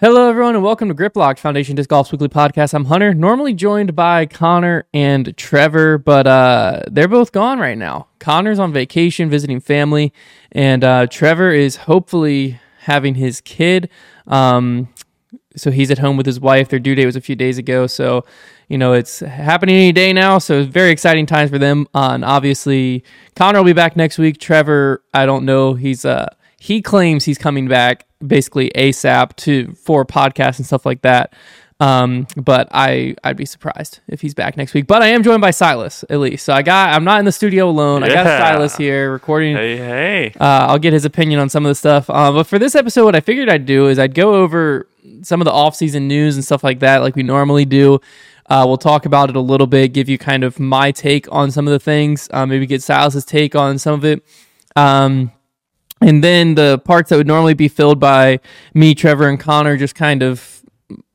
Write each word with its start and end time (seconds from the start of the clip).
Hello, 0.00 0.28
everyone, 0.28 0.56
and 0.56 0.64
welcome 0.64 0.88
to 0.88 0.94
Griplock 0.94 1.38
Foundation 1.38 1.76
Disc 1.76 1.88
Golf's 1.88 2.10
weekly 2.10 2.26
podcast. 2.28 2.74
I'm 2.74 2.86
Hunter, 2.86 3.14
normally 3.14 3.54
joined 3.54 3.94
by 3.94 4.26
Connor 4.26 4.88
and 4.92 5.36
Trevor, 5.36 5.98
but 5.98 6.26
uh, 6.26 6.82
they're 6.90 7.06
both 7.06 7.30
gone 7.30 7.60
right 7.60 7.78
now. 7.78 8.08
Connor's 8.18 8.58
on 8.58 8.72
vacation 8.72 9.30
visiting 9.30 9.60
family, 9.60 10.12
and 10.50 10.82
uh, 10.82 11.06
Trevor 11.06 11.52
is 11.52 11.76
hopefully 11.76 12.58
having 12.80 13.14
his 13.14 13.40
kid. 13.40 13.88
Um, 14.26 14.88
so 15.54 15.70
he's 15.70 15.92
at 15.92 15.98
home 15.98 16.16
with 16.16 16.26
his 16.26 16.40
wife. 16.40 16.70
Their 16.70 16.80
due 16.80 16.96
date 16.96 17.06
was 17.06 17.14
a 17.14 17.20
few 17.20 17.36
days 17.36 17.56
ago, 17.56 17.86
so 17.86 18.24
you 18.68 18.76
know 18.76 18.94
it's 18.94 19.20
happening 19.20 19.76
any 19.76 19.92
day 19.92 20.12
now. 20.12 20.38
So 20.38 20.64
very 20.64 20.90
exciting 20.90 21.24
times 21.24 21.50
for 21.50 21.58
them. 21.58 21.86
Uh, 21.94 22.10
and 22.14 22.24
obviously, 22.24 23.04
Connor 23.36 23.60
will 23.60 23.66
be 23.66 23.72
back 23.72 23.94
next 23.94 24.18
week. 24.18 24.40
Trevor, 24.40 25.04
I 25.14 25.24
don't 25.24 25.44
know. 25.44 25.74
He's 25.74 26.04
uh 26.04 26.34
he 26.58 26.82
claims 26.82 27.26
he's 27.26 27.38
coming 27.38 27.68
back 27.68 28.06
basically 28.26 28.70
ASAP 28.74 29.36
to 29.36 29.72
for 29.74 30.04
podcasts 30.04 30.58
and 30.58 30.66
stuff 30.66 30.86
like 30.86 31.02
that. 31.02 31.34
Um, 31.80 32.28
but 32.36 32.68
I 32.70 33.16
I'd 33.24 33.36
be 33.36 33.46
surprised 33.46 33.98
if 34.06 34.20
he's 34.20 34.32
back 34.32 34.56
next 34.56 34.74
week. 34.74 34.86
But 34.86 35.02
I 35.02 35.08
am 35.08 35.22
joined 35.22 35.40
by 35.40 35.50
Silas 35.50 36.04
at 36.08 36.20
least, 36.20 36.44
so 36.44 36.52
I 36.52 36.62
got 36.62 36.94
I'm 36.94 37.04
not 37.04 37.18
in 37.18 37.24
the 37.24 37.32
studio 37.32 37.68
alone. 37.68 38.04
I 38.04 38.08
got 38.08 38.24
Silas 38.24 38.76
here 38.76 39.12
recording. 39.12 39.56
Hey, 39.56 39.76
hey. 39.76 40.32
Uh, 40.38 40.66
I'll 40.68 40.78
get 40.78 40.92
his 40.92 41.04
opinion 41.04 41.40
on 41.40 41.48
some 41.48 41.66
of 41.66 41.70
the 41.70 41.74
stuff. 41.74 42.08
Uh, 42.08 42.30
but 42.30 42.44
for 42.44 42.58
this 42.58 42.74
episode, 42.74 43.04
what 43.04 43.16
I 43.16 43.20
figured 43.20 43.48
I'd 43.48 43.66
do 43.66 43.88
is 43.88 43.98
I'd 43.98 44.14
go 44.14 44.34
over 44.34 44.86
some 45.22 45.40
of 45.40 45.44
the 45.44 45.52
off-season 45.52 46.06
news 46.06 46.36
and 46.36 46.44
stuff 46.44 46.62
like 46.62 46.80
that, 46.80 47.02
like 47.02 47.16
we 47.16 47.22
normally 47.22 47.64
do. 47.64 48.00
Uh, 48.46 48.64
we'll 48.66 48.76
talk 48.76 49.06
about 49.06 49.30
it 49.30 49.36
a 49.36 49.40
little 49.40 49.66
bit, 49.66 49.92
give 49.92 50.08
you 50.08 50.18
kind 50.18 50.44
of 50.44 50.60
my 50.60 50.92
take 50.92 51.30
on 51.32 51.50
some 51.50 51.66
of 51.66 51.72
the 51.72 51.78
things, 51.78 52.28
uh, 52.32 52.44
maybe 52.44 52.66
get 52.66 52.82
Silas's 52.82 53.24
take 53.24 53.54
on 53.54 53.78
some 53.78 53.94
of 53.94 54.04
it. 54.04 54.22
Um, 54.76 55.32
and 56.00 56.22
then 56.22 56.54
the 56.54 56.78
parts 56.78 57.10
that 57.10 57.16
would 57.16 57.26
normally 57.26 57.54
be 57.54 57.68
filled 57.68 57.98
by 57.98 58.40
me, 58.74 58.94
Trevor, 58.94 59.28
and 59.28 59.38
Connor, 59.38 59.76
just 59.76 59.94
kind 59.94 60.22
of, 60.22 60.62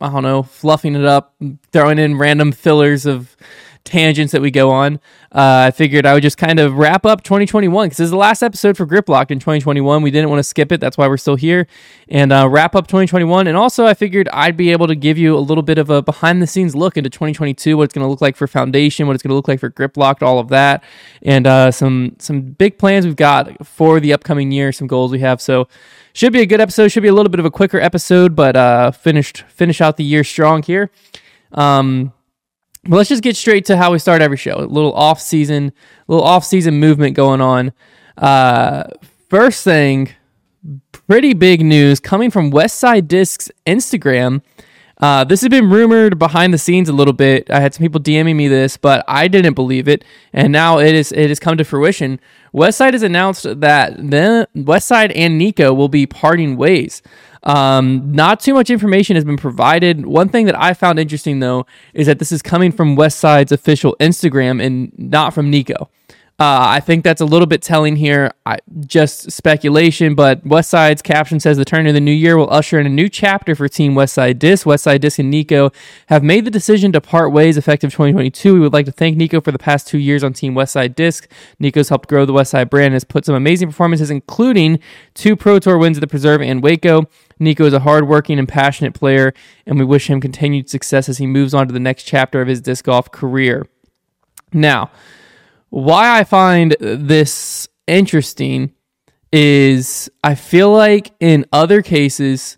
I 0.02 0.10
don't 0.10 0.24
know, 0.24 0.44
fluffing 0.44 0.96
it 0.96 1.06
up, 1.06 1.36
throwing 1.72 2.00
in 2.00 2.18
random 2.18 2.52
fillers 2.52 3.06
of 3.06 3.36
tangents 3.83 4.31
that 4.31 4.41
we 4.41 4.52
go 4.52 4.69
on. 4.69 4.95
Uh, 5.31 5.67
I 5.67 5.72
figured 5.72 6.05
I 6.05 6.13
would 6.13 6.23
just 6.23 6.38
kind 6.38 6.59
of 6.59 6.73
wrap 6.73 7.05
up 7.05 7.23
2021 7.23 7.88
because 7.88 7.97
this 7.97 8.05
is 8.05 8.11
the 8.11 8.17
last 8.17 8.44
episode 8.44 8.77
for 8.77 8.85
Grip 8.85 9.09
Locked 9.09 9.31
in 9.31 9.39
2021. 9.39 10.02
We 10.02 10.11
didn't 10.11 10.30
want 10.30 10.39
to 10.39 10.44
skip 10.44 10.72
it. 10.72 10.80
That's 10.80 10.97
why 10.97 11.08
we're 11.08 11.17
still 11.17 11.35
here. 11.35 11.67
And 12.07 12.31
uh, 12.31 12.47
wrap 12.50 12.75
up 12.75 12.88
2021. 12.88 13.47
And 13.47 13.57
also, 13.57 13.85
I 13.85 13.94
figured 13.94 14.30
I'd 14.33 14.57
be 14.57 14.72
able 14.72 14.88
to 14.88 14.95
give 14.95 15.17
you 15.17 15.35
a 15.35 15.39
little 15.39 15.63
bit 15.63 15.77
of 15.77 15.89
a 15.89 16.02
behind 16.02 16.41
the 16.41 16.47
scenes 16.47 16.75
look 16.75 16.97
into 16.97 17.09
2022, 17.09 17.77
what 17.77 17.83
it's 17.83 17.94
going 17.94 18.05
to 18.05 18.09
look 18.09 18.22
like 18.22 18.35
for 18.35 18.47
Foundation, 18.47 19.07
what 19.07 19.13
it's 19.13 19.23
going 19.23 19.30
to 19.30 19.35
look 19.35 19.47
like 19.47 19.59
for 19.59 19.69
Grip 19.69 19.97
Locked, 19.97 20.23
all 20.23 20.39
of 20.39 20.50
that. 20.50 20.83
And 21.22 21.47
uh, 21.47 21.72
some, 21.72 22.16
some 22.19 22.41
big 22.41 22.77
plans 22.77 23.05
we've 23.05 23.16
got 23.16 23.66
for 23.66 24.00
the 24.00 24.13
upcoming 24.13 24.52
year, 24.52 24.72
some 24.72 24.88
goals 24.88 25.11
we 25.11 25.19
have. 25.19 25.41
So, 25.41 25.67
should 26.13 26.33
be 26.33 26.41
a 26.41 26.45
good 26.45 26.59
episode. 26.59 26.89
Should 26.89 27.03
be 27.03 27.09
a 27.09 27.13
little 27.13 27.30
bit 27.30 27.39
of 27.39 27.45
a 27.45 27.52
quicker 27.52 27.80
episode, 27.80 28.35
but 28.35 28.55
uh, 28.55 28.91
finished 28.91 29.44
finish 29.47 29.80
out 29.80 29.95
the 29.95 30.03
year 30.03 30.23
strong 30.23 30.63
here. 30.63 30.89
Um, 31.53 32.13
but 32.90 32.98
let's 32.98 33.09
just 33.09 33.22
get 33.22 33.36
straight 33.36 33.66
to 33.66 33.78
how 33.78 33.92
we 33.92 34.00
start 34.00 34.22
every 34.22 34.36
show. 34.36 34.56
A 34.56 34.66
little 34.66 34.94
off 34.94 35.22
season, 35.22 35.72
little 36.08 36.26
off 36.26 36.44
season 36.44 36.80
movement 36.80 37.16
going 37.16 37.40
on. 37.40 37.72
Uh, 38.18 38.86
first 39.30 39.64
thing, 39.64 40.09
pretty 40.92 41.34
big 41.34 41.64
news 41.64 42.00
coming 42.00 42.31
from 42.31 42.52
Westside 42.52 43.08
Discs 43.08 43.52
Instagram. 43.68 44.42
Uh, 44.98 45.23
this 45.23 45.42
has 45.42 45.50
been 45.50 45.70
rumored 45.70 46.18
behind 46.18 46.52
the 46.52 46.58
scenes 46.58 46.90
a 46.90 46.94
little 46.94 47.14
bit. 47.14 47.50
I 47.52 47.59
had 47.59 47.76
some 47.76 47.84
people 47.84 48.02
DMing 48.02 48.36
me 48.36 48.48
this, 48.48 48.76
but 48.76 49.06
I 49.08 49.28
didn't 49.28 49.53
believe 49.53 49.88
it, 49.88 50.03
and 50.34 50.52
now 50.52 50.80
it 50.80 50.94
is 50.94 51.12
it 51.12 51.30
has 51.30 51.40
come 51.40 51.58
to 51.58 51.64
fruition. 51.64 52.20
Westside 52.53 52.94
has 52.94 53.03
announced 53.03 53.44
that 53.62 53.96
the 53.98 54.50
Westside 54.58 55.14
and 55.16 55.38
Nikko 55.38 55.74
will 55.74 55.90
be 55.90 56.06
parting 56.06 56.58
ways. 56.58 57.02
Um, 57.44 58.12
not 58.12 58.40
too 58.40 58.54
much 58.54 58.70
information 58.70 59.16
has 59.16 59.23
been 59.23 59.38
provided. 59.38 60.06
One 60.06 60.30
thing 60.30 60.45
that 60.45 60.59
I 60.59 60.73
found 60.73 61.00
interesting 61.00 61.40
though 61.40 61.66
is 61.94 62.08
that 62.08 62.20
this 62.20 62.31
is 62.31 62.42
coming 62.42 62.72
from 62.72 62.96
Westside's 62.96 63.52
official 63.52 63.96
Instagram 64.00 64.64
and 64.64 64.92
not 64.98 65.34
from 65.34 65.50
Nikko. 65.50 65.90
Uh, 66.39 66.67
I 66.69 66.79
think 66.79 67.03
that's 67.03 67.19
a 67.19 67.25
little 67.25 67.47
bit 67.47 67.61
telling 67.61 67.97
here. 67.97 68.31
I, 68.45 68.59
just 68.85 69.29
speculation, 69.29 70.16
but 70.16 70.41
Westside's 70.45 71.01
caption 71.01 71.38
says 71.41 71.57
the 71.57 71.66
turn 71.66 71.85
of 71.85 71.94
the 71.94 72.00
new 72.00 72.13
year 72.13 72.38
will 72.38 72.50
usher 72.50 72.79
in 72.79 72.85
a 72.85 72.89
new 72.89 73.09
chapter 73.09 73.55
for 73.55 73.67
Team 73.67 73.94
Westside 73.94 74.39
Disc. 74.39 74.66
Westside 74.66 75.01
Disc 75.01 75.19
and 75.19 75.29
Nikko 75.29 75.72
have 76.07 76.23
made 76.23 76.45
the 76.45 76.51
decision 76.51 76.94
to 76.94 77.01
part 77.01 77.33
ways 77.33 77.57
effective 77.57 77.91
2022. 77.91 78.53
We 78.53 78.59
would 78.61 78.72
like 78.72 78.85
to 78.85 78.91
thank 78.94 79.17
Nikko 79.17 79.41
for 79.41 79.51
the 79.51 79.59
past 79.59 79.85
two 79.88 79.97
years 79.97 80.23
on 80.23 80.31
Team 80.31 80.53
Westside 80.55 80.95
Disc. 80.95 81.29
Nikko's 81.59 81.89
helped 81.89 82.07
grow 82.07 82.25
the 82.25 82.31
Westside 82.31 82.69
brand 82.69 82.85
and 82.85 82.94
has 82.94 83.03
put 83.03 83.25
some 83.25 83.35
amazing 83.35 83.67
performances, 83.67 84.09
including 84.09 84.79
two 85.16 85.35
Pro 85.35 85.59
Tour 85.59 85.77
wins 85.77 85.97
at 85.97 86.01
the 86.01 86.07
Preserve 86.07 86.41
and 86.41 86.63
Waco. 86.63 87.09
Nikko 87.39 87.66
is 87.66 87.73
a 87.73 87.79
hardworking 87.81 88.39
and 88.39 88.47
passionate 88.47 88.94
player, 88.94 89.33
and 89.66 89.77
we 89.77 89.83
wish 89.83 90.09
him 90.09 90.21
continued 90.21 90.69
success 90.69 91.09
as 91.09 91.17
he 91.17 91.27
moves 91.27 91.53
on 91.53 91.67
to 91.67 91.73
the 91.73 91.81
next 91.81 92.03
chapter 92.03 92.41
of 92.41 92.47
his 92.47 92.61
disc 92.61 92.85
golf 92.85 93.11
career. 93.11 93.67
Now, 94.53 94.89
why 95.69 96.19
I 96.19 96.24
find 96.24 96.75
this 96.80 97.68
interesting 97.88 98.74
is 99.31 100.09
I 100.24 100.35
feel 100.35 100.72
like 100.72 101.12
in 101.19 101.46
other 101.52 101.81
cases, 101.81 102.57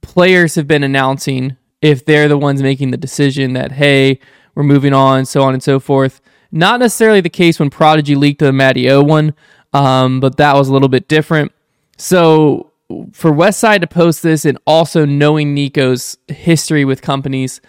players 0.00 0.54
have 0.56 0.66
been 0.66 0.82
announcing 0.82 1.56
if 1.80 2.04
they're 2.04 2.28
the 2.28 2.38
ones 2.38 2.62
making 2.62 2.90
the 2.90 2.96
decision 2.96 3.52
that, 3.52 3.72
hey, 3.72 4.18
we're 4.54 4.62
moving 4.62 4.92
on, 4.92 5.24
so 5.26 5.42
on 5.42 5.54
and 5.54 5.62
so 5.62 5.78
forth. 5.78 6.20
Not 6.50 6.80
necessarily 6.80 7.20
the 7.20 7.28
case 7.28 7.58
when 7.58 7.70
Prodigy 7.70 8.14
leaked 8.14 8.40
the 8.40 8.52
Matty 8.52 8.88
O 8.90 9.02
one, 9.02 9.34
um, 9.72 10.20
but 10.20 10.36
that 10.36 10.54
was 10.54 10.68
a 10.68 10.72
little 10.72 10.88
bit 10.88 11.08
different. 11.08 11.52
So 11.96 12.72
for 13.12 13.32
Westside 13.32 13.80
to 13.80 13.86
post 13.86 14.22
this 14.22 14.44
and 14.44 14.58
also 14.66 15.04
knowing 15.04 15.54
Nikko's 15.54 16.18
history 16.28 16.84
with 16.84 17.02
companies, 17.02 17.60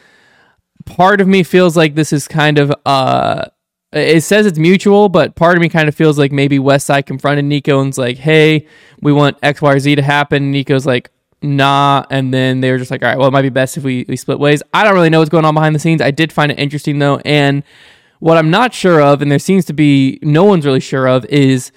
part 0.86 1.22
of 1.22 1.28
me 1.28 1.44
feels 1.44 1.76
like 1.76 1.96
this 1.96 2.14
is 2.14 2.28
kind 2.28 2.58
of 2.58 2.72
uh 2.86 3.46
Uh, 3.96 4.00
it 4.00 4.22
says 4.22 4.46
it's 4.46 4.60
mutual, 4.60 5.08
but 5.08 5.36
part 5.36 5.56
of 5.56 5.62
me 5.62 5.70
kind 5.70 5.88
of 5.88 5.96
feels 5.96 6.18
like 6.18 6.32
maybe 6.32 6.60
Westside 6.60 7.06
confronted 7.06 7.46
Nikko 7.46 7.80
and's 7.80 7.98
like, 7.98 8.18
hey, 8.18 8.68
we 9.02 9.14
want 9.14 9.38
X, 9.42 9.62
Y, 9.62 9.74
or 9.74 9.80
Z 9.80 9.96
to 9.96 10.02
happen. 10.02 10.52
Nikko's 10.52 10.86
like, 10.86 11.12
nah. 11.42 12.04
And 12.10 12.34
then 12.34 12.60
they 12.60 12.72
were 12.72 12.78
just 12.78 12.92
like, 12.92 13.04
all 13.04 13.10
right, 13.10 13.18
well, 13.18 13.30
it 13.30 13.32
might 13.32 13.44
be 13.44 13.50
best 13.50 13.78
if 13.78 13.84
we, 13.84 14.06
we 14.10 14.18
split 14.18 14.40
ways. 14.40 14.62
I 14.74 14.84
don't 14.84 14.94
really 14.94 15.10
know 15.10 15.20
what's 15.20 15.30
going 15.30 15.46
on 15.46 15.54
behind 15.54 15.74
the 15.76 15.80
scenes. 15.80 16.02
I 16.02 16.12
did 16.12 16.34
find 16.34 16.52
it 16.52 16.60
interesting 16.60 17.00
though. 17.00 17.22
And 17.24 17.64
what 18.20 18.38
I'm 18.38 18.50
not 18.50 18.74
sure 18.74 19.02
of, 19.02 19.22
and 19.22 19.32
there 19.32 19.40
seems 19.40 19.66
to 19.66 19.74
be 19.74 20.20
no 20.22 20.44
one's 20.44 20.66
really 20.66 20.80
sure 20.80 21.08
of, 21.08 21.26
is 21.26 21.72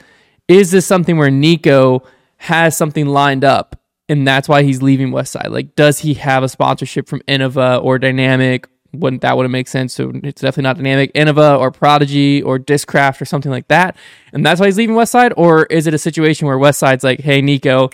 is 0.48 0.70
this 0.70 0.86
something 0.86 1.18
where 1.18 1.30
Nikko 1.30 2.02
has 2.38 2.76
something 2.76 3.06
lined 3.06 3.44
up 3.44 3.78
and 4.08 4.26
that's 4.26 4.48
why 4.48 4.62
he's 4.62 4.82
leaving 4.82 5.10
Westside? 5.10 5.50
Like, 5.50 5.76
does 5.76 5.98
he 6.00 6.14
have 6.14 6.42
a 6.42 6.48
sponsorship 6.48 7.06
from 7.06 7.20
Innova 7.28 7.82
or 7.84 7.98
Dynamic? 7.98 8.66
Wouldn't 8.92 9.22
that 9.22 9.36
wouldn't 9.36 9.52
make 9.52 9.68
sense? 9.68 9.92
So 9.94 10.12
it's 10.24 10.40
definitely 10.40 10.62
not 10.62 10.76
Dynamic, 10.76 11.12
Innova 11.12 11.58
or 11.58 11.70
Prodigy 11.70 12.42
or 12.42 12.58
Discraft 12.58 13.20
or 13.20 13.26
something 13.26 13.52
like 13.52 13.68
that. 13.68 13.96
And 14.32 14.44
that's 14.46 14.60
why 14.60 14.66
he's 14.66 14.78
leaving 14.78 14.96
Westside? 14.96 15.32
Or 15.36 15.64
is 15.64 15.86
it 15.86 15.92
a 15.92 15.98
situation 15.98 16.46
where 16.46 16.56
Westside's 16.56 17.04
like, 17.04 17.20
hey, 17.20 17.42
Nikko, 17.42 17.90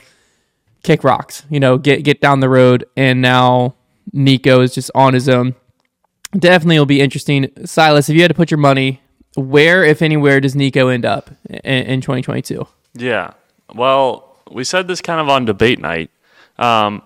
kick 0.84 1.02
rocks, 1.02 1.44
you 1.50 1.58
know, 1.58 1.78
get 1.78 2.04
get 2.04 2.20
down 2.20 2.38
the 2.38 2.48
road, 2.48 2.84
and 2.96 3.20
now 3.20 3.74
Nikko 4.12 4.60
is 4.60 4.74
just 4.74 4.92
on 4.94 5.14
his 5.14 5.28
own. 5.28 5.56
Definitely 6.38 6.78
will 6.78 6.86
be 6.86 7.00
interesting. 7.00 7.50
Silas, 7.64 8.08
if 8.08 8.14
you 8.14 8.22
had 8.22 8.28
to 8.28 8.34
put 8.34 8.50
your 8.50 8.58
money, 8.58 9.00
where, 9.36 9.84
if 9.84 10.02
anywhere, 10.02 10.40
does 10.40 10.54
Nikko 10.54 10.88
end 10.88 11.04
up 11.04 11.30
in, 11.48 11.86
in 11.86 12.00
2022? 12.00 12.66
Yeah. 12.94 13.32
Well, 13.74 14.36
we 14.50 14.64
said 14.64 14.86
this 14.86 15.00
kind 15.00 15.20
of 15.20 15.28
on 15.28 15.44
debate 15.44 15.80
night. 15.80 16.10
Um, 16.58 17.02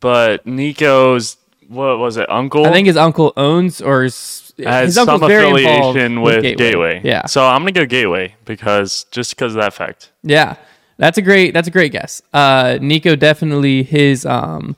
but 0.00 0.46
Nikko's, 0.46 1.36
what 1.70 1.98
was 1.98 2.16
it, 2.16 2.28
uncle? 2.28 2.66
I 2.66 2.72
think 2.72 2.88
his 2.88 2.96
uncle 2.96 3.32
owns 3.36 3.80
or 3.80 4.02
is, 4.04 4.52
has 4.58 4.86
his 4.86 4.94
some 4.96 5.08
affiliation 5.08 6.20
with, 6.20 6.42
Gateway. 6.42 7.00
Yeah, 7.04 7.26
So 7.26 7.46
I'm 7.46 7.62
going 7.62 7.72
to 7.72 7.80
go 7.80 7.86
Gateway 7.86 8.34
because 8.44 9.04
just 9.12 9.36
because 9.36 9.54
of 9.54 9.62
that 9.62 9.72
fact. 9.72 10.10
yeah, 10.24 10.56
that's 10.96 11.16
a 11.16 11.22
great 11.22 11.54
that's 11.54 11.68
a 11.68 11.70
great 11.70 11.92
guess. 11.92 12.22
Uh, 12.32 12.78
Nikko 12.80 13.14
definitely 13.14 13.84
his 13.84 14.26
um 14.26 14.76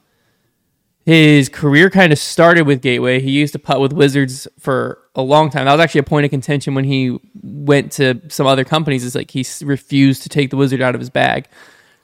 his 1.05 1.49
career 1.49 1.89
kind 1.91 2.13
of 2.13 2.19
started 2.19 2.67
with 2.67 2.83
Gateway. 2.83 3.21
He 3.21 3.31
used 3.31 3.55
to 3.55 3.59
putt 3.59 3.81
with 3.81 3.93
Wizards 3.93 4.47
for 4.59 4.99
a 5.15 5.23
long 5.23 5.51
time. 5.51 5.65
That 5.65 5.73
was 5.73 5.81
actually 5.81 6.01
a 6.01 6.05
point 6.05 6.27
of 6.27 6.31
contention 6.31 6.75
when 6.75 6.85
he 6.85 7.19
went 7.43 7.91
to 7.93 8.21
some 8.29 8.47
other 8.47 8.65
companies. 8.65 9.03
Is 9.03 9.15
like 9.15 9.31
he 9.31 9.47
refused 9.65 10.23
to 10.25 10.29
take 10.29 10.51
the 10.51 10.57
Wizard 10.59 10.83
out 10.83 10.95
of 10.95 11.01
his 11.01 11.11
bag. 11.11 11.49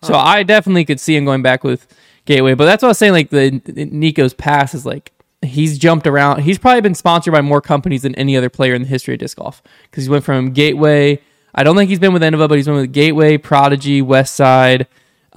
So 0.02 0.14
I 0.14 0.44
definitely 0.44 0.84
could 0.84 1.00
see 1.00 1.14
him 1.16 1.24
going 1.24 1.42
back 1.42 1.62
with 1.62 1.86
Gateway. 2.28 2.52
But 2.52 2.66
that's 2.66 2.82
what 2.82 2.88
I 2.88 2.90
was 2.90 2.98
saying. 2.98 3.14
Like 3.14 3.30
the 3.30 3.50
Nikko's 3.50 4.34
past 4.34 4.74
is 4.74 4.84
like 4.84 5.12
he's 5.40 5.78
jumped 5.78 6.06
around. 6.06 6.42
He's 6.42 6.58
probably 6.58 6.82
been 6.82 6.94
sponsored 6.94 7.32
by 7.32 7.40
more 7.40 7.62
companies 7.62 8.02
than 8.02 8.14
any 8.16 8.36
other 8.36 8.50
player 8.50 8.74
in 8.74 8.82
the 8.82 8.88
history 8.88 9.14
of 9.14 9.20
disc 9.20 9.38
golf 9.38 9.62
because 9.84 10.04
he 10.04 10.10
went 10.10 10.24
from 10.24 10.52
Gateway. 10.52 11.22
I 11.54 11.64
don't 11.64 11.74
think 11.74 11.88
he's 11.88 11.98
been 11.98 12.12
with 12.12 12.20
Innova, 12.20 12.46
but 12.46 12.56
he's 12.56 12.66
been 12.66 12.74
with 12.74 12.92
Gateway, 12.92 13.38
Prodigy, 13.38 14.02
Westside. 14.02 14.86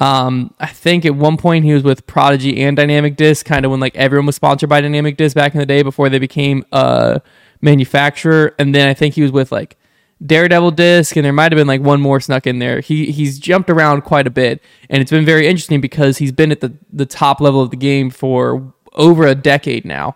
Um, 0.02 0.54
I 0.60 0.68
think 0.68 1.06
at 1.06 1.16
one 1.16 1.38
point 1.38 1.64
he 1.64 1.74
was 1.74 1.84
with 1.84 2.06
Prodigy 2.08 2.62
and 2.62 2.76
Dynamic 2.76 3.16
Disc, 3.16 3.46
kind 3.46 3.64
of 3.64 3.72
when 3.72 3.80
like 3.80 3.96
everyone 3.96 4.26
was 4.26 4.36
sponsored 4.36 4.68
by 4.68 4.82
Dynamic 4.82 5.16
Disc 5.16 5.34
back 5.34 5.54
in 5.54 5.62
the 5.62 5.66
day 5.66 5.84
before 5.84 6.10
they 6.10 6.20
became 6.20 6.66
a 6.74 7.22
manufacturer. 7.62 8.54
And 8.60 8.76
then 8.76 8.90
I 8.90 8.94
think 8.94 9.16
he 9.16 9.22
was 9.22 9.32
with 9.32 9.50
like 9.50 9.78
Daredevil 10.24 10.72
disc, 10.72 11.16
and 11.16 11.26
there 11.26 11.34
might 11.34 11.52
have 11.52 11.58
been 11.58 11.68
like 11.68 11.82
one 11.82 12.00
more 12.00 12.20
snuck 12.20 12.46
in 12.46 12.60
there. 12.60 12.80
He 12.80 13.12
he's 13.12 13.40
jumped 13.40 13.70
around 13.70 14.02
quite 14.02 14.28
a 14.28 14.30
bit, 14.30 14.62
and 14.90 15.02
it's 15.02 15.12
been 15.12 15.26
very 15.26 15.48
interesting 15.48 15.82
because 15.82 16.18
he's 16.18 16.32
been 16.32 16.52
at 16.52 16.62
the 16.62 16.74
the 16.94 17.08
top 17.08 17.42
level 17.42 17.62
of 17.62 17.72
the 17.72 17.78
game 17.78 18.10
for 18.10 18.74
over 18.94 19.26
a 19.26 19.36
decade 19.36 19.86
now. 19.86 20.16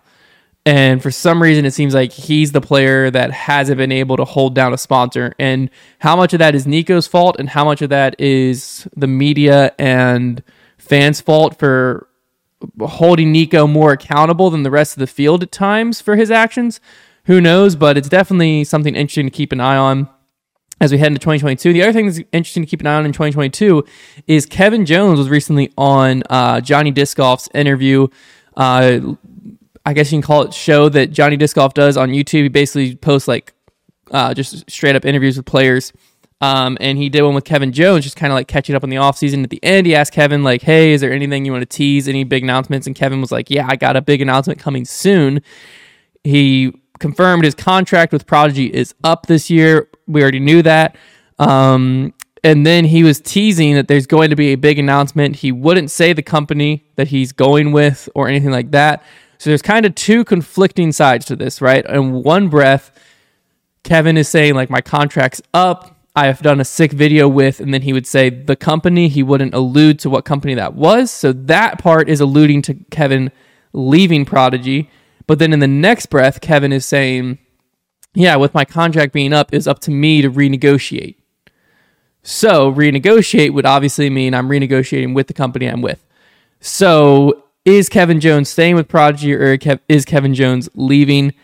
And 0.64 1.00
for 1.00 1.12
some 1.12 1.40
reason, 1.40 1.64
it 1.64 1.72
seems 1.72 1.94
like 1.94 2.12
he's 2.12 2.50
the 2.50 2.60
player 2.60 3.08
that 3.10 3.30
hasn't 3.30 3.78
been 3.78 3.92
able 3.92 4.16
to 4.16 4.24
hold 4.24 4.54
down 4.54 4.74
a 4.74 4.78
sponsor. 4.78 5.32
And 5.38 5.70
how 6.00 6.16
much 6.16 6.32
of 6.32 6.40
that 6.40 6.56
is 6.56 6.66
Nikko's 6.66 7.06
fault, 7.06 7.36
and 7.38 7.48
how 7.48 7.64
much 7.64 7.82
of 7.82 7.90
that 7.90 8.20
is 8.20 8.88
the 8.96 9.06
media 9.06 9.72
and 9.78 10.42
fans' 10.76 11.20
fault 11.20 11.58
for 11.58 12.08
holding 12.80 13.32
Nikko 13.32 13.68
more 13.68 13.92
accountable 13.92 14.50
than 14.50 14.64
the 14.64 14.70
rest 14.70 14.94
of 14.94 15.00
the 15.00 15.06
field 15.06 15.42
at 15.42 15.52
times 15.52 16.00
for 16.00 16.16
his 16.16 16.30
actions? 16.30 16.80
Who 17.26 17.40
knows? 17.40 17.76
But 17.76 17.96
it's 17.96 18.08
definitely 18.08 18.64
something 18.64 18.94
interesting 18.94 19.26
to 19.26 19.30
keep 19.30 19.52
an 19.52 19.60
eye 19.60 19.76
on 19.76 20.08
as 20.80 20.92
we 20.92 20.98
head 20.98 21.08
into 21.08 21.20
2022. 21.20 21.72
The 21.72 21.82
other 21.82 21.92
thing 21.92 22.06
that's 22.06 22.20
interesting 22.32 22.62
to 22.62 22.68
keep 22.68 22.80
an 22.80 22.86
eye 22.86 22.96
on 22.96 23.06
in 23.06 23.12
2022 23.12 23.84
is 24.26 24.46
Kevin 24.46 24.84
Jones 24.84 25.18
was 25.18 25.28
recently 25.28 25.72
on 25.78 26.22
uh, 26.28 26.60
Johnny 26.60 26.90
Discgolf's 26.90 27.48
interview. 27.54 28.08
Uh, 28.56 29.00
I 29.84 29.92
guess 29.92 30.10
you 30.10 30.16
can 30.16 30.26
call 30.26 30.42
it 30.42 30.52
show 30.52 30.88
that 30.88 31.12
Johnny 31.12 31.36
Disc 31.36 31.54
Golf 31.54 31.72
does 31.74 31.96
on 31.96 32.10
YouTube. 32.10 32.42
He 32.42 32.48
basically 32.48 32.96
posts 32.96 33.28
like 33.28 33.54
uh, 34.10 34.34
just 34.34 34.68
straight 34.70 34.96
up 34.96 35.04
interviews 35.04 35.36
with 35.36 35.46
players. 35.46 35.92
Um, 36.40 36.76
and 36.80 36.98
he 36.98 37.08
did 37.08 37.22
one 37.22 37.34
with 37.34 37.44
Kevin 37.44 37.72
Jones, 37.72 38.04
just 38.04 38.16
kind 38.16 38.30
of 38.30 38.34
like 38.34 38.46
catching 38.48 38.74
up 38.74 38.82
on 38.82 38.90
the 38.90 38.96
offseason. 38.96 39.42
At 39.42 39.50
the 39.50 39.62
end, 39.64 39.86
he 39.86 39.94
asked 39.94 40.12
Kevin, 40.12 40.42
like, 40.42 40.60
hey, 40.60 40.92
is 40.92 41.00
there 41.00 41.12
anything 41.12 41.46
you 41.46 41.52
want 41.52 41.62
to 41.62 41.66
tease? 41.66 42.08
Any 42.08 42.24
big 42.24 42.42
announcements? 42.42 42.86
And 42.86 42.94
Kevin 42.94 43.20
was 43.20 43.32
like, 43.32 43.48
yeah, 43.48 43.66
I 43.68 43.76
got 43.76 43.96
a 43.96 44.02
big 44.02 44.20
announcement 44.20 44.58
coming 44.58 44.84
soon. 44.84 45.40
He 46.24 46.74
confirmed 46.98 47.44
his 47.44 47.54
contract 47.54 48.12
with 48.12 48.26
Prodigy 48.26 48.66
is 48.66 48.94
up 49.04 49.26
this 49.26 49.50
year. 49.50 49.88
We 50.06 50.22
already 50.22 50.40
knew 50.40 50.62
that. 50.62 50.96
Um, 51.38 52.14
and 52.42 52.64
then 52.64 52.84
he 52.84 53.02
was 53.02 53.20
teasing 53.20 53.74
that 53.74 53.88
there's 53.88 54.06
going 54.06 54.30
to 54.30 54.36
be 54.36 54.48
a 54.48 54.56
big 54.56 54.78
announcement. 54.78 55.36
He 55.36 55.50
wouldn't 55.50 55.90
say 55.90 56.12
the 56.12 56.22
company 56.22 56.86
that 56.94 57.08
he's 57.08 57.32
going 57.32 57.72
with 57.72 58.08
or 58.14 58.28
anything 58.28 58.50
like 58.50 58.70
that. 58.70 59.02
So 59.38 59.50
there's 59.50 59.62
kind 59.62 59.84
of 59.84 59.94
two 59.94 60.24
conflicting 60.24 60.92
sides 60.92 61.26
to 61.26 61.36
this, 61.36 61.60
right? 61.60 61.84
In 61.86 62.22
one 62.22 62.48
breath, 62.48 62.90
Kevin 63.82 64.16
is 64.16 64.28
saying, 64.28 64.54
like, 64.54 64.70
my 64.70 64.80
contract's 64.80 65.42
up. 65.52 65.96
I 66.14 66.26
have 66.26 66.40
done 66.40 66.60
a 66.60 66.64
sick 66.64 66.92
video 66.92 67.28
with, 67.28 67.60
and 67.60 67.74
then 67.74 67.82
he 67.82 67.92
would 67.92 68.06
say 68.06 68.30
the 68.30 68.56
company. 68.56 69.08
He 69.08 69.22
wouldn't 69.22 69.52
allude 69.52 69.98
to 70.00 70.10
what 70.10 70.24
company 70.24 70.54
that 70.54 70.74
was. 70.74 71.10
So 71.10 71.32
that 71.32 71.78
part 71.78 72.08
is 72.08 72.20
alluding 72.20 72.62
to 72.62 72.74
Kevin 72.90 73.30
leaving 73.72 74.24
Prodigy. 74.24 74.88
But 75.26 75.38
then 75.38 75.52
in 75.52 75.58
the 75.58 75.66
next 75.66 76.06
breath, 76.06 76.40
Kevin 76.40 76.72
is 76.72 76.86
saying, 76.86 77.38
yeah, 78.14 78.36
with 78.36 78.54
my 78.54 78.64
contract 78.64 79.12
being 79.12 79.32
up, 79.32 79.52
it's 79.52 79.66
up 79.66 79.80
to 79.80 79.90
me 79.90 80.22
to 80.22 80.30
renegotiate. 80.30 81.16
So 82.22 82.72
renegotiate 82.72 83.52
would 83.52 83.66
obviously 83.66 84.10
mean 84.10 84.34
I'm 84.34 84.48
renegotiating 84.48 85.14
with 85.14 85.26
the 85.26 85.34
company 85.34 85.66
I'm 85.66 85.82
with. 85.82 86.04
So 86.60 87.44
is 87.64 87.88
Kevin 87.88 88.20
Jones 88.20 88.48
staying 88.48 88.76
with 88.76 88.88
Prodigy 88.88 89.34
or 89.34 89.58
is 89.88 90.04
Kevin 90.04 90.34
Jones 90.34 90.68
leaving? 90.74 91.34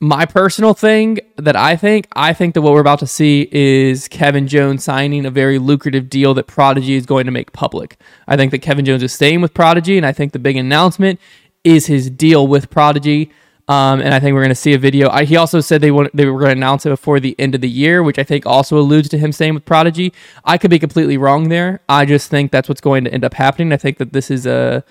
My 0.00 0.26
personal 0.26 0.74
thing 0.74 1.20
that 1.36 1.54
I 1.54 1.76
think, 1.76 2.08
I 2.16 2.32
think 2.32 2.54
that 2.54 2.62
what 2.62 2.72
we're 2.72 2.80
about 2.80 2.98
to 2.98 3.06
see 3.06 3.48
is 3.52 4.08
Kevin 4.08 4.48
Jones 4.48 4.82
signing 4.82 5.24
a 5.24 5.30
very 5.30 5.60
lucrative 5.60 6.10
deal 6.10 6.34
that 6.34 6.48
Prodigy 6.48 6.94
is 6.94 7.06
going 7.06 7.26
to 7.26 7.30
make 7.30 7.52
public. 7.52 7.96
I 8.26 8.36
think 8.36 8.50
that 8.50 8.62
Kevin 8.62 8.84
Jones 8.84 9.04
is 9.04 9.12
staying 9.12 9.42
with 9.42 9.54
Prodigy, 9.54 9.96
and 9.96 10.04
I 10.04 10.10
think 10.10 10.32
the 10.32 10.40
big 10.40 10.56
announcement 10.56 11.20
is 11.64 11.86
his 11.86 12.10
deal 12.10 12.46
with 12.46 12.70
Prodigy. 12.70 13.30
Um, 13.68 14.00
and 14.00 14.12
I 14.12 14.20
think 14.20 14.34
we're 14.34 14.42
going 14.42 14.48
to 14.48 14.54
see 14.56 14.74
a 14.74 14.78
video. 14.78 15.08
I, 15.08 15.24
he 15.24 15.36
also 15.36 15.60
said 15.60 15.80
they 15.80 15.92
want, 15.92 16.14
they 16.14 16.26
were 16.26 16.38
going 16.38 16.50
to 16.50 16.56
announce 16.56 16.84
it 16.84 16.90
before 16.90 17.20
the 17.20 17.36
end 17.38 17.54
of 17.54 17.60
the 17.60 17.70
year, 17.70 18.02
which 18.02 18.18
I 18.18 18.24
think 18.24 18.44
also 18.44 18.76
alludes 18.76 19.08
to 19.10 19.18
him 19.18 19.30
staying 19.32 19.54
with 19.54 19.64
Prodigy. 19.64 20.12
I 20.44 20.58
could 20.58 20.70
be 20.70 20.80
completely 20.80 21.16
wrong 21.16 21.48
there. 21.48 21.80
I 21.88 22.04
just 22.04 22.28
think 22.28 22.50
that's 22.50 22.68
what's 22.68 22.80
going 22.80 23.04
to 23.04 23.14
end 23.14 23.24
up 23.24 23.34
happening. 23.34 23.72
I 23.72 23.76
think 23.76 23.98
that 23.98 24.12
this 24.12 24.30
is 24.30 24.46
a 24.46 24.84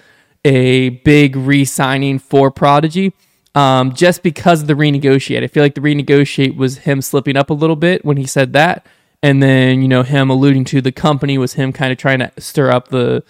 a 0.44 0.90
big 0.90 1.36
re-signing 1.36 2.18
for 2.18 2.50
Prodigy. 2.50 3.14
Um, 3.54 3.94
just 3.94 4.24
because 4.24 4.62
of 4.62 4.68
the 4.68 4.74
renegotiate. 4.76 5.44
I 5.44 5.48
feel 5.48 5.62
like 5.62 5.76
the 5.76 5.82
renegotiate 5.82 6.56
was 6.56 6.80
him 6.80 7.02
slipping 7.02 7.36
up 7.36 7.50
a 7.50 7.54
little 7.54 7.76
bit 7.76 8.06
when 8.06 8.16
he 8.16 8.26
said 8.26 8.54
that, 8.54 8.86
and 9.22 9.44
then 9.44 9.82
you 9.82 9.90
know 9.90 10.04
him 10.04 10.30
alluding 10.30 10.64
to 10.66 10.82
the 10.82 10.92
company 10.92 11.38
was 11.38 11.54
him 11.54 11.74
kind 11.74 11.92
of 11.92 11.98
trying 11.98 12.20
to 12.20 12.32
stir 12.40 12.72
up 12.72 12.88
the 12.88 13.24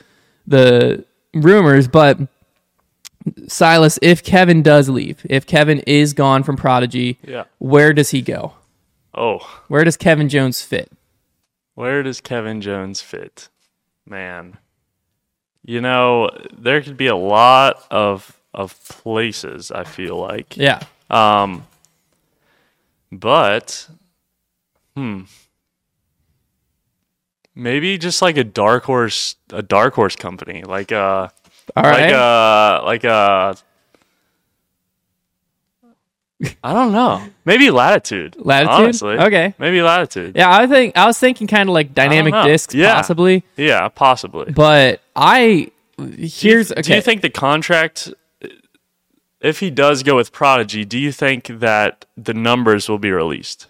the 0.46 1.04
rumors. 1.34 1.88
But 1.88 2.20
Silas, 3.48 4.00
if 4.02 4.24
Kevin 4.24 4.62
does 4.64 4.90
leave, 4.90 5.26
if 5.30 5.46
Kevin 5.46 5.80
is 5.88 6.14
gone 6.14 6.44
from 6.44 6.56
Prodigy, 6.58 7.20
Yeah. 7.28 7.44
where 7.60 7.94
does 7.94 8.10
he 8.12 8.22
go? 8.22 8.54
Oh, 9.14 9.40
Where 9.68 9.84
does 9.84 9.98
Kevin 9.98 10.30
Jones 10.30 10.62
fit? 10.62 10.92
where 11.76 12.04
does 12.04 12.20
Kevin 12.22 12.62
Jones 12.62 13.02
fit? 13.02 13.50
Man. 14.06 14.58
You 15.66 15.80
know, 15.82 16.30
there 16.58 16.82
could 16.82 16.98
be 16.98 17.08
a 17.08 17.16
lot 17.16 17.84
of 17.92 18.38
of 18.54 18.78
places, 18.88 19.72
I 19.72 19.84
feel 19.86 20.18
like. 20.18 20.58
Yeah, 20.58 20.80
Um 21.10 21.66
but 23.12 23.88
hmm 24.96 25.22
maybe 27.56 27.98
just 27.98 28.22
like 28.22 28.38
a 28.38 28.44
dark 28.44 28.84
horse 28.86 29.36
a 29.52 29.62
dark 29.62 29.94
horse 29.94 30.16
company 30.16 30.64
like 30.64 30.92
uh 30.92 31.28
all 31.76 31.84
right. 31.84 32.12
like 32.12 32.14
uh 32.14 32.82
like 32.86 33.06
uh 33.06 33.54
I 36.64 36.74
don't 36.74 36.92
know. 36.92 37.24
Maybe 37.46 37.70
latitude. 37.70 38.36
Latitude? 38.40 38.72
Honestly. 38.74 39.14
Okay. 39.20 39.54
Maybe 39.60 39.82
latitude. 39.82 40.36
yeah, 40.36 40.50
I 40.52 40.66
think 40.66 40.98
I 40.98 41.06
was 41.06 41.20
thinking 41.20 41.46
kind 41.48 41.70
of 41.70 41.74
like 41.74 41.94
dynamic 41.94 42.34
discs, 42.46 42.74
Yeah. 42.74 42.96
possibly. 42.96 43.44
Yeah, 43.58 43.88
possibly. 43.90 44.52
But 44.52 45.02
I 45.16 45.70
here's 46.18 46.70
do 46.70 46.74
you, 46.76 46.80
okay. 46.80 46.82
do 46.82 46.96
you 46.96 47.02
think 47.02 47.22
the 47.22 47.30
contract 47.30 48.12
if 49.40 49.60
he 49.60 49.70
does 49.70 50.02
go 50.04 50.16
with 50.16 50.32
Prodigy, 50.32 50.84
do 50.86 50.98
you 51.00 51.12
think 51.12 51.48
that 51.48 52.06
the 52.18 52.34
numbers 52.34 52.90
will 52.90 53.00
be 53.00 53.12
released? 53.12 53.68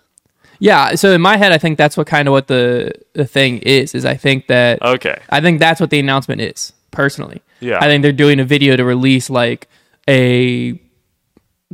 yeah, 0.60 0.94
so 0.96 1.12
in 1.12 1.22
my 1.22 1.38
head, 1.38 1.52
I 1.52 1.58
think 1.58 1.78
that's 1.78 1.98
what 1.98 2.08
kind 2.08 2.28
of 2.28 2.32
what 2.34 2.48
the 2.48 2.94
the 3.14 3.26
thing 3.26 3.58
is. 3.60 3.94
Is 3.96 4.06
I 4.06 4.16
think 4.16 4.48
that 4.48 4.82
Okay. 4.82 5.20
I 5.30 5.42
think 5.42 5.60
that's 5.60 5.82
what 5.82 5.90
the 5.90 6.00
announcement 6.00 6.40
is. 6.40 6.72
Personally, 6.92 7.42
Yeah. 7.62 7.78
I 7.80 7.86
think 7.86 8.02
they're 8.02 8.12
doing 8.12 8.40
a 8.40 8.46
video 8.46 8.76
to 8.76 8.84
release 8.84 9.30
like 9.30 9.70
a 10.10 10.80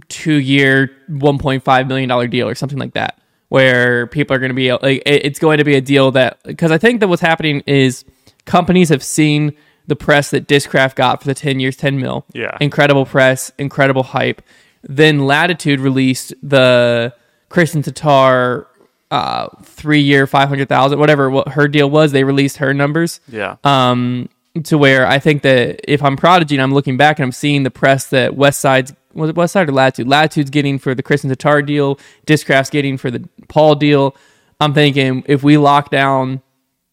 two 0.09 0.35
year, 0.35 0.91
one 1.07 1.37
point 1.37 1.63
five 1.63 1.87
million 1.87 2.07
dollar 2.09 2.27
deal 2.27 2.47
or 2.47 2.55
something 2.55 2.77
like 2.77 2.93
that, 2.93 3.19
where 3.49 4.07
people 4.07 4.35
are 4.35 4.39
going 4.39 4.49
to 4.51 4.55
be 4.55 4.71
like, 4.71 5.01
it's 5.05 5.39
going 5.39 5.57
to 5.57 5.63
be 5.63 5.75
a 5.75 5.81
deal 5.81 6.11
that 6.11 6.39
because 6.43 6.71
I 6.71 6.77
think 6.77 6.99
that 6.99 7.07
what's 7.07 7.21
happening 7.21 7.63
is 7.65 8.05
companies 8.45 8.89
have 8.89 9.03
seen 9.03 9.53
the 9.87 9.95
press 9.95 10.31
that 10.31 10.47
Discraft 10.47 10.95
got 10.95 11.21
for 11.21 11.27
the 11.27 11.33
ten 11.33 11.59
years, 11.59 11.77
ten 11.77 11.99
mil. 11.99 12.25
Yeah. 12.33 12.57
incredible 12.61 13.05
press, 13.05 13.51
incredible 13.57 14.03
hype. 14.03 14.41
Then 14.83 15.25
Latitude 15.25 15.79
released 15.79 16.33
the 16.43 17.13
Kristin 17.49 17.83
Tattar 17.83 18.65
uh, 19.09 19.47
three 19.63 20.01
year, 20.01 20.27
five 20.27 20.49
hundred 20.49 20.67
thousand, 20.69 20.99
whatever 20.99 21.29
what 21.29 21.47
her 21.49 21.67
deal 21.69 21.89
was. 21.89 22.11
They 22.11 22.23
released 22.25 22.57
her 22.57 22.73
numbers 22.73 23.19
Yeah. 23.29 23.55
um, 23.63 24.27
to 24.63 24.77
where 24.77 25.05
I 25.07 25.19
think 25.19 25.41
that 25.43 25.79
if 25.91 26.03
I'm 26.03 26.15
Prodigy 26.17 26.55
and 26.55 26.61
I'm 26.61 26.73
looking 26.73 26.97
back 26.97 27.19
and 27.19 27.23
I'm 27.25 27.31
seeing 27.31 27.63
the 27.63 27.71
press 27.71 28.07
that 28.07 28.35
West 28.35 28.59
Side's 28.59 28.93
was 29.13 29.29
it 29.31 29.35
West 29.35 29.53
Side 29.53 29.67
or 29.67 29.71
Latitude? 29.71 30.07
Latitude's 30.07 30.51
getting 30.51 30.77
for 30.77 30.93
the 30.93 31.01
Kristin 31.01 31.31
Tattar 31.31 31.65
deal, 31.65 31.99
Discraft's 32.27 32.69
getting 32.69 32.97
for 32.97 33.09
the 33.09 33.27
Paul 33.47 33.73
deal. 33.75 34.15
I'm 34.59 34.73
thinking 34.75 35.23
if 35.27 35.41
we 35.43 35.57
lock 35.57 35.89
down 35.89 36.41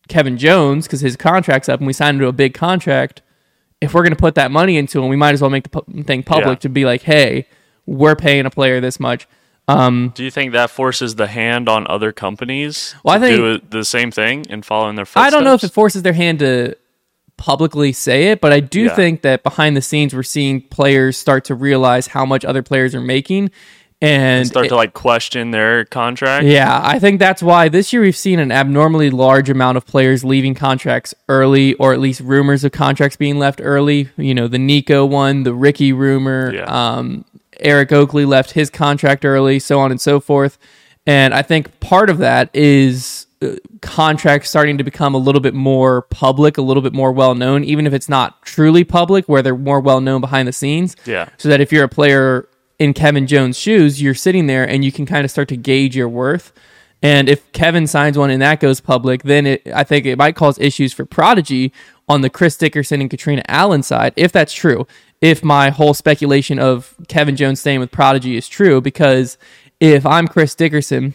Kevin 0.09 0.39
Jones 0.39 0.87
because 0.87 1.01
his 1.01 1.17
contract's 1.17 1.69
up 1.69 1.81
and 1.81 1.87
we 1.87 1.93
sign 1.93 2.15
him 2.15 2.21
to 2.23 2.29
a 2.29 2.33
big 2.33 2.55
contract, 2.55 3.21
if 3.81 3.93
we're 3.93 4.03
going 4.03 4.13
to 4.15 4.19
put 4.19 4.37
that 4.37 4.51
money 4.51 4.77
into 4.79 5.03
him, 5.03 5.09
we 5.11 5.17
might 5.17 5.35
as 5.35 5.41
well 5.43 5.51
make 5.51 5.65
the 5.71 5.81
pu- 5.83 6.03
thing 6.05 6.23
public 6.23 6.57
Yeah. 6.59 6.61
to 6.61 6.69
be 6.71 6.85
like, 6.87 7.03
hey, 7.03 7.47
we're 7.85 8.17
paying 8.17 8.47
a 8.47 8.51
player 8.51 8.81
this 8.81 8.99
much. 8.99 9.29
Um, 9.69 10.13
Do 10.15 10.25
you 10.25 10.31
think 10.31 10.53
that 10.53 10.71
forces 10.71 11.17
the 11.17 11.27
hand 11.27 11.69
on 11.69 11.87
other 11.89 12.13
companies 12.13 12.95
Well, 13.03 13.17
I 13.17 13.19
to 13.19 13.27
think- 13.27 13.63
do 13.71 13.79
the 13.79 13.85
same 13.85 14.11
thing 14.11 14.47
and 14.51 14.65
follow 14.65 14.89
in 14.89 14.97
their 14.97 15.05
footsteps? 15.07 15.27
I 15.27 15.31
don't 15.31 15.45
know 15.45 15.55
if 15.55 15.65
it 15.65 15.73
forces 15.73 16.03
their 16.03 16.13
hand 16.15 16.39
to 16.41 16.77
publicly 17.45 17.93
say 17.93 18.29
it, 18.29 18.41
but 18.41 18.55
I 18.55 18.61
do 18.61 18.85
Yeah. 18.85 18.95
think 18.97 19.21
that 19.21 19.43
behind 19.43 19.77
the 19.77 19.83
scenes 19.83 20.15
we're 20.15 20.23
seeing 20.23 20.63
players 20.63 21.19
start 21.19 21.45
to 21.45 21.55
realize 21.55 22.07
how 22.09 22.25
much 22.25 22.43
other 22.43 22.63
players 22.63 22.95
are 22.95 23.03
making 23.03 23.51
and 24.01 24.47
start 24.47 24.67
it- 24.67 24.69
to 24.71 24.77
like 24.77 24.95
question 24.95 25.51
their 25.51 25.85
contract. 25.85 26.47
yeah, 26.47 26.81
I 26.83 26.99
think 26.99 27.19
that's 27.19 27.43
why 27.43 27.69
this 27.69 27.93
year 27.93 28.01
we've 28.01 28.17
seen 28.17 28.39
an 28.39 28.51
abnormally 28.51 29.11
large 29.11 29.51
amount 29.51 29.77
of 29.77 29.87
players 29.87 30.25
leaving 30.25 30.55
contracts 30.55 31.15
early, 31.29 31.75
or 31.75 31.93
at 31.93 32.01
least 32.01 32.21
rumors 32.21 32.65
of 32.65 32.73
contracts 32.73 33.17
being 33.17 33.39
left 33.39 33.61
early. 33.63 34.09
You 34.17 34.35
know, 34.35 34.49
the 34.49 34.59
Nikko 34.59 35.05
one, 35.05 35.43
the 35.43 35.53
Ricky 35.53 35.93
rumor, 35.93 36.51
Yeah. 36.55 36.65
um, 36.65 37.27
Eric 37.61 37.93
Oakley 37.93 38.25
left 38.25 38.53
his 38.53 38.71
contract 38.71 39.23
early, 39.27 39.59
so 39.59 39.79
on 39.81 39.91
and 39.91 40.01
so 40.01 40.19
forth. 40.19 40.57
And 41.07 41.35
I 41.35 41.43
think 41.43 41.79
part 41.81 42.09
of 42.09 42.17
that 42.19 42.49
is 42.55 43.24
contracts 43.81 44.49
starting 44.51 44.79
to 44.79 44.85
become 44.85 45.15
a 45.15 45.19
little 45.19 45.41
bit 45.41 45.55
more 45.55 46.03
public, 46.03 46.59
a 46.59 46.63
little 46.63 46.83
bit 46.83 46.93
more 46.93 47.13
well 47.13 47.35
known, 47.35 47.65
even 47.65 47.87
if 47.87 47.93
it's 47.93 48.09
not 48.09 48.43
truly 48.43 48.85
public, 48.85 49.29
where 49.29 49.43
they're 49.43 49.57
more 49.57 49.81
well 49.81 50.01
known 50.01 50.21
behind 50.21 50.49
the 50.49 50.53
scenes 50.53 50.97
Yeah. 51.05 51.29
so 51.39 51.49
that 51.49 51.61
if 51.61 51.73
you're 51.73 51.85
a 51.85 51.89
player 51.89 52.49
in 52.79 52.93
Kevin 52.93 53.27
Jones' 53.27 53.59
shoes, 53.59 54.03
you're 54.03 54.15
sitting 54.15 54.47
there 54.47 54.69
and 54.69 54.85
you 54.85 54.91
can 54.93 55.07
kind 55.07 55.25
of 55.25 55.31
start 55.31 55.49
to 55.49 55.57
gauge 55.57 55.97
your 55.97 56.09
worth. 56.09 56.53
And 57.03 57.29
if 57.29 57.51
Kevin 57.53 57.87
signs 57.87 58.17
one 58.17 58.31
and 58.31 58.41
that 58.41 58.61
goes 58.61 58.81
public, 58.81 59.25
then 59.25 59.47
it, 59.47 59.63
I 59.75 59.85
think 59.85 60.07
it 60.07 60.17
might 60.17 60.37
cause 60.37 60.59
issues 60.59 60.93
for 60.93 61.05
Prodigy 61.05 61.73
on 62.09 62.23
the 62.23 62.31
Chris 62.31 62.57
Dickerson 62.57 63.01
and 63.01 63.11
Catrina 63.11 63.43
Allen 63.47 63.83
side, 63.83 64.13
if 64.17 64.33
that's 64.33 64.55
true. 64.55 64.87
If 65.21 65.45
my 65.45 65.71
whole 65.71 65.95
speculation 65.95 66.59
of 66.59 66.95
Kevin 67.09 67.37
Jones 67.37 67.61
staying 67.61 67.81
with 67.81 67.91
Prodigy 67.91 68.37
is 68.37 68.49
true, 68.49 68.81
because 68.81 69.37
if 69.81 70.05
I'm 70.07 70.27
Chris 70.29 70.55
Dickerson 70.55 71.15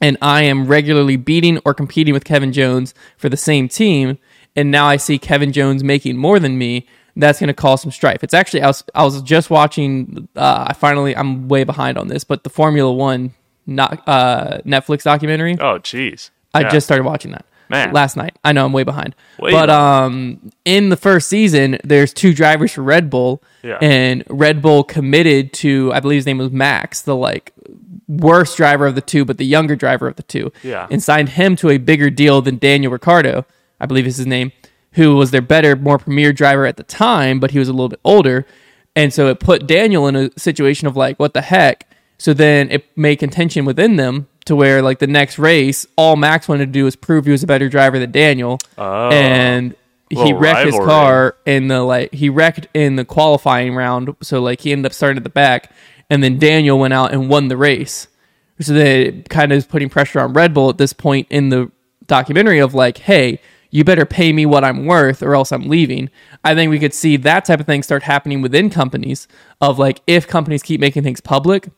and 0.00 0.16
I 0.22 0.42
am 0.42 0.66
regularly 0.66 1.16
beating 1.16 1.58
or 1.64 1.74
competing 1.74 2.14
with 2.14 2.24
Kevin 2.24 2.52
Jones 2.52 2.94
for 3.16 3.28
the 3.28 3.36
same 3.36 3.68
team, 3.68 4.18
and 4.56 4.70
now 4.70 4.86
I 4.86 4.96
see 4.96 5.18
Kevin 5.18 5.52
Jones 5.52 5.82
making 5.84 6.16
more 6.16 6.38
than 6.38 6.58
me, 6.58 6.86
that's 7.16 7.40
going 7.40 7.48
to 7.48 7.54
cause 7.54 7.82
some 7.82 7.90
strife. 7.90 8.22
It's 8.22 8.34
actually 8.34 8.62
I 8.62 8.66
was 8.68 8.84
I 8.94 9.04
was 9.04 9.20
just 9.22 9.50
watching. 9.50 10.28
Uh, 10.36 10.66
I 10.68 10.72
finally 10.72 11.16
I'm 11.16 11.48
way 11.48 11.64
behind 11.64 11.98
on 11.98 12.08
this, 12.08 12.22
but 12.24 12.44
the 12.44 12.50
Formula 12.50 12.92
One 12.92 13.32
not 13.66 14.06
uh, 14.08 14.58
Netflix 14.64 15.02
documentary. 15.02 15.54
Oh, 15.60 15.78
jeez. 15.80 16.30
I 16.54 16.60
Yeah. 16.62 16.70
just 16.70 16.86
started 16.86 17.04
watching 17.04 17.32
that 17.32 17.44
Man. 17.68 17.92
last 17.92 18.16
night. 18.16 18.34
I 18.42 18.52
know 18.52 18.64
I'm 18.64 18.72
way 18.72 18.82
behind, 18.84 19.14
Way 19.38 19.50
but 19.50 19.68
um, 19.68 20.50
in 20.64 20.88
the 20.88 20.96
first 20.96 21.28
season, 21.28 21.78
there's 21.84 22.14
two 22.14 22.32
drivers 22.32 22.72
for 22.72 22.82
Red 22.82 23.10
Bull, 23.10 23.42
Yeah. 23.62 23.76
and 23.82 24.24
Red 24.30 24.62
Bull 24.62 24.84
committed 24.84 25.52
to 25.54 25.92
I 25.92 26.00
believe 26.00 26.16
his 26.18 26.26
name 26.26 26.38
was 26.38 26.50
Max, 26.50 27.02
the 27.02 27.14
like 27.16 27.52
worst 28.08 28.56
driver 28.56 28.86
of 28.86 28.94
the 28.94 29.00
two, 29.00 29.24
but 29.24 29.36
the 29.38 29.44
younger 29.46 29.76
driver 29.76 30.08
of 30.08 30.16
the 30.16 30.22
two, 30.22 30.50
Yeah. 30.62 30.86
and 30.90 31.02
signed 31.02 31.30
him 31.30 31.54
to 31.56 31.68
a 31.70 31.78
bigger 31.78 32.08
deal 32.10 32.40
than 32.40 32.56
Daniel 32.58 32.90
Ricciardo, 32.92 33.44
I 33.80 33.86
believe 33.86 34.06
is 34.06 34.16
his 34.16 34.26
name, 34.26 34.52
who 34.92 35.14
was 35.16 35.30
their 35.30 35.42
better, 35.42 35.76
more 35.76 35.98
premier 35.98 36.32
driver 36.32 36.64
at 36.66 36.76
the 36.78 36.82
time, 36.82 37.38
but 37.38 37.50
he 37.50 37.58
was 37.58 37.68
a 37.68 37.72
little 37.72 37.90
bit 37.90 38.00
older, 38.04 38.46
and 38.96 39.12
so 39.12 39.28
it 39.28 39.38
put 39.40 39.66
Daniel 39.66 40.06
in 40.08 40.16
a 40.16 40.30
situation 40.38 40.88
of 40.88 40.96
like, 40.96 41.18
what 41.20 41.34
the 41.34 41.42
heck. 41.42 41.84
So 42.20 42.34
then 42.34 42.68
it 42.72 42.84
made 42.96 43.16
contention 43.16 43.64
within 43.64 43.94
them 43.96 44.26
to 44.46 44.56
where 44.56 44.82
like 44.82 44.98
the 44.98 45.06
next 45.06 45.38
race, 45.38 45.86
all 45.96 46.16
Max 46.16 46.48
wanted 46.48 46.66
to 46.66 46.72
do 46.72 46.84
was 46.84 46.96
prove 46.96 47.26
he 47.26 47.30
was 47.30 47.44
a 47.44 47.46
better 47.46 47.68
driver 47.68 47.98
than 48.00 48.10
Daniel, 48.10 48.58
Oh. 48.76 49.10
and 49.10 49.76
he 50.10 50.32
wrecked 50.32 50.64
his 50.66 50.74
car 50.74 51.36
in 51.46 51.68
the 51.68 51.82
like 51.82 52.12
he 52.14 52.28
wrecked 52.30 52.66
in 52.74 52.96
the 52.96 53.04
qualifying 53.04 53.74
round. 53.76 54.16
So 54.22 54.40
like 54.42 54.62
he 54.62 54.72
ended 54.72 54.86
up 54.86 54.94
starting 54.94 55.18
at 55.18 55.22
the 55.22 55.28
back, 55.30 55.70
and 56.10 56.22
then 56.22 56.38
Daniel 56.38 56.78
went 56.78 56.94
out 56.94 57.12
and 57.12 57.28
won 57.28 57.48
the 57.48 57.56
race. 57.56 58.08
So 58.60 58.72
they 58.72 59.22
kind 59.28 59.52
of 59.52 59.58
is 59.58 59.66
putting 59.66 59.88
pressure 59.88 60.20
on 60.20 60.32
Red 60.32 60.52
Bull 60.52 60.70
at 60.70 60.78
this 60.78 60.92
point 60.92 61.28
in 61.30 61.48
the 61.48 61.70
documentary 62.06 62.58
of 62.58 62.74
like, 62.74 62.98
hey, 62.98 63.40
you 63.70 63.84
better 63.84 64.06
pay 64.06 64.32
me 64.32 64.46
what 64.46 64.64
I'm 64.64 64.86
worth 64.86 65.22
or 65.22 65.34
else 65.34 65.52
I'm 65.52 65.68
leaving. 65.68 66.10
I 66.42 66.54
think 66.54 66.70
we 66.70 66.78
could 66.78 66.94
see 66.94 67.16
that 67.18 67.44
type 67.44 67.60
of 67.60 67.66
thing 67.66 67.82
start 67.82 68.02
happening 68.02 68.40
within 68.40 68.70
companies 68.70 69.28
of 69.60 69.78
like 69.78 70.00
if 70.06 70.26
companies 70.26 70.62
keep 70.62 70.80
making 70.80 71.02
things 71.02 71.20
public, 71.20 71.68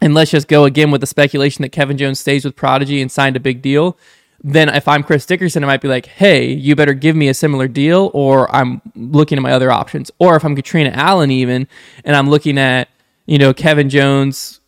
and 0.00 0.12
let's 0.12 0.30
just 0.30 0.46
go 0.46 0.64
again 0.64 0.90
with 0.90 1.00
the 1.00 1.06
speculation 1.06 1.62
that 1.62 1.70
Kevin 1.70 1.96
Jones 1.96 2.20
stays 2.20 2.44
with 2.44 2.54
Prodigy 2.54 3.00
and 3.00 3.10
signed 3.10 3.34
a 3.34 3.40
big 3.40 3.62
deal. 3.62 3.96
Then 4.44 4.68
if 4.68 4.86
I'm 4.86 5.02
Chris 5.02 5.24
Dickerson, 5.24 5.64
I 5.64 5.66
might 5.66 5.80
be 5.80 5.88
like, 5.88 6.04
hey, 6.04 6.52
you 6.52 6.76
better 6.76 6.92
give 6.92 7.16
me 7.16 7.28
a 7.28 7.34
similar 7.34 7.66
deal, 7.66 8.10
or 8.12 8.54
I'm 8.54 8.82
looking 8.94 9.38
at 9.38 9.42
my 9.42 9.52
other 9.52 9.72
options. 9.72 10.10
Or 10.18 10.36
if 10.36 10.44
I'm 10.44 10.54
Catrina 10.54 10.90
Allen, 10.90 11.30
even, 11.30 11.66
and 12.04 12.14
I'm 12.14 12.28
looking 12.28 12.58
at, 12.58 12.90
you 13.26 13.38
know, 13.38 13.52
Kevin 13.52 13.88
Jones 13.88 14.60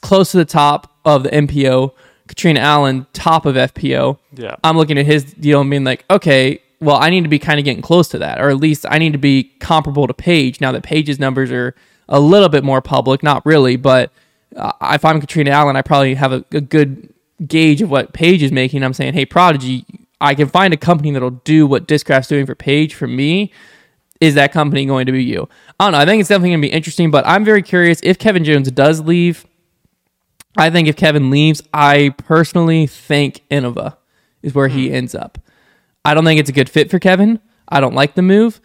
close 0.00 0.30
to 0.30 0.38
the 0.38 0.44
top 0.44 0.98
of 1.04 1.22
the 1.22 1.30
MPO, 1.30 1.92
Catrina 2.28 2.60
Allen 2.60 3.06
top 3.12 3.46
of 3.46 3.54
FPO. 3.54 4.18
Yeah. 4.34 4.56
I'm 4.64 4.76
looking 4.76 4.98
at 4.98 5.06
his 5.06 5.24
deal 5.24 5.60
and 5.60 5.70
being 5.70 5.84
like, 5.84 6.04
okay, 6.10 6.60
well, 6.80 6.96
I 6.96 7.10
need 7.10 7.22
to 7.22 7.28
be 7.28 7.38
kind 7.38 7.58
of 7.58 7.64
getting 7.64 7.82
close 7.82 8.08
to 8.08 8.18
that, 8.18 8.40
or 8.40 8.50
at 8.50 8.58
least 8.58 8.84
I 8.88 8.98
need 8.98 9.12
to 9.12 9.18
be 9.18 9.44
comparable 9.60 10.06
to 10.06 10.14
Paige. 10.14 10.60
Now 10.60 10.72
that 10.72 10.82
Paige's 10.82 11.18
numbers 11.18 11.50
are 11.50 11.74
a 12.08 12.20
little 12.20 12.48
bit 12.48 12.64
more 12.64 12.80
public, 12.80 13.22
not 13.22 13.44
really, 13.46 13.76
but 13.76 14.12
uh, 14.54 14.72
if 14.82 15.04
I'm 15.04 15.20
Catrina 15.20 15.50
Allen, 15.50 15.76
I 15.76 15.82
probably 15.82 16.14
have 16.14 16.32
a, 16.32 16.44
a 16.52 16.60
good 16.60 17.12
gauge 17.46 17.82
of 17.82 17.90
what 17.90 18.12
Paige 18.12 18.42
is 18.42 18.52
making. 18.52 18.82
I'm 18.82 18.92
saying, 18.92 19.14
hey, 19.14 19.26
Prodigy, 19.26 19.84
I 20.20 20.34
can 20.34 20.48
find 20.48 20.72
a 20.72 20.76
company 20.76 21.10
that'll 21.10 21.30
do 21.30 21.66
what 21.66 21.86
Discraft's 21.86 22.28
doing 22.28 22.46
for 22.46 22.54
Paige 22.54 22.94
for 22.94 23.06
me. 23.06 23.52
Is 24.20 24.34
that 24.34 24.52
company 24.52 24.86
going 24.86 25.06
to 25.06 25.12
be 25.12 25.24
you? 25.24 25.48
I 25.78 25.84
don't 25.84 25.92
know. 25.92 25.98
I 25.98 26.06
think 26.06 26.20
it's 26.20 26.28
definitely 26.28 26.50
going 26.50 26.62
to 26.62 26.68
be 26.68 26.72
interesting, 26.72 27.10
but 27.10 27.26
I'm 27.26 27.44
very 27.44 27.62
curious 27.62 28.00
if 28.02 28.18
Kevin 28.18 28.44
Jones 28.44 28.70
does 28.70 29.00
leave. 29.00 29.46
I 30.56 30.70
think 30.70 30.88
if 30.88 30.96
Kevin 30.96 31.30
leaves, 31.30 31.62
I 31.72 32.14
personally 32.16 32.86
think 32.86 33.42
Innova 33.50 33.96
is 34.42 34.54
where 34.54 34.68
he 34.68 34.88
hmm. 34.88 34.94
ends 34.94 35.14
up. 35.14 35.38
I 36.04 36.14
don't 36.14 36.24
think 36.24 36.40
it's 36.40 36.50
a 36.50 36.54
good 36.54 36.70
fit 36.70 36.90
for 36.90 36.98
Kevin. 36.98 37.40
I 37.68 37.80
don't 37.80 37.94
like 37.94 38.14
the 38.14 38.22
move, 38.22 38.60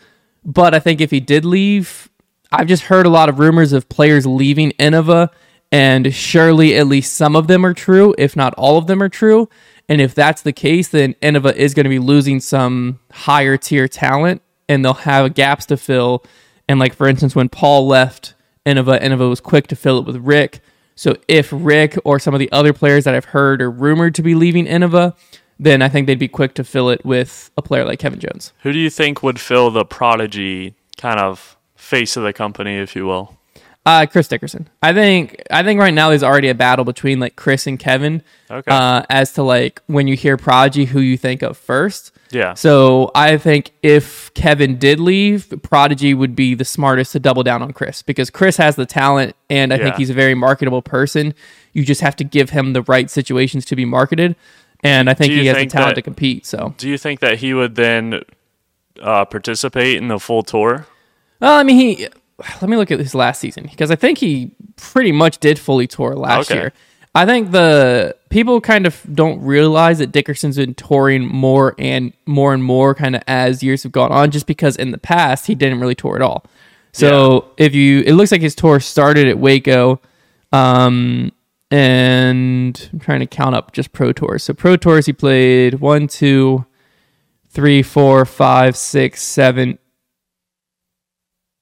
but 0.46 0.74
I 0.74 0.80
think 0.80 1.02
if 1.02 1.12
he 1.12 1.20
did 1.20 1.44
leave, 1.44 2.10
I've 2.52 2.68
just 2.68 2.84
heard 2.84 3.06
a 3.06 3.10
lot 3.10 3.30
of 3.30 3.40
rumors 3.40 3.74
of 3.74 3.90
players 3.90 4.26
leaving 4.26 4.72
Innova, 4.74 5.30
and 5.72 6.14
surely 6.14 6.76
at 6.76 6.88
least 6.88 7.16
some 7.16 7.36
of 7.36 7.48
them 7.48 7.66
are 7.66 7.74
true, 7.74 8.14
if 8.18 8.36
not 8.36 8.54
all 8.56 8.78
of 8.78 8.88
them 8.88 9.02
are 9.02 9.10
true. 9.10 9.50
And 9.90 10.00
if 10.00 10.14
that's 10.14 10.42
the 10.42 10.54
case, 10.54 10.90
then 10.90 11.16
Innova 11.16 11.56
is 11.56 11.74
going 11.74 11.86
to 11.86 11.90
be 11.90 12.00
losing 12.00 12.40
some 12.40 13.00
higher 13.12 13.58
tier 13.58 13.88
talent, 13.88 14.42
and 14.72 14.86
they'll 14.86 14.94
have 14.94 15.34
gaps 15.34 15.66
to 15.66 15.78
fill. 15.78 16.24
And 16.70 16.80
like 16.80 16.96
for 16.96 17.08
instance, 17.08 17.36
when 17.36 17.50
Paul 17.50 17.88
left 17.88 18.34
Innova, 18.66 19.02
Innova 19.02 19.30
was 19.30 19.42
quick 19.42 19.68
to 19.68 19.76
fill 19.76 20.00
it 20.00 20.06
with 20.06 20.16
Rick. 20.18 20.62
So 20.96 21.18
if 21.28 21.50
Rick 21.52 21.98
or 22.06 22.20
some 22.20 22.34
of 22.34 22.40
the 22.40 22.52
other 22.52 22.74
players 22.74 23.04
that 23.04 23.14
I've 23.14 23.26
heard 23.26 23.62
are 23.62 23.70
rumored 23.70 24.16
to 24.16 24.22
be 24.22 24.34
leaving 24.34 24.66
Innova, 24.66 25.16
then 25.60 25.82
I 25.82 25.90
think 25.90 26.08
they'd 26.08 26.18
be 26.18 26.28
quick 26.28 26.54
to 26.56 26.64
fill 26.64 26.90
it 26.90 27.06
with 27.06 27.52
a 27.58 27.62
player 27.62 27.86
like 27.86 28.00
Kevin 28.00 28.20
Jones. 28.20 28.54
Who 28.62 28.72
do 28.72 28.80
you 28.80 28.90
think 28.90 29.22
would 29.22 29.40
fill 29.40 29.72
the 29.72 29.84
prodigy 29.84 30.76
kind 30.98 31.20
of 31.20 31.58
face 31.76 32.16
of 32.16 32.24
the 32.24 32.34
company, 32.34 32.78
if 32.78 32.96
you 32.96 33.06
will? 33.06 33.38
Uh, 33.84 34.06
Chris 34.06 34.28
Dickerson. 34.28 34.70
I 34.84 34.94
think 34.94 35.42
I 35.50 35.64
think 35.64 35.80
right 35.80 35.94
now 35.94 36.10
there's 36.10 36.22
already 36.22 36.50
a 36.50 36.54
battle 36.56 36.86
between 36.86 37.20
like 37.20 37.36
Chris 37.36 37.66
and 37.66 37.80
Kevin. 37.80 38.22
Okay. 38.50 38.70
Uh, 38.72 39.02
as 39.10 39.34
to 39.34 39.44
like 39.44 39.82
when 39.88 40.08
you 40.08 40.16
hear 40.16 40.38
Prodigy, 40.38 40.86
who 40.86 41.00
you 41.00 41.18
think 41.18 41.42
of 41.42 41.58
first. 41.58 42.12
Yeah. 42.30 42.54
So 42.54 43.10
I 43.16 43.38
think 43.38 43.72
if 43.82 44.32
Kevin 44.36 44.78
did 44.78 45.00
leave, 45.00 45.52
Prodigy 45.64 46.14
would 46.14 46.36
be 46.36 46.54
the 46.54 46.64
smartest 46.64 47.14
to 47.14 47.20
double 47.20 47.42
down 47.42 47.64
on 47.64 47.74
Chris 47.74 48.04
because 48.04 48.30
Chris 48.30 48.58
has 48.58 48.76
the 48.76 48.86
talent 48.86 49.36
and 49.50 49.74
I 49.74 49.78
think 49.80 49.96
he's 49.96 50.12
a 50.12 50.14
very 50.14 50.36
marketable 50.36 50.84
person. 50.84 51.34
You 51.74 51.84
just 51.84 52.02
have 52.02 52.16
to 52.18 52.24
give 52.24 52.52
him 52.52 52.74
the 52.74 52.84
right 52.84 53.10
situations 53.10 53.66
to 53.66 53.76
be 53.76 53.86
marketed. 53.86 54.36
And 54.84 55.10
I 55.10 55.16
think 55.16 55.34
he 55.34 55.48
has 55.48 55.58
the 55.58 55.66
talent 55.66 55.90
that- 55.92 55.96
to 55.96 56.02
compete. 56.04 56.46
So 56.46 56.76
Do 56.78 56.88
you 56.88 56.98
think 57.00 57.20
that 57.22 57.40
he 57.40 57.54
would 57.56 57.74
then 57.76 58.22
uh, 59.02 59.26
participate 59.26 59.98
in 59.98 60.08
the 60.08 60.20
full 60.20 60.44
tour? 60.44 60.86
Well, 61.40 61.58
I 61.58 61.64
mean, 61.64 61.78
he. 61.78 62.08
Let 62.62 62.70
me 62.70 62.78
look 62.78 62.92
at 62.92 63.00
his 63.00 63.14
last 63.16 63.40
season 63.40 63.68
because 63.70 63.92
I 63.92 63.96
think 63.96 64.18
he 64.18 64.52
pretty 64.76 65.12
much 65.12 65.38
did 65.40 65.60
fully 65.60 65.88
tour 65.88 66.16
last 66.16 66.52
Okay. 66.52 66.60
year. 66.60 66.74
I 67.14 67.26
think 67.26 67.52
the 67.52 68.16
people 68.30 68.62
kind 68.62 68.86
of 68.88 69.02
don't 69.14 69.42
realize 69.42 70.00
that 70.00 70.14
Dickerson's 70.14 70.56
been 70.56 70.74
touring 70.76 71.28
more 71.28 71.76
and 71.78 72.14
more 72.26 72.54
and 72.54 72.64
more 72.64 72.96
kind 72.96 73.18
of 73.18 73.22
as 73.28 73.62
years 73.62 73.84
have 73.84 73.92
gone 73.92 74.12
on, 74.14 74.32
just 74.32 74.48
because 74.48 74.78
in 74.78 74.92
the 74.92 74.98
past 74.98 75.48
he 75.48 75.56
didn't 75.56 75.82
really 75.82 75.96
tour 75.96 76.16
at 76.16 76.22
all. 76.22 76.46
So 76.94 77.52
if 77.58 77.76
you, 77.76 78.02
it 78.06 78.14
looks 78.14 78.32
like 78.32 78.42
his 78.42 78.56
tour 78.56 78.80
started 78.80 79.28
at 79.28 79.38
Waco, 79.40 80.00
um, 80.54 81.32
and 81.70 82.90
I'm 82.94 83.00
trying 83.00 83.20
to 83.22 83.28
count 83.28 83.56
up 83.56 83.72
just 83.74 83.92
pro 83.94 84.12
tours. 84.14 84.44
So 84.44 84.54
pro 84.54 84.76
tours 84.78 85.06
he 85.06 85.14
played 85.14 85.76
one, 85.76 86.08
two, 86.08 86.66
three, 87.50 87.82
four, 87.82 88.26
five, 88.26 88.76
six, 88.78 89.22
seven, 89.22 89.80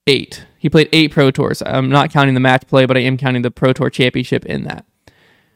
eight. 0.08 0.46
He 0.60 0.70
played 0.70 0.90
eight 0.92 1.12
pro 1.12 1.32
tours. 1.32 1.64
I'm 1.66 1.90
not 1.90 2.12
counting 2.12 2.36
the 2.36 2.40
match 2.40 2.68
play, 2.68 2.86
but 2.86 2.98
I 2.98 3.00
am 3.00 3.18
counting 3.18 3.42
the 3.42 3.50
pro 3.50 3.74
tour 3.74 3.90
championship 3.90 4.46
in 4.46 4.66
that. 4.66 4.86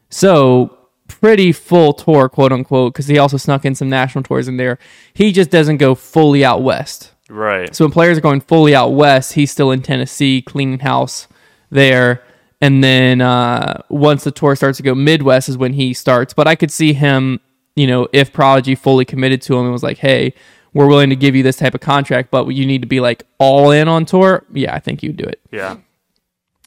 So 0.08 0.78
pretty 1.06 1.52
full 1.52 1.92
tour, 1.92 2.28
quote 2.28 2.52
unquote, 2.52 2.94
because 2.94 3.06
he 3.06 3.18
also 3.18 3.36
snuck 3.36 3.64
in 3.64 3.74
some 3.74 3.88
national 3.88 4.24
tours 4.24 4.48
in 4.48 4.56
there. 4.56 4.78
He 5.12 5.30
just 5.30 5.50
doesn't 5.50 5.76
go 5.76 5.94
fully 5.94 6.44
out 6.44 6.62
west. 6.62 7.12
Right. 7.28 7.74
So 7.74 7.84
when 7.84 7.92
players 7.92 8.18
are 8.18 8.22
going 8.22 8.40
fully 8.40 8.74
out 8.74 8.90
west, 8.90 9.34
he's 9.34 9.50
still 9.50 9.70
in 9.70 9.82
Tennessee, 9.82 10.42
cleaning 10.42 10.80
house 10.80 11.28
there. 11.70 12.22
And 12.60 12.82
then 12.82 13.20
uh, 13.20 13.82
once 13.90 14.24
the 14.24 14.30
tour 14.30 14.56
starts 14.56 14.78
to 14.78 14.82
go 14.82 14.94
Midwest 14.94 15.48
is 15.48 15.58
when 15.58 15.74
he 15.74 15.92
starts. 15.92 16.32
But 16.32 16.48
I 16.48 16.54
could 16.54 16.70
see 16.70 16.94
him, 16.94 17.40
you 17.76 17.86
know, 17.86 18.08
if 18.12 18.32
Prodigy 18.32 18.74
fully 18.74 19.04
committed 19.04 19.42
to 19.42 19.54
him 19.54 19.64
and 19.64 19.72
was 19.72 19.82
like, 19.82 19.98
hey, 19.98 20.34
we're 20.74 20.88
willing 20.88 21.10
to 21.10 21.16
give 21.16 21.34
you 21.34 21.42
this 21.42 21.56
type 21.56 21.74
of 21.74 21.80
contract, 21.80 22.30
but 22.30 22.46
you 22.48 22.66
need 22.66 22.82
to 22.82 22.88
be 22.88 23.00
like 23.00 23.22
all 23.38 23.70
in 23.70 23.88
on 23.88 24.04
tour. 24.04 24.44
Yeah, 24.52 24.74
I 24.74 24.80
think 24.80 25.02
you'd 25.02 25.16
do 25.16 25.24
it. 25.24 25.40
Yeah. 25.50 25.76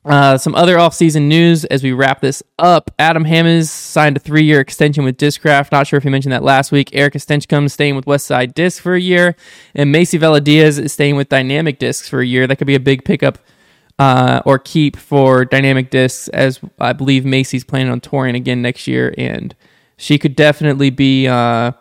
Uh, 0.05 0.37
some 0.37 0.55
other 0.55 0.77
offseason 0.77 1.23
news 1.23 1.65
as 1.65 1.83
we 1.83 1.91
wrap 1.91 2.21
this 2.21 2.41
up. 2.57 2.89
Adam 2.97 3.25
Hammes 3.25 3.69
signed 3.69 4.15
a 4.15 4.19
three 4.21 4.43
year 4.43 4.61
extension 4.61 5.03
with 5.03 5.17
Discraft. 5.17 5.73
Not 5.73 5.85
sure 5.85 5.97
if 5.97 6.03
he 6.03 6.09
mentioned 6.09 6.31
that 6.31 6.43
last 6.43 6.71
week. 6.71 6.89
Erika 6.93 7.17
Stinchcomb 7.17 7.69
staying 7.69 7.97
with 7.97 8.05
Westside 8.05 8.53
Disc 8.53 8.81
for 8.81 8.95
a 8.95 9.01
year. 9.01 9.35
And 9.75 9.93
Macie 9.93 10.17
Velediaz 10.17 10.79
is 10.79 10.93
staying 10.93 11.17
with 11.17 11.27
Dynamic 11.27 11.77
Discs 11.77 12.07
for 12.07 12.21
a 12.21 12.25
year. 12.25 12.47
That 12.47 12.55
could 12.55 12.67
be 12.67 12.75
a 12.75 12.79
big 12.79 13.03
pickup 13.03 13.37
uh, 13.99 14.41
or 14.45 14.59
keep 14.59 14.95
for 14.95 15.43
Dynamic 15.43 15.89
Discs, 15.89 16.29
as 16.29 16.61
I 16.79 16.93
believe 16.93 17.23
Macie's 17.23 17.65
planning 17.65 17.91
on 17.91 17.99
touring 17.99 18.35
again 18.35 18.61
next 18.61 18.87
year. 18.87 19.13
And 19.17 19.53
she 19.97 20.17
could 20.17 20.37
definitely 20.37 20.89
be. 20.89 21.27
Uh, 21.27 21.73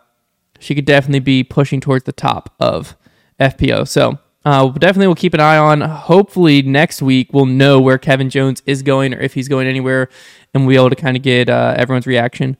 she 0.59 0.75
could 0.75 0.85
definitely 0.85 1.19
be 1.19 1.43
pushing 1.43 1.79
towards 1.79 2.05
the 2.05 2.11
top 2.11 2.53
of 2.59 2.95
FPO. 3.39 3.87
So 3.87 4.19
uh, 4.45 4.69
definitely 4.69 5.07
we'll 5.07 5.15
keep 5.15 5.33
an 5.33 5.39
eye 5.39 5.57
on. 5.57 5.81
Hopefully 5.81 6.61
next 6.61 7.01
week 7.01 7.29
we'll 7.33 7.45
know 7.45 7.81
where 7.81 7.97
Kevin 7.97 8.29
Jones 8.29 8.63
is 8.65 8.81
going 8.81 9.13
or 9.13 9.19
if 9.19 9.33
he's 9.33 9.47
going 9.47 9.67
anywhere, 9.67 10.09
and 10.53 10.65
we'll 10.65 10.73
be 10.73 10.77
able 10.77 10.89
to 10.89 10.95
kind 10.95 11.17
of 11.17 11.23
get 11.23 11.49
uh, 11.49 11.73
everyone's 11.77 12.07
reaction 12.07 12.57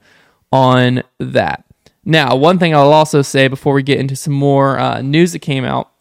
on 0.51 1.03
that. 1.19 1.63
Now, 2.03 2.35
one 2.35 2.57
thing 2.57 2.73
I'll 2.73 2.93
also 2.93 3.21
say 3.21 3.47
before 3.47 3.73
we 3.73 3.83
get 3.83 3.99
into 3.99 4.15
some 4.15 4.33
more 4.33 4.79
uh, 4.79 5.01
news 5.01 5.33
that 5.33 5.39
came 5.39 5.65
out 5.65 5.91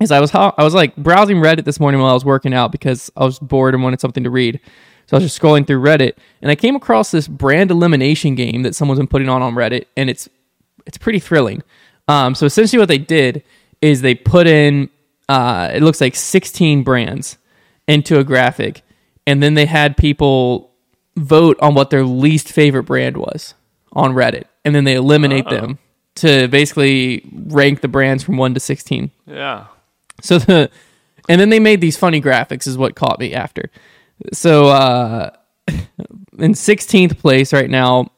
is 0.00 0.10
I 0.10 0.20
was 0.20 0.34
I 0.34 0.52
was 0.58 0.74
like 0.74 0.96
browsing 0.96 1.36
Reddit 1.36 1.64
this 1.64 1.78
morning 1.78 2.00
while 2.00 2.10
I 2.10 2.14
was 2.14 2.24
working 2.24 2.52
out 2.52 2.72
because 2.72 3.10
I 3.16 3.24
was 3.24 3.38
bored 3.38 3.74
and 3.74 3.82
wanted 3.82 4.00
something 4.00 4.24
to 4.24 4.30
read. 4.30 4.60
So 5.06 5.16
I 5.16 5.20
was 5.20 5.24
just 5.24 5.40
scrolling 5.40 5.66
through 5.66 5.80
Reddit 5.80 6.14
and 6.40 6.50
I 6.50 6.56
came 6.56 6.74
across 6.74 7.10
this 7.10 7.28
brand 7.28 7.70
elimination 7.70 8.34
game 8.34 8.62
that 8.62 8.74
someone's 8.74 8.98
been 8.98 9.06
putting 9.06 9.28
on 9.28 9.42
on 9.42 9.54
Reddit 9.54 9.86
and 9.96 10.08
it's 10.10 10.28
it's 10.86 10.98
pretty 10.98 11.18
thrilling. 11.18 11.62
Um, 12.08 12.34
so 12.34 12.46
essentially 12.46 12.78
what 12.78 12.88
they 12.88 12.98
did 12.98 13.44
is 13.80 14.00
they 14.02 14.14
put 14.14 14.46
in 14.46 14.90
uh, 15.28 15.70
it 15.72 15.82
looks 15.82 16.00
like 16.00 16.14
16 16.14 16.82
brands 16.82 17.38
into 17.86 18.18
a 18.18 18.24
graphic 18.24 18.82
and 19.26 19.42
then 19.42 19.54
they 19.54 19.66
had 19.66 19.96
people 19.96 20.72
vote 21.16 21.58
on 21.60 21.74
what 21.74 21.90
their 21.90 22.04
least 22.04 22.48
favorite 22.48 22.84
brand 22.84 23.16
was 23.16 23.54
on 23.92 24.12
Reddit 24.12 24.44
and 24.64 24.74
then 24.74 24.84
they 24.84 24.94
eliminate 24.94 25.46
Uh-oh. 25.46 25.60
them 25.60 25.78
to 26.16 26.48
basically 26.48 27.24
rank 27.46 27.80
the 27.80 27.88
brands 27.88 28.22
from 28.22 28.36
1 28.36 28.54
to 28.54 28.60
16. 28.60 29.10
Yeah. 29.26 29.66
So 30.20 30.38
the 30.38 30.70
and 31.28 31.40
then 31.40 31.50
they 31.50 31.60
made 31.60 31.80
these 31.80 31.96
funny 31.96 32.20
graphics 32.20 32.66
is 32.66 32.76
what 32.76 32.94
caught 32.94 33.18
me 33.18 33.34
after. 33.34 33.70
So 34.32 34.66
uh 34.66 35.30
in 35.68 36.52
16th 36.52 37.18
place 37.18 37.52
right 37.52 37.70
now, 37.70 38.11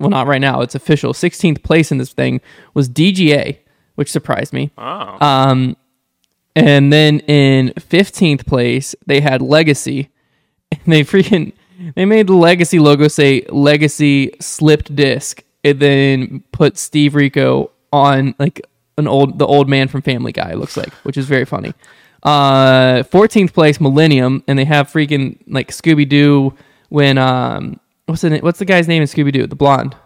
well 0.00 0.10
not 0.10 0.26
right 0.26 0.40
now, 0.40 0.62
it's 0.62 0.74
official. 0.74 1.12
16th 1.12 1.62
place 1.62 1.92
in 1.92 1.98
this 1.98 2.12
thing 2.12 2.40
was 2.74 2.88
DGA, 2.88 3.58
which 3.94 4.10
surprised 4.10 4.52
me. 4.52 4.70
Oh. 4.76 5.16
Um 5.20 5.76
and 6.56 6.92
then 6.92 7.20
in 7.20 7.68
15th 7.76 8.44
place, 8.46 8.94
they 9.06 9.20
had 9.20 9.40
Legacy. 9.40 10.10
And 10.72 10.80
they 10.86 11.04
freaking 11.04 11.52
they 11.94 12.04
made 12.04 12.26
the 12.26 12.34
Legacy 12.34 12.78
logo 12.78 13.08
say 13.08 13.42
Legacy 13.48 14.32
slipped 14.40 14.94
disc 14.94 15.42
and 15.64 15.80
then 15.80 16.40
put 16.52 16.76
Steve 16.76 17.14
Rico 17.14 17.70
on 17.92 18.34
like 18.38 18.60
an 18.98 19.08
old 19.08 19.38
the 19.38 19.46
old 19.46 19.68
man 19.68 19.88
from 19.88 20.02
Family 20.02 20.32
Guy 20.32 20.50
it 20.50 20.58
looks 20.58 20.76
like, 20.76 20.92
which 21.04 21.16
is 21.16 21.26
very 21.26 21.44
funny. 21.44 21.74
Uh 22.22 23.02
14th 23.04 23.52
place 23.54 23.80
Millennium 23.80 24.44
and 24.46 24.58
they 24.58 24.64
have 24.64 24.88
freaking 24.88 25.38
like 25.46 25.70
Scooby 25.70 26.08
Doo 26.08 26.54
when 26.90 27.16
um 27.18 27.80
what's 28.10 28.22
the 28.22 28.38
what's 28.38 28.58
the 28.58 28.64
guy's 28.64 28.88
name 28.88 29.02
in 29.02 29.08
Scooby 29.08 29.32
Doo? 29.32 29.46
The 29.46 29.56
blonde. 29.56 29.96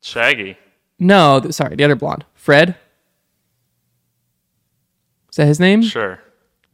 Shaggy. 0.00 0.56
No, 0.98 1.40
th- 1.40 1.54
sorry, 1.54 1.76
the 1.76 1.84
other 1.84 1.96
blonde. 1.96 2.24
Fred? 2.34 2.76
Is 5.30 5.36
that 5.36 5.46
his 5.46 5.60
name? 5.60 5.82
Sure. 5.82 6.20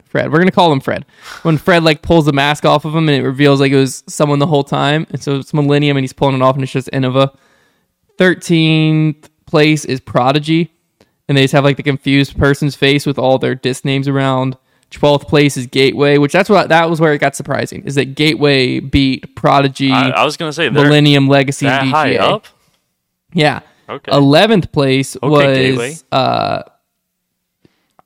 Fred. 0.04 0.32
We're 0.32 0.38
gonna 0.38 0.50
call 0.50 0.72
him 0.72 0.80
Fred. 0.80 1.06
When 1.42 1.56
Fred 1.56 1.84
like 1.84 2.02
pulls 2.02 2.26
the 2.26 2.32
mask 2.32 2.64
off 2.64 2.84
of 2.84 2.94
him 2.94 3.08
and 3.08 3.16
it 3.16 3.24
reveals 3.24 3.60
like 3.60 3.72
it 3.72 3.76
was 3.76 4.02
someone 4.08 4.38
the 4.38 4.46
whole 4.46 4.64
time, 4.64 5.06
and 5.10 5.22
so 5.22 5.36
it's 5.36 5.54
Millennium 5.54 5.96
and 5.96 6.02
he's 6.04 6.12
pulling 6.12 6.34
it 6.36 6.42
off 6.42 6.56
and 6.56 6.62
it's 6.62 6.72
just 6.72 6.90
Innova. 6.90 7.34
Thirteenth 8.18 9.30
place 9.46 9.84
is 9.84 10.00
Prodigy, 10.00 10.72
and 11.28 11.38
they 11.38 11.42
just 11.42 11.52
have 11.52 11.64
like 11.64 11.76
the 11.76 11.82
confused 11.82 12.36
person's 12.36 12.76
face 12.76 13.06
with 13.06 13.18
all 13.18 13.38
their 13.38 13.54
disc 13.54 13.84
names 13.84 14.08
around. 14.08 14.56
Twelfth 14.90 15.28
place 15.28 15.56
is 15.56 15.66
Gateway, 15.66 16.18
which 16.18 16.32
that's 16.32 16.50
what 16.50 16.68
that 16.68 16.90
was 16.90 17.00
where 17.00 17.12
it 17.12 17.18
got 17.18 17.36
surprising. 17.36 17.84
Is 17.84 17.94
that 17.94 18.16
Gateway 18.16 18.80
beat 18.80 19.36
Prodigy, 19.36 19.92
I, 19.92 20.10
I 20.10 20.24
was 20.24 20.36
gonna 20.36 20.52
say 20.52 20.68
Millennium, 20.68 21.28
Legacy, 21.28 21.66
that 21.66 21.86
high 21.86 22.16
up. 22.16 22.46
Yeah. 23.32 23.60
Okay. 23.88 24.12
Eleventh 24.12 24.72
place 24.72 25.16
Okay, 25.22 25.28
was 25.28 25.56
Gateway. 25.56 25.94
uh 26.12 26.62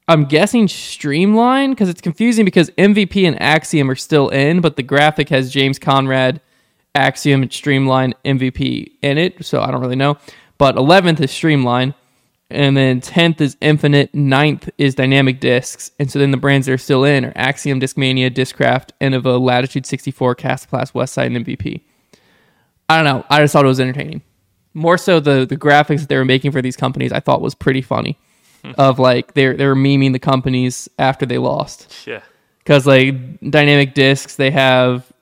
I'm 0.06 0.26
guessing 0.26 0.68
Streamline 0.68 1.70
because 1.70 1.88
it's 1.88 2.02
confusing 2.02 2.44
because 2.44 2.68
MVP 2.72 3.26
and 3.26 3.40
Axiom 3.40 3.90
are 3.90 3.94
still 3.96 4.28
in, 4.28 4.60
but 4.60 4.76
the 4.76 4.82
graphic 4.82 5.30
has 5.30 5.50
James 5.50 5.78
Conrad, 5.78 6.42
Axiom, 6.94 7.40
and 7.42 7.50
Streamline 7.52 8.12
MVP 8.24 8.92
in 9.00 9.16
it, 9.16 9.44
so 9.46 9.62
I 9.62 9.70
don't 9.70 9.80
really 9.80 9.96
know. 9.96 10.18
But 10.58 10.76
11th 10.76 11.20
is 11.20 11.30
Streamline, 11.30 11.94
and 12.50 12.76
then 12.76 13.00
10th 13.00 13.40
is 13.40 13.56
Infinite, 13.60 14.12
9th 14.12 14.70
is 14.78 14.94
Dynamic 14.94 15.40
Discs, 15.40 15.90
and 15.98 16.10
so 16.10 16.18
then 16.18 16.30
the 16.30 16.36
brands 16.36 16.66
that 16.66 16.72
are 16.72 16.78
still 16.78 17.04
in 17.04 17.24
are 17.24 17.32
Axiom, 17.34 17.80
Discmania, 17.80 18.30
Discraft, 18.30 18.90
Innova, 19.00 19.40
Latitude 19.40 19.86
64, 19.86 20.36
Kastaplast, 20.36 20.92
Westside, 20.92 21.34
and 21.34 21.44
MVP. 21.46 21.80
I 22.88 22.96
don't 22.96 23.04
know. 23.04 23.24
I 23.30 23.40
just 23.40 23.52
thought 23.52 23.64
it 23.64 23.68
was 23.68 23.80
entertaining. 23.80 24.22
More 24.74 24.98
so 24.98 25.20
the 25.20 25.46
the 25.46 25.56
graphics 25.56 26.00
that 26.00 26.08
they 26.08 26.16
were 26.16 26.24
making 26.24 26.50
for 26.52 26.60
these 26.60 26.76
companies, 26.76 27.12
I 27.12 27.20
thought 27.20 27.40
was 27.40 27.54
pretty 27.54 27.80
funny. 27.82 28.18
Hmm. 28.64 28.72
of 28.78 28.98
like 28.98 29.34
they're 29.34 29.56
they're 29.56 29.74
memeing 29.74 30.12
the 30.12 30.18
companies 30.18 30.88
after 30.98 31.26
they 31.26 31.36
lost 31.36 32.06
Yeah. 32.06 32.22
because 32.60 32.86
like 32.86 33.14
dynamic 33.50 33.92
discs 33.92 34.36
they 34.36 34.50
have 34.50 35.12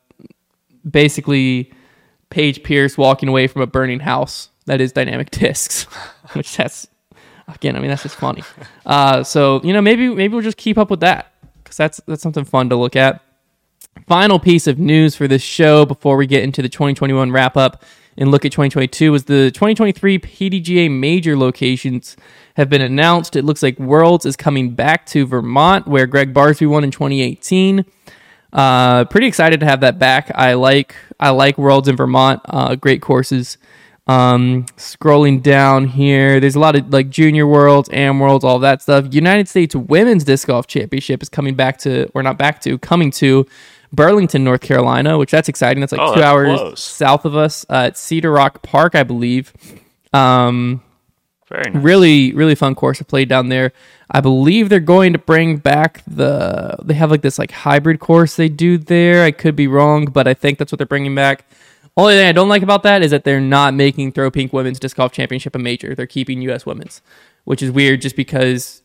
basically 0.88 1.72
Paige 2.30 2.62
Pierce 2.62 2.96
walking 2.96 3.28
away 3.28 3.46
from 3.48 3.62
a 3.62 3.66
burning 3.66 4.00
house 4.00 4.48
that 4.66 4.80
is 4.80 4.92
dynamic 4.92 5.30
discs, 5.32 5.84
which 6.34 6.56
that's 6.56 6.86
again 7.54 7.76
I 7.76 7.80
mean 7.80 7.90
that's 7.90 8.02
just 8.02 8.16
funny. 8.16 8.42
Uh, 8.84 9.22
so 9.22 9.60
you 9.62 9.72
know 9.72 9.80
maybe 9.80 10.08
maybe 10.08 10.32
we'll 10.34 10.42
just 10.42 10.56
keep 10.56 10.78
up 10.78 10.90
with 10.90 11.00
that 11.00 11.32
because 11.62 11.76
that's 11.76 12.00
that's 12.06 12.22
something 12.22 12.44
fun 12.44 12.68
to 12.70 12.76
look 12.76 12.96
at. 12.96 13.22
Final 14.06 14.38
piece 14.38 14.66
of 14.66 14.78
news 14.78 15.14
for 15.14 15.28
this 15.28 15.42
show 15.42 15.84
before 15.84 16.16
we 16.16 16.26
get 16.26 16.42
into 16.42 16.62
the 16.62 16.68
2021 16.68 17.30
wrap 17.30 17.56
up 17.56 17.84
and 18.16 18.30
look 18.30 18.44
at 18.44 18.52
2022 18.52 19.12
was 19.12 19.24
the 19.24 19.50
2023 19.50 20.18
PDGA 20.18 20.90
major 20.90 21.36
locations 21.36 22.16
have 22.56 22.68
been 22.68 22.82
announced. 22.82 23.36
It 23.36 23.44
looks 23.44 23.62
like 23.62 23.78
Worlds 23.78 24.26
is 24.26 24.36
coming 24.36 24.74
back 24.74 25.06
to 25.06 25.26
Vermont, 25.26 25.86
where 25.86 26.06
Gregg 26.06 26.34
Barsby 26.34 26.68
won 26.68 26.84
in 26.84 26.90
2018. 26.90 27.84
Uh, 28.52 29.06
pretty 29.06 29.26
excited 29.26 29.60
to 29.60 29.66
have 29.66 29.80
that 29.80 29.98
back. 29.98 30.30
I 30.34 30.54
like 30.54 30.94
I 31.18 31.30
like 31.30 31.56
Worlds 31.56 31.88
in 31.88 31.96
Vermont. 31.96 32.42
Uh, 32.44 32.74
great 32.74 33.00
courses. 33.00 33.56
Um, 34.08 34.64
scrolling 34.76 35.42
down 35.42 35.86
here, 35.86 36.40
there's 36.40 36.56
a 36.56 36.60
lot 36.60 36.74
of 36.74 36.92
like 36.92 37.08
Junior 37.08 37.46
Worlds, 37.46 37.88
Am 37.92 38.18
Worlds, 38.18 38.44
all 38.44 38.58
that 38.58 38.82
stuff. 38.82 39.14
United 39.14 39.48
States 39.48 39.76
Women's 39.76 40.24
Disc 40.24 40.48
Golf 40.48 40.66
Championship 40.66 41.22
is 41.22 41.28
coming 41.28 41.54
back 41.54 41.78
to, 41.78 42.08
or 42.14 42.22
not 42.22 42.36
back 42.36 42.60
to, 42.62 42.78
coming 42.78 43.10
to 43.12 43.46
Burlington, 43.92 44.42
North 44.42 44.60
Carolina, 44.62 45.18
which 45.18 45.30
that's 45.30 45.48
exciting. 45.48 45.80
That's 45.80 45.92
like 45.92 46.00
Oh, 46.00 46.14
two 46.14 46.20
that's 46.20 46.26
hours 46.30 46.58
close. 46.58 46.80
south 46.82 47.24
of 47.24 47.36
us 47.36 47.64
uh, 47.70 47.74
at 47.86 47.96
Cedar 47.96 48.32
Rock 48.32 48.62
Park, 48.62 48.94
I 48.96 49.04
believe. 49.04 49.52
Um, 50.12 50.82
Very 51.48 51.70
nice. 51.70 51.82
really 51.82 52.32
really 52.34 52.54
fun 52.54 52.74
course 52.74 52.98
to 52.98 53.04
play 53.04 53.24
down 53.24 53.50
there. 53.50 53.72
I 54.10 54.20
believe 54.20 54.68
they're 54.68 54.80
going 54.80 55.12
to 55.12 55.18
bring 55.18 55.58
back 55.58 56.02
the 56.06 56.76
they 56.82 56.94
have 56.94 57.10
like 57.10 57.22
this 57.22 57.38
like 57.38 57.50
hybrid 57.52 58.00
course 58.00 58.34
they 58.36 58.48
do 58.48 58.78
there. 58.78 59.24
I 59.24 59.30
could 59.30 59.54
be 59.54 59.68
wrong, 59.68 60.06
but 60.06 60.26
I 60.26 60.34
think 60.34 60.58
that's 60.58 60.72
what 60.72 60.78
they're 60.78 60.86
bringing 60.86 61.14
back. 61.14 61.44
Only 61.96 62.14
thing 62.14 62.26
I 62.26 62.32
don't 62.32 62.48
like 62.48 62.62
about 62.62 62.82
that 62.84 63.02
is 63.02 63.10
that 63.10 63.24
they're 63.24 63.40
not 63.40 63.74
making 63.74 64.12
Throw 64.12 64.30
Pink 64.30 64.52
Women's 64.52 64.80
Disc 64.80 64.96
Golf 64.96 65.12
Championship 65.12 65.54
a 65.54 65.58
major. 65.58 65.94
They're 65.94 66.06
keeping 66.06 66.40
US 66.42 66.64
Women's, 66.64 67.02
which 67.44 67.62
is 67.62 67.70
weird 67.70 68.00
just 68.00 68.16
because 68.16 68.82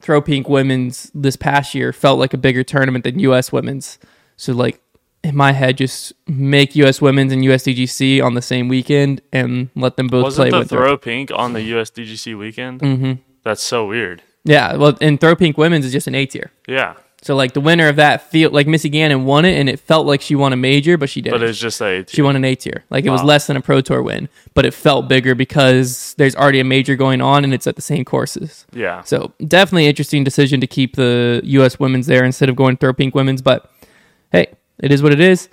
Throw 0.00 0.22
Pink 0.22 0.48
Women's 0.48 1.10
this 1.14 1.36
past 1.36 1.74
year 1.74 1.92
felt 1.92 2.18
like 2.18 2.32
a 2.32 2.38
bigger 2.38 2.64
tournament 2.64 3.04
than 3.04 3.18
US 3.18 3.52
Women's. 3.52 3.98
So 4.36 4.52
like 4.54 4.80
in 5.22 5.36
my 5.36 5.52
head, 5.52 5.76
just 5.76 6.12
make 6.26 6.74
US 6.76 7.02
Women's 7.02 7.32
and 7.32 7.42
USDGC 7.42 8.22
on 8.22 8.34
the 8.34 8.42
same 8.42 8.68
weekend 8.68 9.20
and 9.32 9.68
let 9.74 9.96
them 9.96 10.06
both 10.06 10.24
Wasn't 10.24 10.44
play 10.44 10.50
the 10.50 10.58
with 10.60 10.68
their 10.70 10.80
throw 10.80 10.96
pink 10.96 11.30
on 11.34 11.52
the 11.52 11.60
USDGC 11.72 12.38
weekend? 12.38 12.80
Mm-hmm. 12.80 13.12
That's 13.42 13.62
so 13.62 13.86
weird. 13.86 14.22
Yeah, 14.44 14.76
well, 14.76 14.96
and 15.00 15.20
Throw 15.20 15.36
Pink 15.36 15.58
Women's 15.58 15.84
is 15.84 15.92
just 15.92 16.06
an 16.06 16.14
A 16.14 16.24
tier. 16.24 16.50
Yeah, 16.66 16.94
So 17.22 17.34
like 17.34 17.52
the 17.52 17.60
winner 17.60 17.88
of 17.88 17.96
that 17.96 18.30
feel 18.30 18.50
like 18.50 18.68
Missy 18.68 18.88
Gannon 18.88 19.24
won 19.24 19.44
it, 19.44 19.58
and 19.58 19.68
it 19.68 19.80
felt 19.80 20.06
like 20.06 20.20
she 20.20 20.36
won 20.36 20.52
a 20.52 20.56
major, 20.56 20.96
but 20.96 21.10
she 21.10 21.20
didn't. 21.20 21.40
but 21.40 21.48
it's 21.48 21.58
just 21.58 21.80
a 21.82 22.04
she 22.08 22.22
won 22.22 22.36
an 22.36 22.44
A 22.44 22.54
tier. 22.54 22.84
Like 22.90 23.04
it 23.04 23.10
was 23.10 23.22
Wow. 23.22 23.26
less 23.26 23.46
than 23.48 23.56
a 23.56 23.60
Pro 23.60 23.80
Tour 23.80 24.02
win, 24.02 24.28
but 24.54 24.64
it 24.64 24.72
felt 24.72 25.08
bigger 25.08 25.34
because 25.34 26.14
there's 26.16 26.36
already 26.36 26.60
a 26.60 26.64
major 26.64 26.94
going 26.94 27.20
on, 27.20 27.42
and 27.42 27.52
it's 27.52 27.66
at 27.66 27.74
the 27.76 27.82
same 27.82 28.04
courses. 28.04 28.66
yeah. 28.72 29.02
So 29.02 29.32
definitely 29.46 29.86
interesting 29.88 30.22
decision 30.22 30.60
to 30.60 30.66
keep 30.68 30.94
the 30.94 31.40
U.S. 31.44 31.80
Women's 31.80 32.06
there 32.06 32.24
instead 32.24 32.48
of 32.48 32.54
going 32.56 32.76
Throw 32.76 32.92
Pink 32.92 33.14
Women's. 33.16 33.42
But 33.42 33.68
hey, 34.30 34.54
it 34.78 34.92
is 34.92 35.02
what 35.02 35.12
it 35.12 35.20
is. 35.20 35.48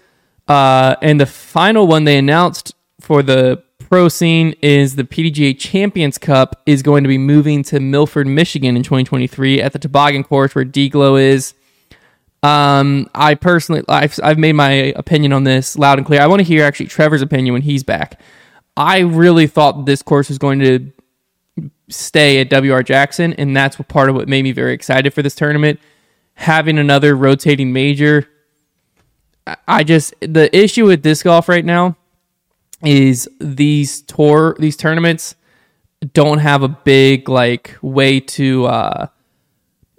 Uh, 0.48 0.96
and 1.02 1.20
the 1.20 1.26
final 1.26 1.88
one 1.88 2.04
they 2.04 2.20
announced 2.20 2.76
for 3.02 3.24
the 3.24 3.64
pro 3.90 4.10
scene 4.10 4.56
is 4.62 4.96
the 4.96 5.04
PDGA 5.04 5.58
Champions 5.58 6.18
Cup 6.18 6.62
is 6.66 6.82
going 6.82 7.04
to 7.04 7.08
be 7.08 7.20
moving 7.20 7.62
to 7.64 7.80
Milford, 7.80 8.26
Michigan 8.26 8.76
in 8.76 8.82
2023 8.82 9.62
at 9.62 9.74
the 9.74 9.80
toboggan 9.80 10.24
course 10.24 10.56
where 10.56 10.66
DGLO 10.66 11.22
is. 11.22 11.54
Um, 12.42 13.08
I 13.14 13.36
personally, 13.36 13.84
I've, 13.88 14.20
I've 14.24 14.40
made 14.40 14.54
my 14.54 14.72
opinion 14.96 15.34
on 15.34 15.44
this 15.44 15.78
loud 15.78 16.00
and 16.00 16.06
clear. 16.06 16.22
I 16.22 16.28
want 16.28 16.40
to 16.40 16.44
hear 16.44 16.64
actually 16.64 16.88
Trevor's 16.88 17.22
opinion 17.22 17.54
when 17.54 17.62
he's 17.62 17.84
back. 17.84 18.20
I 18.76 19.00
really 19.00 19.48
thought 19.48 19.86
this 19.86 20.02
course 20.02 20.30
was 20.30 20.40
going 20.40 20.60
to 20.60 20.92
stay 21.88 22.42
at 22.42 22.52
WR 22.52 22.82
Jackson, 22.82 23.34
and 23.34 23.56
that's 23.56 23.78
part 23.88 24.10
of 24.10 24.16
what 24.16 24.28
made 24.28 24.44
me 24.44 24.52
very 24.52 24.74
excited 24.74 25.14
for 25.14 25.22
this 25.22 25.36
tournament. 25.36 25.80
Having 26.34 26.80
another 26.80 27.16
rotating 27.16 27.72
major, 27.72 28.28
I 29.68 29.84
just 29.84 30.14
the 30.22 30.50
issue 30.56 30.88
with 30.88 31.02
disc 31.04 31.24
golf 31.24 31.48
right 31.48 31.64
now 31.64 31.96
is 32.86 33.30
these 33.40 34.02
tour 34.02 34.56
these 34.60 34.78
tournaments 34.78 35.36
don't 36.14 36.40
have 36.40 36.64
a 36.64 36.68
big 36.68 37.30
like 37.30 37.76
way 37.82 38.20
to 38.20 38.66
uh, 38.66 39.08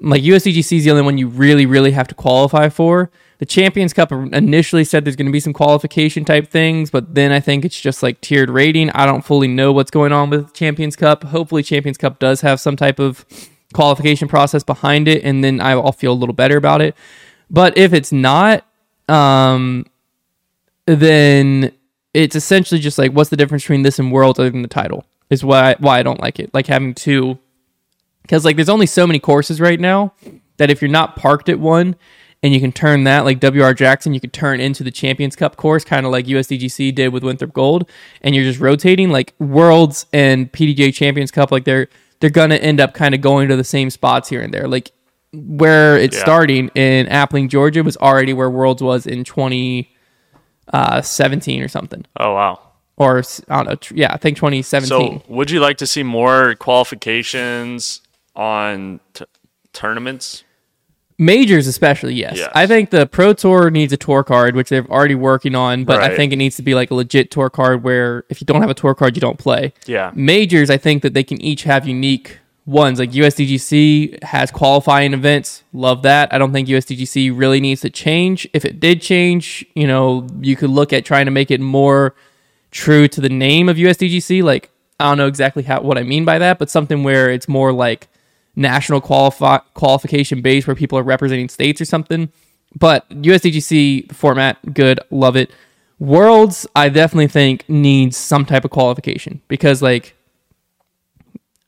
like 0.01 0.23
USDGC 0.23 0.79
is 0.79 0.85
the 0.85 0.91
only 0.91 1.03
one 1.03 1.19
you 1.19 1.29
really, 1.29 1.67
really 1.67 1.93
have 1.93 2.09
to 2.09 2.15
qualify 2.15 2.69
for. 2.69 3.11
The 3.39 3.47
Champions 3.47 3.93
Cup 3.93 4.13
initially 4.13 4.85
said 4.85 5.05
there's 5.05 5.17
going 5.17 5.27
to 5.27 5.33
be 5.33 5.41
some 5.41 5.53
qualification 5.53 6.25
type 6.25 6.49
things, 6.49 6.91
but 6.91 7.15
then 7.15 7.33
I 7.33 7.41
think 7.41 7.65
it's 7.65 7.79
just 7.79 8.03
like 8.03 8.21
tiered 8.21 8.49
rating. 8.49 8.91
I 8.91 9.05
don't 9.05 9.25
fully 9.25 9.49
know 9.49 9.73
what's 9.73 9.91
going 9.91 10.13
on 10.13 10.31
with 10.31 10.55
Champions 10.55 10.97
Cup. 10.97 11.25
Hopefully, 11.25 11.63
Champions 11.63 11.99
Cup 11.99 12.19
does 12.19 12.41
have 12.41 12.61
some 12.61 12.77
type 12.77 12.99
of 12.99 13.27
qualification 13.75 14.27
process 14.27 14.63
behind 14.63 15.07
it, 15.07 15.23
and 15.23 15.45
then 15.45 15.61
I'll 15.61 15.93
feel 15.93 16.13
a 16.13 16.15
little 16.15 16.35
better 16.35 16.57
about 16.57 16.81
it. 16.81 16.95
But 17.51 17.77
if 17.77 17.93
it's 17.93 18.11
not, 18.11 18.65
um, 19.09 19.85
then 20.87 21.73
it's 22.17 22.35
essentially 22.37 22.81
just 22.81 22.99
like 22.99 23.13
what's 23.13 23.31
the 23.31 23.37
difference 23.37 23.63
between 23.65 23.83
this 23.83 23.99
and 23.99 24.11
Worlds 24.11 24.39
other 24.39 24.51
than 24.51 24.63
the 24.63 24.69
title 24.69 25.05
is 25.31 25.45
why 25.45 25.77
why 25.79 25.99
I 25.99 26.03
don't 26.03 26.21
like 26.21 26.41
it. 26.41 26.53
Like 26.55 26.67
having 26.67 26.95
two, 26.95 27.39
because 28.23 28.45
like 28.45 28.57
there's 28.57 28.69
only 28.69 28.87
so 28.87 29.07
many 29.07 29.19
courses 29.19 29.61
right 29.61 29.79
now 29.79 30.15
that 30.57 30.71
if 30.71 30.81
you're 30.81 30.91
not 30.91 31.17
parked 31.17 31.49
at 31.49 31.61
one 31.61 31.95
and 32.43 32.55
you 32.55 32.61
can 32.61 32.73
turn 32.73 33.05
that 33.05 33.25
like 33.25 33.41
WR 33.43 33.73
Jackson, 33.73 34.15
you 34.15 34.21
could 34.21 34.33
turn 34.33 34.61
into 34.61 34.83
the 34.83 34.91
Champions 34.91 35.37
Cup 35.37 35.57
course, 35.57 35.85
kind 35.85 36.07
of 36.07 36.13
like 36.13 36.27
USDGC 36.27 36.95
did 36.95 37.09
with 37.13 37.23
Winthrop 37.23 37.53
Gold, 37.53 37.91
and 38.23 38.35
you're 38.35 38.45
just 38.45 38.61
rotating 38.61 39.11
like 39.11 39.35
Worlds 39.39 40.07
and 40.13 40.51
PDJ 40.53 40.95
Champions 40.95 41.31
Cup, 41.31 41.51
like 41.51 41.65
they're 41.65 41.89
they're 42.21 42.31
gonna 42.31 42.57
end 42.57 42.81
up 42.81 42.95
kind 42.95 43.15
of 43.15 43.21
going 43.21 43.49
to 43.49 43.57
the 43.57 43.65
same 43.65 43.91
spots 43.91 44.29
here 44.31 44.41
and 44.41 44.55
there. 44.55 44.67
Like 44.69 44.91
where 45.35 45.99
it's 45.99 46.17
Yeah. 46.17 46.23
starting 46.23 46.69
in 46.75 47.07
Appling, 47.09 47.51
Georgia, 47.51 47.83
was 47.83 47.97
already 47.99 48.33
where 48.33 48.49
Worlds 48.49 48.83
was 48.83 49.07
in 49.07 49.23
Uh, 50.73 50.97
2017 50.97 51.63
or 51.63 51.69
something, 51.69 52.05
Oh 52.19 52.35
wow. 52.35 52.61
or 52.97 53.19
I 53.49 53.57
don't 53.57 53.69
know, 53.69 53.75
tr- 53.77 53.95
yeah, 53.95 54.13
I 54.13 54.17
think 54.17 54.37
2017. 54.37 55.21
So, 55.21 55.23
would 55.29 55.51
you 55.51 55.61
like 55.61 55.77
to 55.79 55.87
see 55.87 56.03
more 56.03 56.55
qualifications 56.57 58.01
on 58.35 59.01
t- 59.15 59.25
tournaments? 59.73 60.43
Majors, 61.19 61.67
especially, 61.67 62.15
yes. 62.15 62.37
Yes. 62.37 62.51
I 62.55 62.67
think 62.67 62.91
the 62.91 63.07
Pro 63.07 63.33
Tour 63.33 63.71
needs 63.71 63.91
a 63.93 63.97
tour 63.97 64.23
card, 64.23 64.55
which 64.55 64.69
they're 64.69 64.85
already 64.91 65.15
working 65.15 65.55
on, 65.55 65.85
but 65.85 66.03
I 66.03 66.15
think 66.15 66.31
it 66.35 66.37
needs 66.37 66.57
to 66.57 66.63
be 66.63 66.75
like 66.75 66.91
a 66.91 66.95
legit 66.95 67.31
tour 67.31 67.49
card 67.49 67.83
where 67.83 68.25
if 68.29 68.41
you 68.43 68.45
don't 68.45 68.61
have 68.61 68.69
a 68.69 68.75
tour 68.75 68.95
card, 68.95 69.17
you 69.17 69.21
don't 69.23 69.39
play. 69.39 69.73
Yeah. 69.87 70.11
Majors, 70.15 70.69
I 70.69 70.77
think 70.77 71.03
that 71.03 71.15
they 71.15 71.25
can 71.25 71.41
each 71.41 71.63
have 71.63 71.87
unique 71.89 72.39
ones. 72.67 72.99
Like 72.99 73.13
USDGC 73.13 74.23
has 74.25 74.51
qualifying 74.51 75.15
events. 75.15 75.63
Love 75.73 76.03
that. 76.03 76.33
I 76.35 76.39
don't 76.39 76.53
think 76.53 76.69
USDGC 76.69 77.37
really 77.37 77.61
needs 77.61 77.81
to 77.83 77.91
change. 77.91 78.47
If 78.53 78.65
it 78.65 78.81
did 78.81 79.01
change, 79.01 79.65
you 79.75 79.87
know, 79.87 80.27
you 80.41 80.57
could 80.57 80.71
look 80.71 80.93
at 80.93 81.05
trying 81.05 81.27
to 81.27 81.31
make 81.31 81.51
it 81.51 81.61
more 81.61 82.15
true 82.73 83.09
to 83.09 83.21
the 83.21 83.29
name 83.29 83.69
of 83.69 83.77
USDGC. 83.77 84.43
Like, 84.43 84.71
I 84.99 85.09
don't 85.09 85.19
know 85.19 85.29
exactly 85.29 85.63
how 85.63 85.81
what 85.81 85.97
I 85.97 86.03
mean 86.03 86.25
by 86.25 86.39
that, 86.39 86.59
but 86.59 86.69
something 86.69 87.03
where 87.05 87.31
it's 87.31 87.49
more 87.49 87.73
like 87.73 88.09
national 88.57 89.01
qualifi- 89.01 89.63
qualification 89.75 90.43
based 90.43 90.67
where 90.67 90.75
people 90.75 90.99
are 90.99 91.05
representing 91.05 91.49
states 91.49 91.81
or 91.81 91.85
something. 91.85 92.31
But 92.75 93.09
USDGC 93.11 94.13
format, 94.13 94.75
good, 94.75 94.99
love 95.11 95.37
it. 95.37 95.51
Worlds, 95.99 96.67
I 96.75 96.89
definitely 96.89 97.29
think 97.29 97.67
needs 97.69 98.17
some 98.17 98.45
type 98.45 98.65
of 98.65 98.71
qualification 98.71 99.41
because 99.49 99.81
like 99.81 100.16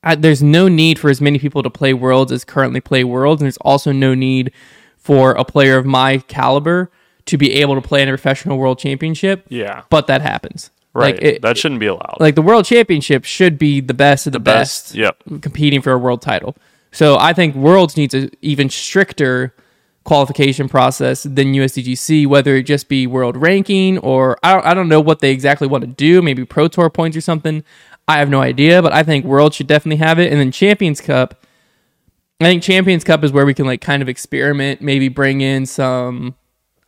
I, 0.08 0.14
there's 0.14 0.42
no 0.42 0.68
need 0.68 0.98
for 0.98 1.10
as 1.10 1.20
many 1.20 1.38
people 1.38 1.62
to 1.62 1.70
play 1.70 1.92
Worlds 1.94 2.32
as 2.32 2.44
currently 2.44 2.80
play 2.80 3.04
Worlds, 3.04 3.42
and 3.42 3.46
there's 3.46 3.56
also 3.58 3.92
no 3.92 4.14
need 4.14 4.52
for 4.96 5.32
a 5.32 5.44
player 5.44 5.76
of 5.76 5.86
my 5.86 6.18
caliber 6.18 6.90
to 7.26 7.36
be 7.36 7.52
able 7.54 7.74
to 7.74 7.80
play 7.80 8.02
in 8.02 8.08
a 8.08 8.12
professional 8.12 8.58
World 8.58 8.78
Championship. 8.78 9.44
Yeah. 9.48 9.82
But 9.90 10.06
that 10.06 10.22
happens. 10.22 10.70
Right. 10.94 11.14
Like 11.14 11.22
it, 11.22 11.42
that 11.42 11.58
shouldn't 11.58 11.80
be 11.80 11.86
allowed. 11.86 12.16
like 12.18 12.34
the 12.34 12.42
World 12.42 12.64
Championship 12.64 13.24
should 13.24 13.58
be 13.58 13.80
the 13.80 13.94
best 13.94 14.26
of 14.26 14.32
the, 14.32 14.40
best, 14.40 14.94
Yep. 14.94 15.22
competing 15.42 15.82
for 15.82 15.92
a 15.92 15.98
world 15.98 16.22
title. 16.22 16.56
So 16.90 17.18
I 17.18 17.34
think 17.34 17.54
Worlds 17.54 17.96
needs 17.96 18.14
an 18.14 18.30
even 18.40 18.70
stricter 18.70 19.54
qualification 20.04 20.68
process 20.70 21.22
than 21.24 21.52
USDGC, 21.52 22.26
whether 22.26 22.56
it 22.56 22.62
just 22.62 22.88
be 22.88 23.06
world 23.06 23.36
ranking 23.36 23.98
or 23.98 24.38
I 24.42 24.54
don't, 24.54 24.64
I 24.66 24.74
don't 24.74 24.88
know 24.88 25.00
what 25.00 25.20
they 25.20 25.30
exactly 25.30 25.68
want 25.68 25.82
to 25.82 25.88
do, 25.88 26.22
maybe 26.22 26.46
Pro 26.46 26.66
Tour 26.66 26.88
points 26.88 27.14
or 27.16 27.20
something. 27.20 27.62
I 28.08 28.18
have 28.18 28.30
no 28.30 28.40
idea, 28.40 28.80
but 28.82 28.92
I 28.92 29.02
think 29.02 29.24
World 29.24 29.52
should 29.54 29.66
definitely 29.66 29.98
have 30.04 30.18
it. 30.18 30.32
And 30.32 30.40
then 30.40 30.50
Champions 30.50 31.00
Cup, 31.00 31.44
I 32.40 32.44
think 32.44 32.62
Champions 32.62 33.04
Cup 33.04 33.22
is 33.22 33.32
where 33.32 33.44
we 33.44 33.52
can 33.54 33.66
like 33.66 33.80
kind 33.82 34.00
of 34.02 34.08
experiment, 34.08 34.80
maybe 34.80 35.08
bring 35.08 35.40
in 35.42 35.66
some 35.66 36.34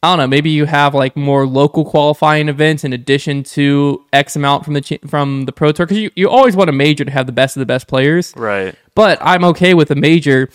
I 0.02 0.08
don't 0.12 0.18
know. 0.18 0.26
Maybe 0.28 0.48
you 0.48 0.64
have 0.64 0.94
like 0.94 1.14
more 1.14 1.46
local 1.46 1.84
qualifying 1.84 2.48
events 2.48 2.84
in 2.84 2.94
addition 2.94 3.42
to 3.42 4.02
X 4.14 4.34
amount 4.34 4.64
from 4.64 4.72
the 4.72 4.80
cha- 4.80 5.06
from 5.06 5.44
the 5.44 5.52
Pro 5.52 5.72
Tour 5.72 5.84
because 5.84 5.98
you, 5.98 6.10
you 6.16 6.30
always 6.30 6.56
want 6.56 6.70
a 6.70 6.72
major 6.72 7.04
to 7.04 7.10
have 7.10 7.26
the 7.26 7.32
best 7.32 7.54
of 7.54 7.60
the 7.60 7.66
best 7.66 7.86
players. 7.86 8.32
right. 8.34 8.74
But 8.94 9.18
I'm 9.20 9.44
okay 9.44 9.74
with 9.74 9.90
a 9.90 9.94
major 9.94 10.48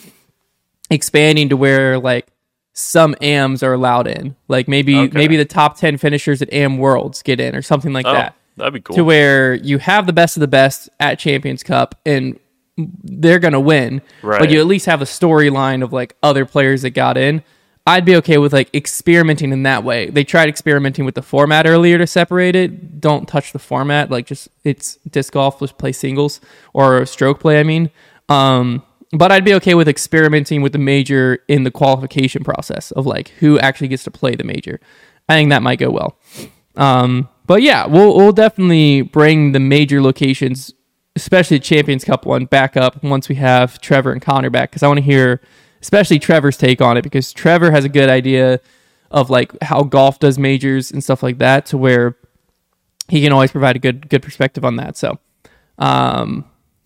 expanding 0.89 1.49
to 1.49 1.57
where 1.57 1.99
like 1.99 2.27
some 2.73 3.15
AMs 3.21 3.61
are 3.63 3.73
allowed 3.73 4.07
in. 4.07 4.35
Like 4.47 4.67
maybe 4.67 4.97
Okay. 4.97 5.15
maybe 5.17 5.37
the 5.37 5.45
top 5.45 5.77
ten 5.77 5.97
finishers 5.97 6.41
at 6.41 6.51
AM 6.51 6.77
Worlds 6.79 7.21
get 7.21 7.39
in 7.39 7.55
or 7.55 7.61
something 7.61 7.93
like 7.93 8.05
Oh, 8.07 8.13
that. 8.13 8.35
That'd 8.57 8.73
be 8.73 8.81
cool. 8.81 8.95
To 8.95 9.03
where 9.03 9.53
you 9.53 9.77
have 9.77 10.07
the 10.07 10.13
best 10.13 10.37
of 10.37 10.41
the 10.41 10.47
best 10.47 10.89
at 10.99 11.19
Champions 11.19 11.63
Cup 11.63 11.99
and 12.05 12.39
they're 12.77 13.39
gonna 13.39 13.59
win. 13.59 14.01
But 14.39 14.49
you 14.51 14.59
at 14.59 14.65
least 14.65 14.85
have 14.85 15.01
a 15.01 15.05
storyline 15.05 15.83
of 15.83 15.93
like 15.93 16.15
other 16.21 16.45
players 16.45 16.81
that 16.81 16.91
got 16.91 17.17
in. 17.17 17.43
I'd 17.87 18.03
be 18.03 18.15
okay 18.17 18.39
with 18.39 18.51
like 18.51 18.73
experimenting 18.73 19.51
in 19.51 19.63
that 19.63 19.83
way. 19.83 20.09
They 20.09 20.23
tried 20.23 20.49
experimenting 20.49 21.05
with 21.05 21.13
the 21.15 21.21
format 21.21 21.67
earlier 21.67 21.99
to 21.99 22.07
separate 22.07 22.55
it. 22.55 22.99
Don't 22.99 23.27
touch 23.27 23.51
the 23.53 23.59
format. 23.59 24.09
Like 24.09 24.25
just 24.25 24.49
it's 24.63 24.95
disc 25.09 25.33
golf. 25.33 25.59
Just 25.59 25.77
play 25.77 25.91
singles 25.91 26.41
or 26.73 27.05
stroke 27.05 27.39
play. 27.39 27.59
I 27.59 27.63
mean, 27.63 27.91
um, 28.27 28.83
but 29.11 29.31
I'd 29.31 29.45
be 29.45 29.53
okay 29.55 29.75
with 29.75 29.87
experimenting 29.87 30.63
with 30.63 30.71
the 30.71 30.79
major 30.79 31.39
in 31.47 31.63
the 31.63 31.71
qualification 31.71 32.43
process 32.43 32.91
of 32.91 33.05
like 33.05 33.29
who 33.39 33.59
actually 33.59 33.87
gets 33.87 34.03
to 34.05 34.11
play 34.11 34.35
the 34.35 34.43
major. 34.43 34.79
I 35.29 35.35
think 35.35 35.51
that 35.51 35.61
might 35.61 35.79
go 35.79 35.91
well. 35.91 36.17
Um, 36.75 37.29
but 37.45 37.61
yeah, 37.61 37.85
we'll 37.85 38.15
we'll 38.15 38.31
definitely 38.31 39.01
bring 39.01 39.51
the 39.51 39.59
major 39.59 40.01
locations, 40.01 40.73
especially 41.15 41.57
the 41.57 41.63
Champions 41.63 42.03
Cup 42.03 42.25
one, 42.25 42.45
back 42.45 42.75
up 42.75 43.03
once 43.03 43.29
we 43.29 43.35
have 43.35 43.79
Trevor 43.81 44.11
and 44.11 44.21
Connor 44.21 44.49
back 44.49 44.71
because 44.71 44.83
I 44.83 44.87
want 44.87 44.97
to 44.97 45.03
hear, 45.03 45.41
especially 45.81 46.19
Trevor's 46.19 46.57
take 46.57 46.81
on 46.81 46.97
it 46.97 47.03
because 47.03 47.33
Trevor 47.33 47.71
has 47.71 47.85
a 47.85 47.89
good 47.89 48.09
idea 48.09 48.59
of 49.11 49.29
like 49.29 49.51
how 49.61 49.83
golf 49.83 50.19
does 50.19 50.39
majors 50.39 50.91
and 50.91 51.03
stuff 51.03 51.21
like 51.21 51.37
that 51.37 51.67
to 51.67 51.77
where 51.77 52.17
he 53.07 53.21
can 53.21 53.31
always 53.31 53.51
provide 53.51 53.75
a 53.75 53.79
good 53.79 54.09
good 54.09 54.23
perspective 54.23 54.65
on 54.65 54.77
that. 54.77 54.97
So, 54.97 55.19
um, 55.77 56.45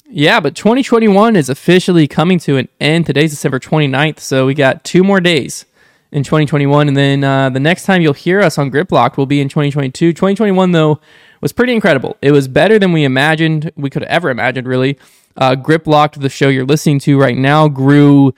yeah, 0.09 0.39
but 0.39 0.55
2021 0.55 1.35
is 1.35 1.49
officially 1.49 2.07
coming 2.07 2.39
to 2.39 2.57
an 2.57 2.67
end. 2.79 3.05
Today's 3.05 3.31
December 3.31 3.59
29th, 3.59 4.19
so 4.19 4.45
we 4.45 4.53
got 4.53 4.83
two 4.83 5.03
more 5.03 5.21
days 5.21 5.65
in 6.11 6.23
2021, 6.23 6.87
and 6.87 6.97
then 6.97 7.23
uh, 7.23 7.49
the 7.49 7.59
next 7.59 7.85
time 7.85 8.01
you'll 8.01 8.13
hear 8.13 8.41
us 8.41 8.57
on 8.57 8.69
Grip 8.69 8.91
Locked 8.91 9.17
will 9.17 9.25
be 9.25 9.41
in 9.41 9.49
2022. 9.49 10.13
2021 10.13 10.71
though 10.71 10.99
was 11.41 11.53
pretty 11.53 11.73
incredible. 11.73 12.17
It 12.21 12.31
was 12.31 12.47
better 12.47 12.79
than 12.79 12.91
we 12.93 13.03
imagined 13.03 13.71
we 13.75 13.89
could 13.89 14.01
have 14.01 14.09
ever 14.09 14.29
imagined. 14.29 14.67
Really, 14.67 14.97
uh, 15.37 15.55
Grip 15.55 15.85
Locked, 15.85 16.19
the 16.19 16.29
show 16.29 16.49
you're 16.49 16.65
listening 16.65 16.99
to 16.99 17.19
right 17.19 17.37
now, 17.37 17.67
grew. 17.67 18.33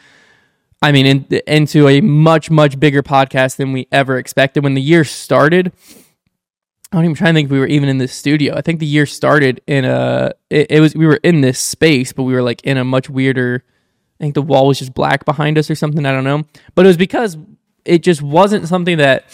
I 0.83 0.91
mean, 0.91 1.05
in, 1.05 1.41
into 1.45 1.87
a 1.87 2.01
much 2.01 2.49
much 2.49 2.79
bigger 2.79 3.03
podcast 3.03 3.57
than 3.57 3.71
we 3.71 3.87
ever 3.91 4.17
expected. 4.17 4.63
When 4.63 4.73
the 4.73 4.81
year 4.81 5.03
started, 5.03 5.71
I 6.91 6.97
don't 6.97 7.05
even 7.05 7.15
try 7.15 7.27
to 7.27 7.33
think 7.33 7.45
if 7.45 7.51
we 7.51 7.59
were 7.59 7.67
even 7.67 7.87
in 7.87 7.99
this 7.99 8.13
studio. 8.13 8.55
I 8.55 8.61
think 8.61 8.79
the 8.79 8.85
year 8.85 9.05
started 9.05 9.61
in 9.65 9.85
a 9.85 10.33
it, 10.49 10.71
it 10.71 10.79
was 10.81 10.93
we 10.95 11.05
were 11.05 11.19
in 11.23 11.41
this 11.41 11.59
space, 11.59 12.11
but 12.11 12.23
we 12.23 12.33
were 12.33 12.41
like 12.41 12.61
in 12.63 12.77
a 12.77 12.83
much 12.83 13.09
weirder. 13.09 13.63
I 14.19 14.23
think 14.23 14.35
the 14.35 14.41
wall 14.41 14.67
was 14.67 14.79
just 14.79 14.93
black 14.93 15.23
behind 15.23 15.57
us 15.57 15.69
or 15.69 15.75
something. 15.75 16.05
I 16.05 16.11
don't 16.11 16.23
know, 16.23 16.43
but 16.75 16.85
it 16.85 16.89
was 16.89 16.97
because 16.97 17.37
it 17.85 18.03
just 18.03 18.21
wasn't 18.21 18.67
something 18.67 18.97
that 18.97 19.25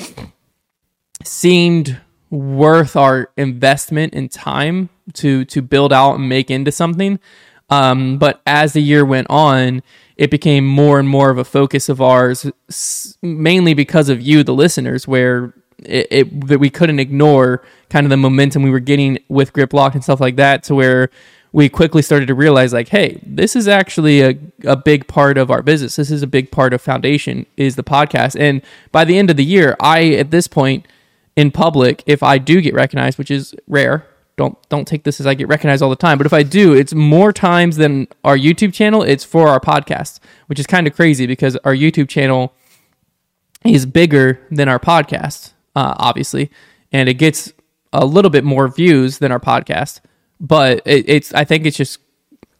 seemed 1.23 1.99
worth 2.29 2.95
our 2.95 3.31
investment 3.37 4.13
in 4.13 4.29
time 4.29 4.89
to 5.13 5.45
to 5.45 5.61
build 5.61 5.93
out 5.93 6.15
and 6.15 6.27
make 6.27 6.51
into 6.51 6.71
something. 6.71 7.19
Um, 7.69 8.17
but 8.17 8.41
as 8.45 8.73
the 8.73 8.81
year 8.81 9.03
went 9.03 9.27
on, 9.29 9.83
it 10.15 10.31
became 10.31 10.65
more 10.65 10.99
and 10.99 11.09
more 11.09 11.29
of 11.29 11.37
a 11.37 11.43
focus 11.43 11.89
of 11.89 12.01
ours, 12.01 12.49
mainly 13.21 13.73
because 13.73 14.09
of 14.09 14.21
you, 14.21 14.43
the 14.43 14.53
listeners, 14.53 15.07
where 15.07 15.53
it, 15.79 16.07
it 16.09 16.47
that 16.47 16.59
we 16.59 16.69
couldn't 16.69 16.99
ignore 16.99 17.63
kind 17.89 18.05
of 18.05 18.09
the 18.09 18.17
momentum 18.17 18.63
we 18.63 18.71
were 18.71 18.79
getting 18.79 19.19
with 19.27 19.53
grip 19.53 19.73
lock 19.73 19.95
and 19.95 20.03
stuff 20.03 20.21
like 20.21 20.37
that, 20.37 20.63
to 20.63 20.75
where 20.75 21.09
we 21.51 21.69
quickly 21.69 22.01
started 22.01 22.27
to 22.27 22.35
realize 22.35 22.73
like, 22.73 22.89
hey, 22.89 23.19
this 23.25 23.55
is 23.55 23.67
actually 23.67 24.21
a, 24.21 24.37
a 24.65 24.75
big 24.75 25.07
part 25.07 25.37
of 25.37 25.49
our 25.49 25.61
business. 25.61 25.95
This 25.95 26.11
is 26.11 26.21
a 26.21 26.27
big 26.27 26.51
part 26.51 26.73
of 26.73 26.81
Foundation 26.81 27.45
is 27.55 27.75
the 27.75 27.83
podcast. 27.83 28.39
And 28.39 28.61
by 28.91 29.05
the 29.05 29.17
end 29.17 29.29
of 29.29 29.37
the 29.37 29.45
year, 29.45 29.75
I 29.79 30.13
at 30.13 30.31
this 30.31 30.47
point 30.47 30.85
in 31.35 31.51
public, 31.51 32.03
if 32.05 32.21
I 32.23 32.37
do 32.37 32.61
get 32.61 32.73
recognized, 32.73 33.17
which 33.17 33.31
is 33.31 33.55
rare, 33.67 34.05
don't 34.37 34.57
don't 34.69 34.87
take 34.87 35.03
this 35.03 35.19
as 35.19 35.25
I 35.25 35.33
get 35.33 35.47
recognized 35.47 35.81
all 35.81 35.89
the 35.89 35.95
time, 35.95 36.17
but 36.17 36.27
if 36.27 36.33
I 36.33 36.43
do, 36.43 36.73
it's 36.73 36.93
more 36.93 37.33
times 37.33 37.77
than 37.77 38.07
our 38.23 38.37
YouTube 38.37 38.73
channel. 38.73 39.01
It's 39.01 39.23
for 39.23 39.47
our 39.47 39.59
podcast, 39.59 40.19
which 40.45 40.59
is 40.59 40.67
kind 40.67 40.85
of 40.85 40.95
crazy 40.95 41.25
because 41.25 41.55
our 41.57 41.73
YouTube 41.73 42.07
channel 42.07 42.53
is 43.65 43.85
bigger 43.87 44.39
than 44.51 44.69
our 44.69 44.79
podcast, 44.79 45.53
uh, 45.75 45.95
obviously, 45.97 46.51
and 46.91 47.09
it 47.09 47.15
gets 47.15 47.51
a 47.91 48.05
little 48.05 48.29
bit 48.29 48.43
more 48.43 48.67
views 48.67 49.17
than 49.17 49.31
our 49.31 49.39
podcast. 49.39 50.01
But 50.39 50.81
it, 50.85 51.09
it's 51.09 51.33
I 51.33 51.43
think 51.43 51.65
it's 51.65 51.77
just 51.77 51.99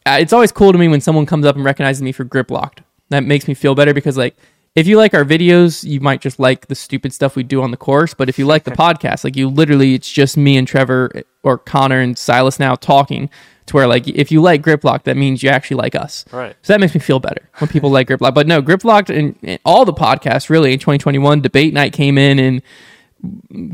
uh, 0.06 0.18
it's 0.20 0.32
always 0.32 0.52
cool 0.52 0.72
to 0.72 0.78
me 0.78 0.88
when 0.88 1.00
someone 1.00 1.26
comes 1.26 1.44
up 1.44 1.56
and 1.56 1.64
recognizes 1.64 2.02
me 2.02 2.12
for 2.12 2.24
Grip 2.24 2.50
Locked 2.50 2.82
That 3.10 3.24
makes 3.24 3.46
me 3.46 3.54
feel 3.54 3.74
better 3.74 3.94
because 3.94 4.16
like 4.16 4.36
if 4.74 4.86
you 4.86 4.96
like 4.96 5.12
our 5.12 5.24
videos, 5.24 5.82
you 5.82 6.00
might 6.00 6.20
just 6.20 6.38
like 6.38 6.68
the 6.68 6.74
stupid 6.74 7.12
stuff 7.12 7.34
we 7.34 7.42
do 7.42 7.62
on 7.62 7.72
the 7.72 7.76
course. 7.76 8.14
But 8.14 8.28
if 8.28 8.38
you 8.38 8.46
like 8.46 8.64
the 8.64 8.70
podcast, 8.86 9.24
like 9.24 9.36
you 9.36 9.48
literally, 9.48 9.94
it's 9.94 10.10
just 10.10 10.36
me 10.36 10.56
and 10.56 10.68
Trevor 10.68 11.10
or 11.42 11.58
Connor 11.58 12.00
and 12.00 12.16
Silas 12.16 12.58
now 12.58 12.74
talking. 12.74 13.28
To 13.66 13.76
where 13.76 13.86
like 13.86 14.08
if 14.08 14.32
you 14.32 14.40
like 14.40 14.62
Griplock, 14.62 15.02
that 15.02 15.16
means 15.18 15.42
you 15.42 15.50
actually 15.50 15.76
like 15.76 15.94
us. 15.94 16.24
Right. 16.32 16.56
So 16.62 16.72
that 16.72 16.80
makes 16.80 16.94
me 16.94 17.00
feel 17.00 17.20
better 17.20 17.50
when 17.58 17.68
people 17.68 17.90
like 17.90 18.08
Griplock. 18.08 18.32
But 18.32 18.46
no, 18.46 18.62
Griplock 18.62 19.14
and, 19.14 19.36
and 19.42 19.58
all 19.62 19.84
the 19.84 19.92
podcasts 19.92 20.48
really 20.48 20.72
in 20.72 20.78
2021, 20.78 21.42
debate 21.42 21.74
night 21.74 21.92
came 21.92 22.16
in 22.16 22.38
and 22.38 22.62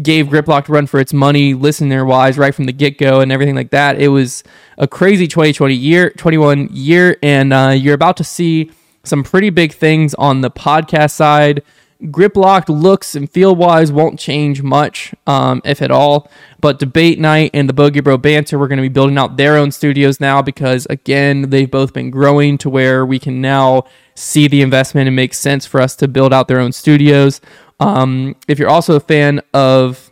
gave 0.02 0.26
Griplock 0.26 0.66
to 0.66 0.72
run 0.72 0.86
for 0.86 1.00
its 1.00 1.12
money, 1.12 1.54
listener 1.54 2.04
wise, 2.04 2.38
right 2.38 2.54
from 2.54 2.64
the 2.64 2.72
get 2.72 2.98
go 2.98 3.20
and 3.20 3.30
everything 3.30 3.54
like 3.54 3.70
that. 3.70 4.00
It 4.00 4.08
was 4.08 4.42
a 4.78 4.88
crazy 4.88 5.26
2020 5.26 5.74
year, 5.74 6.10
21 6.10 6.70
year, 6.72 7.18
and 7.22 7.52
uh, 7.52 7.74
you're 7.76 7.94
about 7.94 8.16
to 8.18 8.24
see 8.24 8.70
some 9.04 9.22
pretty 9.22 9.50
big 9.50 9.72
things 9.72 10.14
on 10.14 10.40
the 10.40 10.50
podcast 10.50 11.12
side. 11.12 11.62
Griplocked 12.04 12.68
looks 12.68 13.14
and 13.14 13.30
feel 13.30 13.54
wise 13.54 13.92
won't 13.92 14.18
change 14.18 14.62
much, 14.62 15.14
um, 15.26 15.62
if 15.64 15.80
at 15.80 15.90
all. 15.90 16.30
But 16.60 16.78
Debate 16.78 17.18
Night 17.18 17.50
and 17.54 17.68
the 17.68 17.72
Bogey 17.72 18.00
Bro 18.00 18.18
Banter, 18.18 18.58
we're 18.58 18.68
going 18.68 18.78
to 18.78 18.82
be 18.82 18.88
building 18.88 19.16
out 19.16 19.36
their 19.36 19.56
own 19.56 19.70
studios 19.70 20.20
now 20.20 20.42
because, 20.42 20.86
again, 20.90 21.50
they've 21.50 21.70
both 21.70 21.92
been 21.92 22.10
growing 22.10 22.58
to 22.58 22.68
where 22.68 23.06
we 23.06 23.18
can 23.18 23.40
now 23.40 23.84
see 24.14 24.48
the 24.48 24.62
investment 24.62 25.06
and 25.06 25.16
make 25.16 25.34
sense 25.34 25.66
for 25.66 25.80
us 25.80 25.96
to 25.96 26.08
build 26.08 26.32
out 26.32 26.48
their 26.48 26.60
own 26.60 26.72
studios. 26.72 27.40
Um, 27.80 28.36
if 28.48 28.58
you're 28.58 28.70
also 28.70 28.96
a 28.96 29.00
fan 29.00 29.40
of 29.52 30.10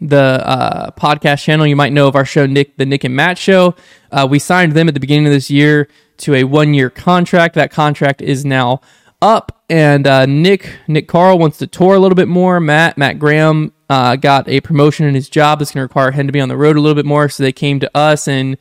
the 0.00 0.16
uh, 0.16 0.90
podcast 0.92 1.42
channel, 1.42 1.66
you 1.66 1.76
might 1.76 1.92
know 1.92 2.08
of 2.08 2.16
our 2.16 2.24
show, 2.24 2.46
Nick, 2.46 2.76
the 2.76 2.86
Nick 2.86 3.04
and 3.04 3.14
Matt 3.14 3.38
Show. 3.38 3.74
Uh, 4.10 4.26
we 4.28 4.38
signed 4.38 4.72
them 4.72 4.88
at 4.88 4.94
the 4.94 5.00
beginning 5.00 5.26
of 5.26 5.32
this 5.32 5.50
year 5.50 5.88
to 6.18 6.34
a 6.34 6.44
one 6.44 6.74
year 6.74 6.90
contract. 6.90 7.54
That 7.54 7.70
contract 7.70 8.22
is 8.22 8.44
now 8.44 8.80
up, 9.22 9.62
and 9.70 10.06
uh, 10.06 10.26
Nick 10.26 10.78
Nick 10.86 11.08
Carl 11.08 11.38
wants 11.38 11.58
to 11.58 11.66
tour 11.66 11.94
a 11.94 11.98
little 11.98 12.16
bit 12.16 12.28
more. 12.28 12.60
Matt 12.60 12.98
Matt 12.98 13.18
Graham 13.18 13.72
uh, 13.88 14.16
got 14.16 14.48
a 14.48 14.60
promotion 14.60 15.06
in 15.06 15.14
his 15.14 15.28
job 15.28 15.58
that's 15.58 15.70
going 15.72 15.80
to 15.80 15.88
require 15.88 16.10
him 16.10 16.26
to 16.26 16.32
be 16.32 16.40
on 16.40 16.48
the 16.48 16.56
road 16.56 16.76
a 16.76 16.80
little 16.80 16.94
bit 16.94 17.06
more. 17.06 17.28
So 17.28 17.42
they 17.42 17.52
came 17.52 17.80
to 17.80 17.90
us 17.96 18.28
and 18.28 18.56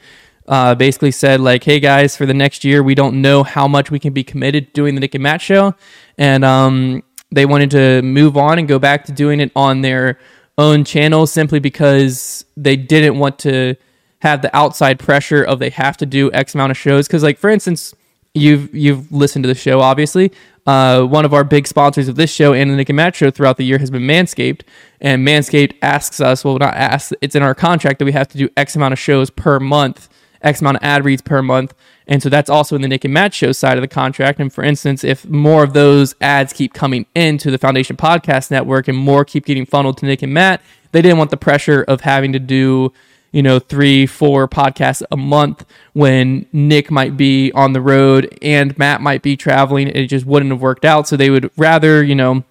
uh, 0.48 0.76
basically 0.76 1.12
said 1.12 1.39
like, 1.39 1.63
"Hey 1.63 1.80
guys, 1.80 2.16
for 2.16 2.26
the 2.26 2.34
next 2.34 2.63
year, 2.63 2.82
we 2.82 2.96
don't 2.96 3.22
know 3.22 3.44
how 3.44 3.68
much 3.68 3.92
we 3.92 4.00
can 4.00 4.13
be 4.13 4.24
committed 4.24 4.68
to 4.68 4.74
doing 4.74 4.96
the 4.96 5.02
Nick 5.02 5.16
and 5.16 5.24
Matt 5.24 5.42
show," 5.42 5.76
and 6.18 6.46
um, 6.46 7.04
they 7.34 7.46
wanted 7.46 7.72
to 7.72 8.02
move 8.02 8.38
on 8.38 8.60
and 8.60 8.67
go 8.67 8.80
back 8.80 9.06
to 9.06 9.12
doing 9.12 9.39
it 9.39 9.52
on 9.56 9.82
their 9.82 10.19
own 10.58 10.84
channel 10.84 11.26
simply 11.26 11.60
because 11.60 12.46
they 12.56 12.76
didn't 12.76 13.17
want 13.17 13.39
to 13.39 13.76
have 14.19 14.41
the 14.41 14.56
outside 14.56 15.00
pressure 15.00 15.43
of 15.43 15.60
they 15.60 15.69
have 15.69 15.98
to 15.98 16.06
do 16.06 16.32
X 16.32 16.54
amount 16.56 16.72
of 16.72 16.78
shows. 16.78 17.08
Because 17.08 17.24
like 17.24 17.38
for 17.38 17.50
instance, 17.50 17.93
you've 18.34 18.74
you've 18.74 19.12
listened 19.12 19.43
to 19.43 19.48
the 19.48 19.56
show 19.56 19.82
obviously. 19.82 20.32
Uh, 20.65 21.04
one 21.04 21.26
of 21.26 21.34
our 21.34 21.43
big 21.43 21.67
sponsors 21.67 22.08
of 22.08 22.15
this 22.15 22.32
show 22.32 22.54
and 22.54 22.72
the 22.72 22.76
Nick 22.76 22.88
and 22.88 22.96
Matt 22.96 23.15
show 23.15 23.30
throughout 23.30 23.58
the 23.58 23.65
year 23.65 23.80
has 23.80 23.91
been 23.91 24.04
Manscaped, 24.04 24.62
and 25.02 25.28
Manscaped 25.28 25.76
asks 25.82 26.22
us, 26.22 26.46
well, 26.46 26.58
not 26.58 26.74
ask, 26.74 27.12
it's 27.19 27.36
in 27.36 27.43
our 27.43 27.54
contract 27.54 28.00
that 28.00 28.06
we 28.06 28.13
have 28.13 28.30
to 28.30 28.38
do 28.38 28.50
X 28.56 28.76
amount 28.78 28.93
of 28.93 29.00
shows 29.00 29.30
per 29.30 29.60
month, 29.60 30.08
X 30.43 30.62
amount 30.62 30.77
of 30.77 30.84
ad 30.84 31.06
reads 31.06 31.21
per 31.21 31.41
month, 31.41 31.73
and 32.08 32.21
so 32.21 32.29
that's 32.29 32.49
also 32.49 32.75
in 32.75 32.82
the 32.82 32.88
Nick 32.88 33.06
and 33.06 33.13
Matt 33.13 33.34
show 33.34 33.51
side 33.51 33.77
of 33.77 33.82
the 33.82 33.88
contract. 33.88 34.39
And 34.39 34.51
for 34.51 34.63
instance, 34.63 35.03
if 35.03 35.27
more 35.27 35.63
of 35.63 35.73
those 35.73 36.15
ads 36.21 36.53
keep 36.53 36.73
coming 36.73 37.06
into 37.15 37.51
the 37.51 37.58
Foundation 37.58 37.97
Podcast 37.97 38.51
Network 38.51 38.88
and 38.88 38.97
more 38.97 39.25
keep 39.25 39.45
getting 39.45 39.65
funneled 39.65 39.97
to 39.99 40.06
Nick 40.06 40.21
and 40.21 40.34
Matt, 40.34 40.62
they 40.91 41.01
didn't 41.01 41.17
want 41.17 41.32
the 41.32 41.38
pressure 41.38 41.84
of 41.84 42.01
having 42.01 42.34
to 42.34 42.39
do 42.39 42.93
you 43.34 43.41
know, 43.41 43.60
three, 43.60 44.06
four 44.06 44.47
podcasts 44.47 45.01
a 45.12 45.17
month 45.17 45.65
when 45.93 46.45
Nick 46.53 46.91
might 46.91 47.17
be 47.17 47.51
on 47.53 47.73
the 47.73 47.82
road 47.82 48.38
and 48.41 48.77
Matt 48.77 49.01
might 49.01 49.23
be 49.23 49.36
traveling. 49.36 49.88
It 49.88 50.06
just 50.06 50.25
wouldn't 50.25 50.51
have 50.51 50.62
worked 50.62 50.86
out. 50.86 51.08
So 51.08 51.17
they 51.17 51.32
would 51.32 51.49
rather, 51.58 52.03
you 52.03 52.13
know, 52.13 52.43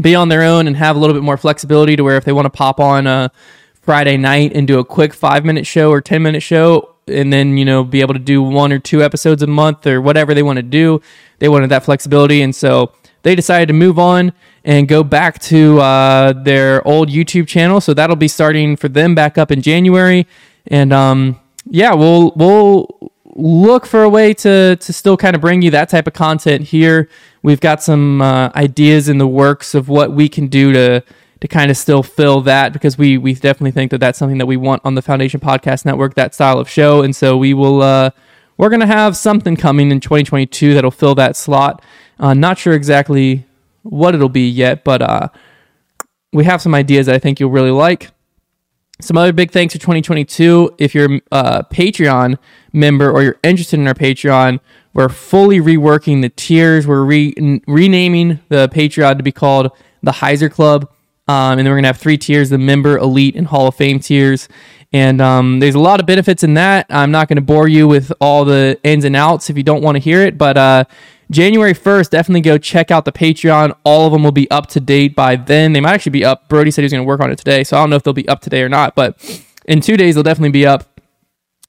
be 0.00 0.14
on 0.14 0.28
their 0.28 0.42
own 0.42 0.68
and 0.68 0.76
have 0.76 0.94
a 0.94 0.98
little 1.00 1.14
bit 1.14 1.24
more 1.24 1.36
flexibility 1.36 1.96
to 1.96 2.04
where 2.04 2.16
if 2.16 2.24
they 2.24 2.32
want 2.32 2.46
to 2.46 2.50
pop 2.50 2.78
on 2.78 3.08
a 3.08 3.30
Friday 3.82 4.16
night 4.16 4.52
and 4.54 4.66
do 4.66 4.78
a 4.78 4.84
quick 4.84 5.12
five 5.12 5.44
minute 5.44 5.66
show 5.66 5.90
or 5.90 6.00
10 6.00 6.22
minute 6.22 6.42
show, 6.42 6.93
and 7.06 7.32
then, 7.32 7.56
you 7.56 7.64
know, 7.64 7.84
be 7.84 8.00
able 8.00 8.14
to 8.14 8.20
do 8.20 8.42
one 8.42 8.72
or 8.72 8.78
two 8.78 9.02
episodes 9.02 9.42
a 9.42 9.46
month 9.46 9.86
or 9.86 10.00
whatever 10.00 10.34
they 10.34 10.42
want 10.42 10.56
to 10.56 10.62
do, 10.62 11.00
they 11.38 11.48
wanted 11.48 11.70
that 11.70 11.84
flexibility. 11.84 12.42
And 12.42 12.54
so 12.54 12.92
they 13.22 13.34
decided 13.34 13.66
to 13.68 13.74
move 13.74 13.98
on 13.98 14.32
and 14.64 14.88
go 14.88 15.02
back 15.02 15.38
to 15.40 15.80
uh, 15.80 16.32
their 16.32 16.86
old 16.86 17.08
YouTube 17.08 17.46
channel. 17.46 17.80
So 17.80 17.94
that'll 17.94 18.16
be 18.16 18.28
starting 18.28 18.76
for 18.76 18.88
them 18.88 19.14
back 19.14 19.36
up 19.36 19.50
in 19.50 19.62
January. 19.62 20.26
And 20.66 20.92
um, 20.92 21.40
yeah, 21.66 21.94
we'll 21.94 22.32
we'll 22.36 23.12
look 23.36 23.84
for 23.84 24.02
a 24.02 24.08
way 24.08 24.32
to 24.34 24.76
to 24.76 24.92
still 24.92 25.16
kind 25.16 25.34
of 25.34 25.40
bring 25.40 25.62
you 25.62 25.70
that 25.72 25.88
type 25.88 26.06
of 26.06 26.12
content 26.12 26.62
here. 26.62 27.08
We've 27.42 27.60
got 27.60 27.82
some 27.82 28.22
uh, 28.22 28.50
ideas 28.54 29.08
in 29.08 29.18
the 29.18 29.26
works 29.26 29.74
of 29.74 29.88
what 29.88 30.12
we 30.12 30.28
can 30.28 30.46
do 30.46 30.72
to 30.72 31.04
to 31.44 31.48
kind 31.48 31.70
of 31.70 31.76
still 31.76 32.02
fill 32.02 32.40
that 32.40 32.72
because 32.72 32.96
we 32.96 33.18
we 33.18 33.34
definitely 33.34 33.70
think 33.70 33.90
that 33.90 33.98
that's 33.98 34.18
something 34.18 34.38
that 34.38 34.46
we 34.46 34.56
want 34.56 34.80
on 34.82 34.94
the 34.94 35.02
Foundation 35.02 35.40
Podcast 35.40 35.84
Network 35.84 36.14
that 36.14 36.34
style 36.34 36.58
of 36.58 36.70
show. 36.70 37.02
And 37.02 37.14
so 37.14 37.36
we 37.36 37.52
will. 37.52 37.82
Uh, 37.82 38.10
we're 38.56 38.70
going 38.70 38.80
to 38.80 38.86
have 38.86 39.14
something 39.14 39.54
coming 39.54 39.90
in 39.90 40.00
2022 40.00 40.72
that'll 40.72 40.90
fill 40.90 41.14
that 41.16 41.36
slot. 41.36 41.84
Uh, 42.18 42.32
not 42.32 42.56
sure 42.56 42.72
exactly 42.72 43.44
what 43.82 44.14
it'll 44.14 44.30
be 44.30 44.48
yet, 44.48 44.84
but 44.84 45.02
uh, 45.02 45.28
we 46.32 46.44
have 46.44 46.62
some 46.62 46.74
ideas 46.74 47.06
that 47.06 47.14
I 47.14 47.18
think 47.18 47.40
you'll 47.40 47.50
really 47.50 47.72
like. 47.72 48.10
Some 49.02 49.18
other 49.18 49.34
big 49.34 49.50
thanks 49.50 49.74
for 49.74 49.80
2022. 49.80 50.76
If 50.78 50.94
you're 50.94 51.20
a 51.30 51.64
Patreon 51.64 52.38
member 52.72 53.10
or 53.10 53.22
you're 53.22 53.38
interested 53.42 53.78
in 53.78 53.86
our 53.86 53.92
Patreon, 53.92 54.60
we're 54.94 55.10
fully 55.10 55.58
reworking 55.58 56.22
the 56.22 56.30
tiers. 56.30 56.86
We're 56.86 57.04
re- 57.04 57.62
renaming 57.66 58.40
the 58.48 58.68
Patreon 58.68 59.18
to 59.18 59.22
be 59.22 59.32
called 59.32 59.72
the 60.02 60.12
Heiser 60.12 60.50
Club. 60.50 60.88
Um, 61.26 61.58
and 61.58 61.60
then 61.60 61.66
we're 61.66 61.76
going 61.76 61.84
to 61.84 61.88
have 61.88 61.98
three 61.98 62.18
tiers 62.18 62.50
the 62.50 62.58
member, 62.58 62.98
elite, 62.98 63.34
and 63.36 63.46
Hall 63.46 63.66
of 63.66 63.74
Fame 63.74 63.98
tiers. 63.98 64.48
And 64.92 65.20
um, 65.20 65.58
there's 65.58 65.74
a 65.74 65.80
lot 65.80 65.98
of 65.98 66.06
benefits 66.06 66.44
in 66.44 66.54
that. 66.54 66.86
I'm 66.88 67.10
not 67.10 67.28
going 67.28 67.36
to 67.36 67.42
bore 67.42 67.66
you 67.66 67.88
with 67.88 68.12
all 68.20 68.44
the 68.44 68.78
ins 68.84 69.04
and 69.04 69.16
outs 69.16 69.50
if 69.50 69.56
you 69.56 69.62
don't 69.62 69.82
want 69.82 69.96
to 69.96 70.00
hear 70.00 70.20
it, 70.20 70.38
but 70.38 70.56
uh, 70.56 70.84
January 71.30 71.74
1st, 71.74 72.10
definitely 72.10 72.42
go 72.42 72.58
check 72.58 72.90
out 72.90 73.04
the 73.04 73.12
Patreon. 73.12 73.76
All 73.84 74.06
of 74.06 74.12
them 74.12 74.22
will 74.22 74.32
be 74.32 74.48
up 74.50 74.68
to 74.68 74.80
date 74.80 75.16
by 75.16 75.36
then. 75.36 75.72
They 75.72 75.80
might 75.80 75.94
actually 75.94 76.10
be 76.10 76.24
up. 76.24 76.48
Brody 76.48 76.70
said 76.70 76.82
he 76.82 76.84
was 76.84 76.92
going 76.92 77.02
to 77.02 77.08
work 77.08 77.20
on 77.20 77.30
it 77.30 77.38
today, 77.38 77.64
so 77.64 77.76
I 77.76 77.80
don't 77.80 77.90
know 77.90 77.96
if 77.96 78.02
they'll 78.02 78.12
be 78.12 78.28
up 78.28 78.40
today 78.40 78.62
or 78.62 78.68
not, 78.68 78.94
but 78.94 79.18
in 79.66 79.80
two 79.80 79.96
days, 79.96 80.14
they'll 80.14 80.22
definitely 80.22 80.50
be 80.50 80.66
up. 80.66 81.00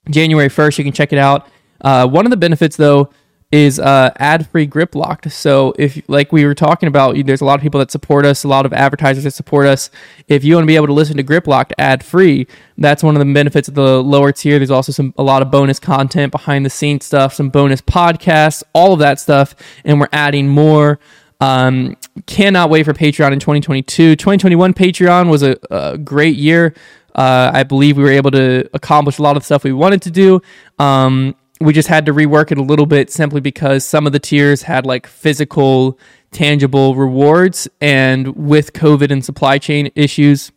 January 0.09 0.49
1st, 0.49 0.77
you 0.77 0.83
can 0.83 0.93
check 0.93 1.13
it 1.13 1.17
out. 1.17 1.47
Uh, 1.81 2.07
one 2.07 2.25
of 2.25 2.29
the 2.29 2.37
benefits, 2.37 2.75
though, 2.75 3.09
is 3.55 3.79
uh, 3.79 4.11
ad-free 4.17 4.65
grip 4.65 4.95
locked. 4.95 5.31
So 5.31 5.73
if 5.79 6.01
like 6.09 6.33
we 6.33 6.43
were 6.43 6.53
talking 6.53 6.87
about, 6.87 7.15
there's 7.25 7.39
a 7.39 7.45
lot 7.45 7.55
of 7.55 7.61
people 7.61 7.79
that 7.79 7.89
support 7.89 8.25
us, 8.25 8.43
a 8.43 8.49
lot 8.49 8.65
of 8.65 8.73
advertisers 8.73 9.23
that 9.23 9.31
support 9.31 9.65
us. 9.65 9.89
If 10.27 10.43
you 10.43 10.55
want 10.55 10.63
to 10.63 10.67
be 10.67 10.75
able 10.75 10.87
to 10.87 10.93
listen 10.93 11.15
to 11.15 11.23
grip 11.23 11.47
locked 11.47 11.73
ad-free, 11.77 12.47
that's 12.77 13.01
one 13.01 13.15
of 13.15 13.25
the 13.25 13.33
benefits 13.33 13.69
of 13.69 13.75
the 13.75 14.03
lower 14.03 14.33
tier. 14.33 14.59
There's 14.59 14.71
also 14.71 14.91
some 14.91 15.13
a 15.17 15.23
lot 15.23 15.41
of 15.41 15.51
bonus 15.51 15.79
content, 15.79 16.33
behind 16.33 16.65
the 16.65 16.69
scenes 16.69 17.05
stuff, 17.05 17.33
some 17.33 17.47
bonus 17.47 17.79
podcasts, 17.79 18.61
all 18.73 18.91
of 18.91 18.99
that 18.99 19.21
stuff, 19.21 19.55
and 19.85 20.01
we're 20.01 20.09
adding 20.11 20.49
more. 20.49 20.99
Um, 21.39 21.95
cannot 22.25 22.69
wait 22.69 22.83
for 22.83 22.93
Patreon 22.93 23.31
in 23.31 23.39
2022. 23.39 24.17
2021 24.17 24.73
Patreon 24.73 25.29
was 25.29 25.43
a, 25.43 25.55
a 25.71 25.97
great 25.97 26.35
year. 26.35 26.73
Uh, 27.13 27.51
I 27.53 27.63
believe 27.63 27.95
we 27.95 28.03
were 28.03 28.09
able 28.09 28.31
to 28.31 28.69
accomplish 28.73 29.17
a 29.17 29.21
lot 29.21 29.37
of 29.37 29.45
stuff 29.45 29.63
we 29.63 29.71
wanted 29.71 30.01
to 30.01 30.11
do. 30.11 30.41
Um, 30.77 31.35
we 31.65 31.73
just 31.73 31.87
had 31.87 32.05
to 32.05 32.13
rework 32.13 32.51
it 32.51 32.57
a 32.57 32.63
little 32.63 32.85
bit 32.85 33.11
simply 33.11 33.41
because 33.41 33.83
some 33.83 34.05
of 34.05 34.13
the 34.13 34.19
tiers 34.19 34.61
had 34.61 34.85
like 34.85 35.07
physical, 35.07 35.99
tangible 36.31 36.95
rewards. 36.95 37.67
And 37.81 38.35
with 38.35 38.73
COVID 38.73 39.11
and 39.11 39.23
supply 39.23 39.57
chain 39.57 39.91
issues, 39.95 40.51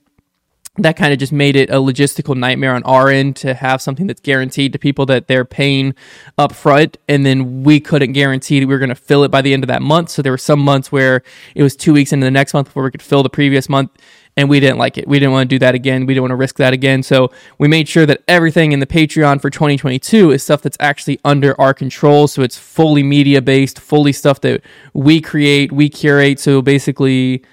that 0.78 0.96
kind 0.96 1.12
of 1.12 1.18
just 1.18 1.32
made 1.32 1.56
it 1.56 1.70
a 1.70 1.74
logistical 1.74 2.36
nightmare 2.36 2.74
on 2.74 2.82
our 2.84 3.08
end 3.08 3.36
to 3.36 3.54
have 3.54 3.82
something 3.82 4.06
that's 4.06 4.20
guaranteed 4.20 4.72
to 4.72 4.78
people 4.78 5.06
that 5.06 5.26
they're 5.26 5.44
paying 5.44 5.94
up 6.36 6.52
front 6.52 6.96
and 7.08 7.26
then 7.26 7.64
we 7.64 7.80
couldn't 7.80 8.12
guarantee 8.12 8.60
that 8.60 8.66
we 8.66 8.74
were 8.74 8.78
going 8.78 8.88
to 8.88 8.94
fill 8.94 9.24
it 9.24 9.30
by 9.30 9.42
the 9.42 9.52
end 9.52 9.64
of 9.64 9.68
that 9.68 9.82
month 9.82 10.08
so 10.08 10.22
there 10.22 10.32
were 10.32 10.38
some 10.38 10.60
months 10.60 10.92
where 10.92 11.22
it 11.56 11.64
was 11.64 11.74
two 11.74 11.92
weeks 11.92 12.12
into 12.12 12.24
the 12.24 12.30
next 12.30 12.54
month 12.54 12.68
before 12.68 12.84
we 12.84 12.90
could 12.90 13.02
fill 13.02 13.24
the 13.24 13.30
previous 13.30 13.68
month 13.68 13.90
and 14.38 14.48
we 14.48 14.60
didn't 14.60 14.78
like 14.78 14.96
it. 14.96 15.08
We 15.08 15.18
didn't 15.18 15.32
want 15.32 15.50
to 15.50 15.54
do 15.56 15.58
that 15.58 15.74
again. 15.74 16.06
We 16.06 16.14
didn't 16.14 16.22
want 16.22 16.30
to 16.30 16.36
risk 16.36 16.58
that 16.58 16.72
again. 16.72 17.02
So 17.02 17.32
we 17.58 17.66
made 17.66 17.88
sure 17.88 18.06
that 18.06 18.22
everything 18.28 18.70
in 18.70 18.78
the 18.78 18.86
patreon 18.86 19.42
for 19.42 19.50
2022 19.50 20.30
is 20.30 20.44
stuff 20.44 20.62
that's 20.62 20.76
actually 20.78 21.18
under 21.24 21.60
our 21.60 21.74
control. 21.74 22.28
So 22.28 22.42
it's 22.42 22.56
fully 22.56 23.02
media 23.02 23.42
based 23.42 23.80
fully 23.80 24.12
stuff 24.12 24.40
that 24.42 24.62
we 24.94 25.20
create 25.20 25.72
we 25.72 25.88
curate. 25.88 26.38
So 26.38 26.62
basically 26.62 27.44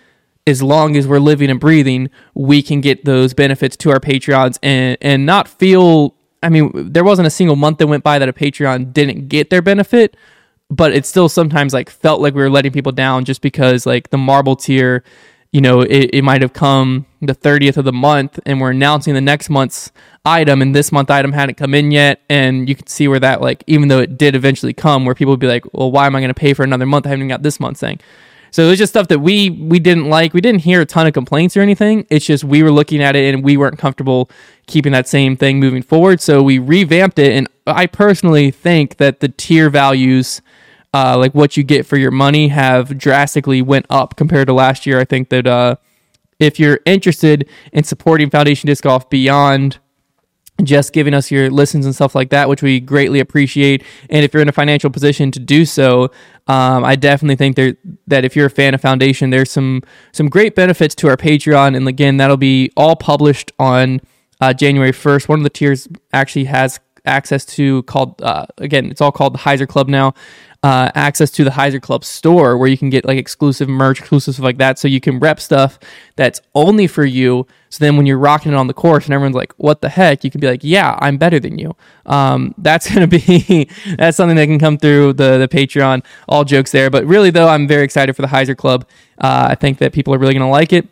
as 0.45 0.61
long 0.61 0.95
as 0.95 1.07
we're 1.07 1.17
living 1.17 1.49
and 1.49 1.59
breathing, 1.59 2.11
we 2.35 2.61
can 2.61 2.81
get 2.81 3.03
those 3.03 3.33
benefits 3.33 3.75
to 3.77 3.89
our 3.89 3.99
Patreons 3.99 4.59
and 4.61 4.95
and 5.01 5.25
not 5.25 5.47
feel. 5.47 6.13
I 6.43 6.49
mean, 6.49 6.71
there 6.75 7.03
wasn't 7.03 7.25
a 7.25 7.31
single 7.31 7.55
month 7.55 7.79
that 7.79 7.87
went 7.87 8.03
by 8.03 8.19
that 8.19 8.29
a 8.29 8.33
Patreon 8.33 8.93
didn't 8.93 9.27
get 9.27 9.49
their 9.49 9.63
benefit, 9.63 10.15
but 10.69 10.93
it 10.93 11.07
still 11.07 11.29
sometimes 11.29 11.73
like 11.73 11.89
felt 11.89 12.21
like 12.21 12.35
we 12.35 12.43
were 12.43 12.51
letting 12.51 12.71
people 12.71 12.91
down 12.91 13.25
just 13.25 13.41
because 13.41 13.87
like 13.87 14.11
the 14.11 14.19
marble 14.19 14.55
tier, 14.55 15.03
you 15.55 15.61
know, 15.61 15.79
it, 15.79 16.09
it 16.11 16.21
might 16.21 16.41
have 16.41 16.51
come 16.51 17.05
the 17.21 17.33
30th 17.33 17.77
of 17.77 17.85
the 17.85 17.93
month 17.93 18.41
and 18.45 18.59
we're 18.59 18.71
announcing 18.71 19.13
the 19.13 19.21
next 19.21 19.49
month's 19.49 19.89
item 20.25 20.61
and 20.61 20.75
this 20.75 20.91
month 20.91 21.09
item 21.09 21.31
hadn't 21.31 21.55
come 21.55 21.73
in 21.73 21.91
yet. 21.91 22.19
And 22.29 22.67
you 22.67 22.75
can 22.75 22.87
see 22.87 23.07
where 23.07 23.21
that, 23.21 23.39
like, 23.39 23.63
even 23.65 23.87
though 23.87 23.99
it 23.99 24.17
did 24.17 24.35
eventually 24.35 24.73
come, 24.73 25.05
where 25.05 25.15
people 25.15 25.31
would 25.31 25.39
be 25.39 25.47
like, 25.47 25.63
well, 25.71 25.89
why 25.89 26.07
am 26.07 26.15
I 26.17 26.19
going 26.19 26.27
to 26.27 26.33
pay 26.33 26.53
for 26.53 26.63
another 26.63 26.85
month? 26.85 27.05
I 27.05 27.11
haven't 27.11 27.29
got 27.29 27.41
this 27.41 27.57
month's 27.57 27.79
thing. 27.79 28.01
So 28.51 28.65
it 28.65 28.69
was 28.69 28.77
just 28.77 28.91
stuff 28.91 29.07
that 29.07 29.19
we 29.19 29.49
we 29.49 29.79
didn't 29.79 30.09
like. 30.09 30.33
We 30.33 30.41
didn't 30.41 30.61
hear 30.61 30.81
a 30.81 30.85
ton 30.85 31.07
of 31.07 31.13
complaints 31.13 31.55
or 31.55 31.61
anything. 31.61 32.05
It's 32.09 32.25
just 32.25 32.43
we 32.43 32.61
were 32.61 32.71
looking 32.71 33.01
at 33.01 33.15
it 33.15 33.33
and 33.33 33.41
we 33.41 33.55
weren't 33.55 33.79
comfortable 33.79 34.29
keeping 34.67 34.91
that 34.91 35.07
same 35.07 35.37
thing 35.37 35.61
moving 35.61 35.83
forward. 35.83 36.19
So 36.19 36.43
we 36.43 36.59
revamped 36.59 37.17
it. 37.17 37.31
And 37.31 37.47
I 37.65 37.85
personally 37.85 38.51
think 38.51 38.97
that 38.97 39.21
the 39.21 39.29
tier 39.29 39.69
values 39.69 40.41
uh, 40.95 41.17
like 41.17 41.35
what 41.35 41.57
you 41.57 41.63
get 41.63 41.85
for 41.85 41.97
your 41.97 42.09
money 42.09 42.47
have 42.47 42.97
drastically 42.97 43.61
went 43.61 43.85
up 43.89 44.15
compared 44.15 44.47
to 44.47 44.53
last 44.53 44.85
year. 44.85 44.97
I 44.97 45.03
think 45.03 45.27
that 45.27 45.45
uh, 45.45 45.75
if 46.39 46.57
you're 46.57 46.79
interested 46.85 47.49
in 47.73 47.83
supporting 47.83 48.29
Foundation 48.29 48.67
Disc 48.67 48.81
Golf 48.81 49.09
beyond 49.09 49.79
just 50.63 50.93
giving 50.93 51.13
us 51.13 51.29
your 51.31 51.49
listens 51.49 51.85
and 51.85 51.93
stuff 51.93 52.15
like 52.15 52.29
that, 52.29 52.47
which 52.47 52.61
we 52.61 52.79
greatly 52.79 53.19
appreciate. 53.19 53.83
And 54.09 54.23
if 54.23 54.33
you're 54.33 54.41
in 54.41 54.47
a 54.47 54.53
financial 54.53 54.89
position 54.89 55.29
to 55.31 55.39
do 55.39 55.65
so, 55.65 56.11
um, 56.47 56.85
I 56.85 56.95
definitely 56.95 57.35
think 57.35 57.57
there, 57.57 57.75
that 58.07 58.23
if 58.23 58.37
you're 58.37 58.45
a 58.45 58.49
fan 58.49 58.73
of 58.73 58.79
Foundation, 58.79 59.31
there's 59.31 59.51
some 59.51 59.81
some 60.13 60.29
great 60.29 60.55
benefits 60.55 60.95
to 60.95 61.09
our 61.09 61.17
Patreon. 61.17 61.75
And 61.75 61.89
again, 61.89 62.15
that'll 62.15 62.37
be 62.37 62.71
all 62.77 62.95
published 62.95 63.51
on 63.59 63.99
uh, 64.39 64.53
January 64.53 64.93
1st. 64.93 65.27
One 65.27 65.39
of 65.39 65.43
the 65.43 65.49
tiers 65.49 65.89
actually 66.13 66.45
has 66.45 66.79
access 67.05 67.43
to 67.45 67.83
called 67.83 68.21
uh, 68.21 68.45
again, 68.57 68.89
it's 68.89 69.01
all 69.01 69.11
called 69.11 69.33
the 69.33 69.39
Heiser 69.39 69.67
Club 69.67 69.89
now 69.89 70.13
uh, 70.65 70.89
access 70.95 71.29
to 71.29 71.43
the 71.43 71.51
Hyzer 71.51 71.79
Club 71.79 72.03
store 72.03 72.57
where 72.57 72.67
you 72.67 72.75
can 72.75 72.89
get 72.89 73.05
like 73.05 73.19
exclusive 73.19 73.69
merch, 73.69 73.99
exclusive 73.99 74.33
stuff 74.33 74.43
like 74.43 74.57
that. 74.57 74.79
So 74.79 74.87
you 74.87 74.99
can 74.99 75.19
rep 75.19 75.39
stuff 75.39 75.77
that's 76.15 76.41
only 76.55 76.87
for 76.87 77.05
you. 77.05 77.45
So 77.69 77.85
then 77.85 77.97
when 77.97 78.07
you're 78.07 78.17
rocking 78.17 78.51
it 78.51 78.55
on 78.55 78.65
the 78.65 78.73
course 78.73 79.05
and 79.05 79.13
everyone's 79.13 79.35
like, 79.35 79.53
what 79.57 79.81
the 79.81 79.89
heck? 79.89 80.23
You 80.23 80.31
can 80.31 80.41
be 80.41 80.47
like, 80.47 80.61
yeah, 80.63 80.97
I'm 81.01 81.19
better 81.19 81.39
than 81.39 81.59
you. 81.59 81.75
Um, 82.07 82.55
that's 82.57 82.89
going 82.93 83.07
to 83.07 83.19
be, 83.19 83.69
that's 83.95 84.17
something 84.17 84.37
that 84.37 84.47
can 84.47 84.57
come 84.57 84.79
through 84.79 85.13
the, 85.13 85.37
the 85.37 85.47
Patreon. 85.47 86.03
All 86.27 86.43
jokes 86.43 86.71
there. 86.71 86.89
But 86.89 87.05
really, 87.05 87.29
though, 87.29 87.47
I'm 87.47 87.67
very 87.67 87.83
excited 87.83 88.15
for 88.15 88.23
the 88.23 88.29
Hyzer 88.29 88.57
Club. 88.57 88.89
Uh, 89.19 89.49
I 89.51 89.53
think 89.53 89.77
that 89.77 89.93
people 89.93 90.15
are 90.15 90.17
really 90.17 90.33
going 90.33 90.41
to 90.41 90.49
like 90.49 90.73
it. 90.73 90.87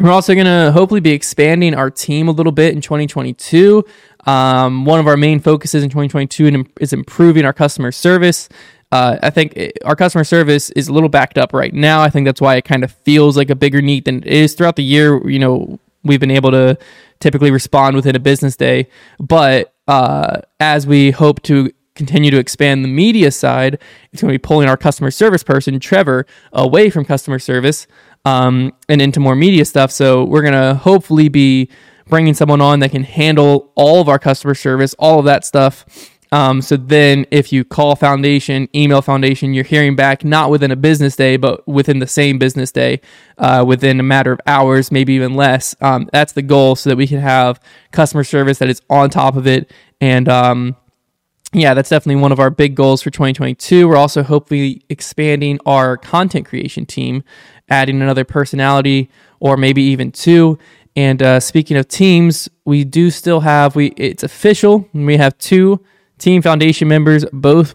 We're 0.00 0.10
also 0.10 0.34
going 0.34 0.46
to 0.46 0.70
hopefully 0.72 1.00
be 1.00 1.12
expanding 1.12 1.74
our 1.74 1.90
team 1.90 2.28
a 2.28 2.32
little 2.32 2.52
bit 2.52 2.74
in 2.74 2.82
2022. 2.82 3.84
Um, 4.26 4.84
one 4.84 5.00
of 5.00 5.06
our 5.06 5.16
main 5.16 5.40
focuses 5.40 5.82
in 5.82 5.90
2022 5.90 6.66
is 6.80 6.92
improving 6.92 7.44
our 7.44 7.52
customer 7.52 7.92
service. 7.92 8.48
Uh, 8.92 9.16
I 9.22 9.30
think 9.30 9.58
our 9.86 9.96
customer 9.96 10.22
service 10.22 10.70
is 10.72 10.88
a 10.88 10.92
little 10.92 11.08
backed 11.08 11.38
up 11.38 11.54
right 11.54 11.72
now. 11.72 12.02
I 12.02 12.10
think 12.10 12.26
that's 12.26 12.42
why 12.42 12.56
it 12.56 12.66
kind 12.66 12.84
of 12.84 12.92
feels 12.92 13.38
like 13.38 13.48
a 13.48 13.54
bigger 13.54 13.80
need 13.80 14.04
than 14.04 14.18
it 14.18 14.26
is 14.26 14.54
throughout 14.54 14.76
the 14.76 14.84
year. 14.84 15.26
You 15.28 15.38
know, 15.38 15.80
we've 16.04 16.20
been 16.20 16.30
able 16.30 16.50
to 16.50 16.76
typically 17.18 17.50
respond 17.50 17.96
within 17.96 18.14
a 18.14 18.20
business 18.20 18.54
day, 18.54 18.88
but 19.18 19.72
uh, 19.88 20.42
as 20.60 20.86
we 20.86 21.10
hope 21.10 21.40
to 21.42 21.72
continue 21.94 22.30
to 22.30 22.38
expand 22.38 22.84
the 22.84 22.88
media 22.88 23.30
side, 23.30 23.78
it's 24.12 24.20
going 24.20 24.30
to 24.30 24.38
be 24.38 24.42
pulling 24.42 24.68
our 24.68 24.76
customer 24.76 25.10
service 25.10 25.42
person, 25.42 25.80
Trevor, 25.80 26.26
away 26.52 26.90
from 26.90 27.06
customer 27.06 27.38
service 27.38 27.86
um, 28.26 28.72
and 28.90 29.00
into 29.00 29.20
more 29.20 29.34
media 29.34 29.64
stuff. 29.64 29.90
So 29.90 30.24
we're 30.24 30.42
going 30.42 30.52
to 30.52 30.74
hopefully 30.74 31.30
be 31.30 31.70
bringing 32.08 32.34
someone 32.34 32.60
on 32.60 32.80
that 32.80 32.90
can 32.90 33.04
handle 33.04 33.72
all 33.74 34.02
of 34.02 34.08
our 34.08 34.18
customer 34.18 34.54
service, 34.54 34.94
all 34.98 35.18
of 35.18 35.24
that 35.24 35.46
stuff 35.46 35.86
um, 36.32 36.62
so 36.62 36.78
then, 36.78 37.26
if 37.30 37.52
you 37.52 37.62
call 37.62 37.94
Foundation, 37.94 38.66
email 38.74 39.02
Foundation, 39.02 39.52
you're 39.52 39.64
hearing 39.64 39.94
back 39.94 40.24
not 40.24 40.50
within 40.50 40.70
a 40.70 40.76
business 40.76 41.14
day, 41.14 41.36
but 41.36 41.66
within 41.68 41.98
the 41.98 42.06
same 42.06 42.38
business 42.38 42.72
day, 42.72 43.02
uh, 43.36 43.62
within 43.66 44.00
a 44.00 44.02
matter 44.02 44.32
of 44.32 44.40
hours, 44.46 44.90
maybe 44.90 45.12
even 45.12 45.34
less. 45.34 45.76
Um, 45.82 46.08
that's 46.10 46.32
the 46.32 46.40
goal, 46.40 46.74
so 46.74 46.88
that 46.88 46.96
we 46.96 47.06
can 47.06 47.20
have 47.20 47.60
customer 47.92 48.24
service 48.24 48.56
that 48.58 48.70
is 48.70 48.80
on 48.88 49.10
top 49.10 49.36
of 49.36 49.46
it. 49.46 49.70
And 50.00 50.26
um, 50.26 50.74
yeah, 51.52 51.74
that's 51.74 51.90
definitely 51.90 52.22
one 52.22 52.32
of 52.32 52.40
our 52.40 52.48
big 52.50 52.76
goals 52.76 53.02
for 53.02 53.10
2022. 53.10 53.86
We're 53.86 53.96
also 53.96 54.22
hopefully 54.22 54.86
expanding 54.88 55.58
our 55.66 55.98
content 55.98 56.46
creation 56.46 56.86
team, 56.86 57.24
adding 57.68 58.00
another 58.00 58.24
personality 58.24 59.10
or 59.38 59.58
maybe 59.58 59.82
even 59.82 60.10
two. 60.10 60.58
And 60.96 61.22
uh, 61.22 61.40
speaking 61.40 61.76
of 61.76 61.88
teams, 61.88 62.48
we 62.64 62.84
do 62.84 63.10
still 63.10 63.40
have 63.40 63.76
we 63.76 63.88
it's 63.98 64.22
official. 64.22 64.88
We 64.94 65.18
have 65.18 65.36
two 65.36 65.84
Team 66.22 66.42
Foundation 66.42 66.88
members, 66.88 67.24
both 67.32 67.74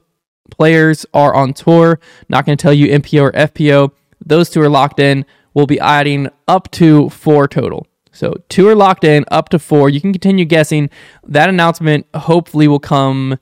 players 0.50 1.06
are 1.14 1.34
on 1.34 1.54
tour. 1.54 2.00
Not 2.30 2.46
going 2.46 2.58
to 2.58 2.62
tell 2.62 2.74
you 2.74 2.88
MPO 2.88 3.22
or 3.22 3.32
FPO. 3.34 3.92
Those 4.26 4.50
two 4.50 4.62
are 4.62 4.70
locked 4.70 5.00
in. 5.00 5.26
We'll 5.54 5.68
be 5.68 5.80
adding 5.80 6.30
up 6.48 6.72
to 6.72 7.10
four 7.10 7.48
total. 7.48 7.88
So 8.12 8.34
two 8.50 8.68
are 8.68 8.76
locked 8.76 9.04
in, 9.04 9.26
up 9.30 9.50
to 9.50 9.60
four. 9.60 9.90
You 9.90 10.02
can 10.02 10.12
continue 10.12 10.46
guessing. 10.46 10.90
That 11.28 11.50
announcement 11.50 12.08
hopefully 12.16 12.68
will 12.68 12.80
come 12.80 13.38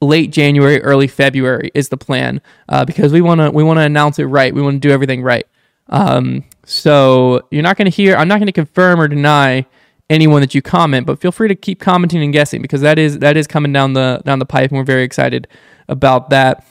late 0.00 0.30
January, 0.30 0.82
early 0.82 1.08
February 1.08 1.70
is 1.74 1.88
the 1.88 1.96
plan 1.96 2.40
uh, 2.68 2.84
because 2.84 3.12
we 3.12 3.20
want 3.20 3.40
to 3.40 3.50
we 3.50 3.64
want 3.64 3.78
to 3.78 3.82
announce 3.82 4.18
it 4.18 4.24
right. 4.24 4.54
We 4.54 4.62
want 4.62 4.80
to 4.80 4.88
do 4.88 4.92
everything 4.92 5.22
right. 5.22 5.46
Um, 5.88 6.44
so 6.64 7.46
you're 7.50 7.62
not 7.62 7.76
going 7.76 7.90
to 7.90 7.94
hear. 7.96 8.16
I'm 8.16 8.28
not 8.28 8.36
going 8.36 8.46
to 8.46 8.52
confirm 8.52 9.00
or 9.00 9.08
deny 9.08 9.66
anyone 10.08 10.40
that 10.40 10.54
you 10.54 10.62
comment, 10.62 11.06
but 11.06 11.20
feel 11.20 11.32
free 11.32 11.48
to 11.48 11.54
keep 11.54 11.80
commenting 11.80 12.22
and 12.22 12.32
guessing 12.32 12.62
because 12.62 12.80
that 12.80 12.98
is 12.98 13.18
that 13.20 13.36
is 13.36 13.46
coming 13.46 13.72
down 13.72 13.92
the 13.92 14.22
down 14.24 14.38
the 14.38 14.46
pipe, 14.46 14.70
and 14.70 14.78
we're 14.78 14.84
very 14.84 15.02
excited 15.02 15.48
about 15.88 16.30
that. 16.30 16.64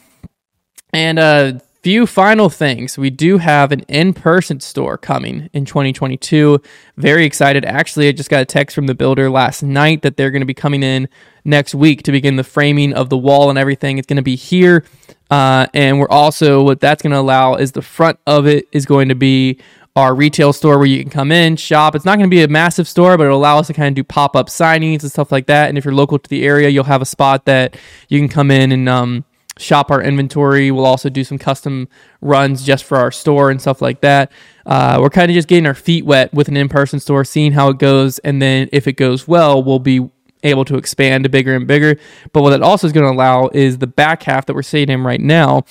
And 0.93 1.19
a 1.19 1.21
uh, 1.21 1.59
few 1.85 2.07
final 2.07 2.49
things. 2.49 2.97
We 2.97 3.11
do 3.11 3.37
have 3.37 3.71
an 3.71 3.81
in-person 3.81 4.59
store 4.59 4.97
coming 4.97 5.51
in 5.53 5.65
2022. 5.65 6.59
Very 6.97 7.25
excited. 7.25 7.63
Actually, 7.63 8.07
I 8.07 8.11
just 8.11 8.27
got 8.27 8.41
a 8.41 8.45
text 8.45 8.73
from 8.73 8.87
the 8.87 8.95
builder 8.95 9.29
last 9.29 9.61
night 9.61 10.01
that 10.01 10.17
they're 10.17 10.31
going 10.31 10.41
to 10.41 10.47
be 10.47 10.55
coming 10.55 10.81
in 10.81 11.07
next 11.43 11.75
week 11.75 12.01
to 12.01 12.11
begin 12.11 12.37
the 12.37 12.43
framing 12.43 12.91
of 12.91 13.11
the 13.11 13.17
wall 13.19 13.51
and 13.51 13.59
everything. 13.59 13.99
It's 13.99 14.07
going 14.07 14.17
to 14.17 14.23
be 14.23 14.35
here. 14.35 14.83
Uh, 15.29 15.67
and 15.75 15.99
we're 15.99 16.09
also, 16.09 16.63
what 16.63 16.79
that's 16.79 17.03
going 17.03 17.13
to 17.13 17.19
allow 17.19 17.53
is 17.53 17.73
the 17.73 17.83
front 17.83 18.17
of 18.25 18.47
it 18.47 18.67
is 18.71 18.87
going 18.87 19.09
to 19.09 19.15
be 19.15 19.59
our 19.95 20.13
retail 20.13 20.51
store 20.51 20.77
where 20.77 20.87
you 20.87 21.01
can 21.01 21.09
come 21.09 21.31
in, 21.31 21.55
shop. 21.55 21.95
It's 21.95 22.03
not 22.03 22.17
going 22.17 22.29
to 22.29 22.35
be 22.35 22.43
a 22.43 22.47
massive 22.47 22.87
store, 22.87 23.17
but 23.17 23.25
it'll 23.25 23.37
allow 23.37 23.59
us 23.59 23.67
to 23.67 23.73
kind 23.73 23.87
of 23.87 23.95
do 23.95 24.03
pop 24.03 24.35
up 24.35 24.47
signings 24.47 25.03
and 25.03 25.11
stuff 25.11 25.31
like 25.31 25.47
that. 25.47 25.69
And 25.69 25.77
if 25.77 25.85
you're 25.85 25.93
local 25.93 26.19
to 26.19 26.29
the 26.29 26.43
area, 26.43 26.67
you'll 26.67 26.83
have 26.83 27.01
a 27.01 27.05
spot 27.05 27.45
that 27.45 27.77
you 28.09 28.19
can 28.19 28.27
come 28.27 28.51
in 28.51 28.73
and 28.73 28.89
um, 28.89 29.23
shop 29.57 29.91
our 29.91 30.01
inventory. 30.01 30.69
We'll 30.69 30.85
also 30.85 31.09
do 31.09 31.23
some 31.23 31.37
custom 31.37 31.87
runs 32.19 32.65
just 32.65 32.83
for 32.83 32.97
our 32.97 33.11
store 33.11 33.49
and 33.49 33.61
stuff 33.61 33.81
like 33.81 34.01
that. 34.01 34.33
Uh, 34.65 34.97
we're 34.99 35.09
kind 35.09 35.31
of 35.31 35.35
just 35.35 35.47
getting 35.47 35.65
our 35.65 35.73
feet 35.73 36.05
wet 36.05 36.33
with 36.33 36.49
an 36.49 36.57
in 36.57 36.67
person 36.67 36.99
store, 36.99 37.23
seeing 37.23 37.53
how 37.53 37.69
it 37.69 37.77
goes. 37.77 38.19
And 38.19 38.41
then 38.41 38.67
if 38.73 38.87
it 38.87 38.93
goes 38.93 39.29
well, 39.29 39.63
we'll 39.63 39.79
be 39.79 40.09
able 40.43 40.65
to 40.65 40.75
expand 40.75 41.23
to 41.23 41.29
bigger 41.29 41.55
and 41.55 41.67
bigger. 41.67 41.95
But 42.33 42.41
what 42.41 42.49
that 42.49 42.61
also 42.61 42.85
is 42.85 42.93
going 42.93 43.05
to 43.05 43.11
allow 43.11 43.49
is 43.53 43.77
the 43.77 43.87
back 43.87 44.23
half 44.23 44.45
that 44.47 44.55
we're 44.55 44.61
sitting 44.61 44.93
in 44.93 45.03
right 45.03 45.21
now 45.21 45.63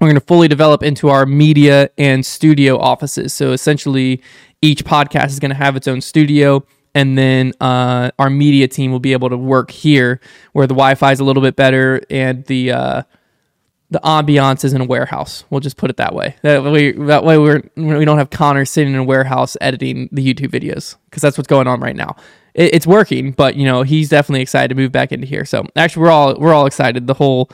we're 0.00 0.06
going 0.06 0.14
to 0.14 0.26
fully 0.26 0.48
develop 0.48 0.82
into 0.82 1.10
our 1.10 1.26
media 1.26 1.90
and 1.98 2.24
studio 2.24 2.78
offices. 2.78 3.34
So 3.34 3.52
essentially, 3.52 4.22
each 4.62 4.84
podcast 4.84 5.26
is 5.26 5.38
going 5.38 5.50
to 5.50 5.56
have 5.56 5.76
its 5.76 5.86
own 5.86 6.00
studio, 6.00 6.64
and 6.94 7.18
then 7.18 7.52
uh, 7.60 8.10
our 8.18 8.30
media 8.30 8.66
team 8.66 8.92
will 8.92 9.00
be 9.00 9.12
able 9.12 9.28
to 9.28 9.36
work 9.36 9.70
here, 9.70 10.20
where 10.52 10.66
the 10.66 10.74
Wi-Fi 10.74 11.12
is 11.12 11.20
a 11.20 11.24
little 11.24 11.42
bit 11.42 11.54
better 11.54 12.00
and 12.08 12.44
the 12.46 12.72
uh, 12.72 13.02
the 13.90 14.00
ambiance 14.00 14.64
is 14.64 14.72
in 14.72 14.80
a 14.80 14.84
warehouse. 14.84 15.44
We'll 15.50 15.60
just 15.60 15.76
put 15.76 15.90
it 15.90 15.96
that 15.98 16.14
way. 16.14 16.36
That 16.42 16.62
way, 16.62 16.92
that 16.92 17.24
way 17.24 17.38
we're 17.38 17.62
we 17.76 18.04
don't 18.04 18.18
have 18.18 18.30
Connor 18.30 18.64
sitting 18.64 18.94
in 18.94 19.00
a 19.00 19.04
warehouse 19.04 19.56
editing 19.60 20.08
the 20.12 20.26
YouTube 20.26 20.50
videos 20.50 20.96
because 21.06 21.22
that's 21.22 21.36
what's 21.36 21.48
going 21.48 21.66
on 21.66 21.80
right 21.80 21.96
now. 21.96 22.16
It, 22.54 22.74
it's 22.74 22.86
working, 22.86 23.32
but 23.32 23.56
you 23.56 23.64
know 23.66 23.82
he's 23.82 24.08
definitely 24.08 24.42
excited 24.42 24.68
to 24.68 24.74
move 24.74 24.92
back 24.92 25.12
into 25.12 25.26
here. 25.26 25.44
So 25.44 25.66
actually, 25.76 26.04
we're 26.04 26.10
all 26.10 26.38
we're 26.38 26.54
all 26.54 26.66
excited. 26.66 27.06
The 27.06 27.14
whole 27.14 27.50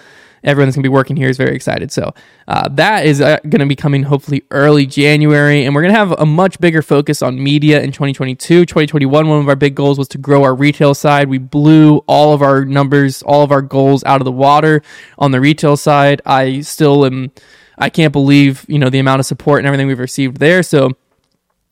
everyone 0.47 0.69
that's 0.69 0.77
going 0.77 0.85
to 0.85 0.89
be 0.89 0.93
working 0.93 1.17
here 1.17 1.29
is 1.29 1.37
very 1.37 1.55
excited. 1.55 1.91
So 1.93 2.15
uh, 2.49 2.69
that 2.71 3.05
is 3.05 3.21
uh, 3.21 3.39
going 3.43 3.61
to 3.61 3.67
be 3.67 3.77
coming 3.77 4.05
hopefully 4.05 4.45
early 4.51 4.87
January. 4.87 5.65
And 5.65 5.75
we're 5.75 5.83
going 5.83 5.93
to 5.93 5.99
have 5.99 6.13
a 6.13 6.25
much 6.25 6.59
bigger 6.61 6.83
focus 6.83 7.21
on 7.21 7.43
media 7.43 7.83
in 7.83 7.91
2022. 7.93 8.65
2021, 8.65 9.29
one 9.29 9.41
of 9.41 9.49
our 9.49 9.57
big 9.57 9.75
goals 9.75 9.99
was 9.99 10.09
to 10.09 10.19
grow 10.19 10.45
our 10.45 10.55
retail 10.55 10.95
side. 10.95 11.29
We 11.29 11.39
blew 11.39 11.99
all 12.07 12.33
of 12.33 12.43
our 12.43 12.65
numbers, 12.65 13.23
all 13.23 13.43
of 13.43 13.51
our 13.51 13.63
goals 13.63 14.05
out 14.05 14.21
of 14.21 14.25
the 14.25 14.33
water 14.33 14.83
on 15.19 15.33
the 15.33 15.41
retail 15.41 15.77
side. 15.77 16.23
I 16.25 16.61
still 16.61 17.05
am, 17.05 17.33
I 17.77 17.91
can't 17.91 18.13
believe, 18.13 18.65
you 18.69 18.79
know, 18.79 18.89
the 18.89 19.01
amount 19.01 19.21
of 19.21 19.27
support 19.27 19.59
and 19.59 19.67
everything 19.67 19.89
we've 19.89 19.99
received 19.99 20.39
there. 20.39 20.63
So 20.63 20.93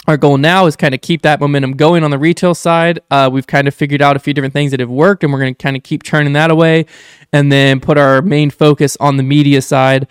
our 0.07 0.17
goal 0.17 0.37
now 0.37 0.67
is 0.67 0.77
kind 0.77 0.95
of 0.95 1.01
keep 1.01 1.23
that 1.23 1.41
momentum 1.41 1.77
going 1.77 2.05
on 2.05 2.11
the 2.11 2.19
retail 2.19 2.55
side. 2.55 3.01
Uh, 3.11 3.31
we've 3.33 3.47
kind 3.47 3.67
of 3.67 3.75
figured 3.75 4.03
out 4.03 4.17
a 4.17 4.19
few 4.19 4.35
different 4.35 4.53
things 4.53 4.71
that 4.71 4.81
have 4.81 4.91
worked, 4.91 5.25
and 5.25 5.33
we're 5.33 5.41
going 5.41 5.55
to 5.55 5.63
kind 5.63 5.77
of 5.77 5.83
keep 5.83 6.03
churning 6.03 6.35
that 6.35 6.51
away, 6.51 6.87
and 7.33 7.51
then 7.51 7.81
put 7.81 7.97
our 7.97 8.21
main 8.21 8.51
focus 8.51 8.97
on 9.01 9.17
the 9.17 9.23
media 9.23 9.63
side 9.63 10.07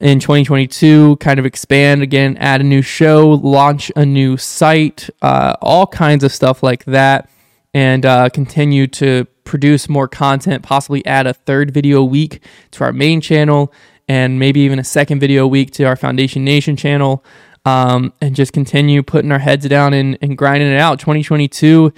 in 0.00 0.20
2022. 0.20 1.16
Kind 1.16 1.40
of 1.40 1.46
expand 1.46 2.02
again, 2.02 2.36
add 2.36 2.60
a 2.60 2.64
new 2.64 2.82
show, 2.82 3.30
launch 3.30 3.90
a 3.96 4.04
new 4.04 4.36
site, 4.36 5.08
uh, 5.22 5.54
all 5.62 5.86
kinds 5.86 6.24
of 6.24 6.32
stuff 6.32 6.62
like 6.62 6.84
that, 6.84 7.30
and 7.72 8.04
uh, 8.04 8.28
continue 8.28 8.86
to 8.86 9.26
produce 9.44 9.88
more 9.88 10.08
content. 10.08 10.62
Possibly 10.62 11.04
add 11.06 11.26
a 11.26 11.32
third 11.32 11.72
video 11.72 12.00
a 12.02 12.04
week 12.04 12.42
to 12.72 12.84
our 12.84 12.92
main 12.92 13.22
channel, 13.22 13.72
and 14.08 14.38
maybe 14.38 14.60
even 14.60 14.78
a 14.78 14.84
second 14.84 15.20
video 15.20 15.44
a 15.44 15.48
week 15.48 15.70
to 15.72 15.84
our 15.84 15.96
Foundation 15.96 16.44
Nation 16.44 16.76
channel. 16.76 17.24
Um, 17.68 18.12
and 18.20 18.34
just 18.34 18.52
continue 18.52 19.02
putting 19.02 19.30
our 19.30 19.38
heads 19.38 19.68
down 19.68 19.92
and, 19.92 20.16
and 20.22 20.38
grinding 20.38 20.70
it 20.70 20.78
out. 20.78 20.98
2022, 21.00 21.92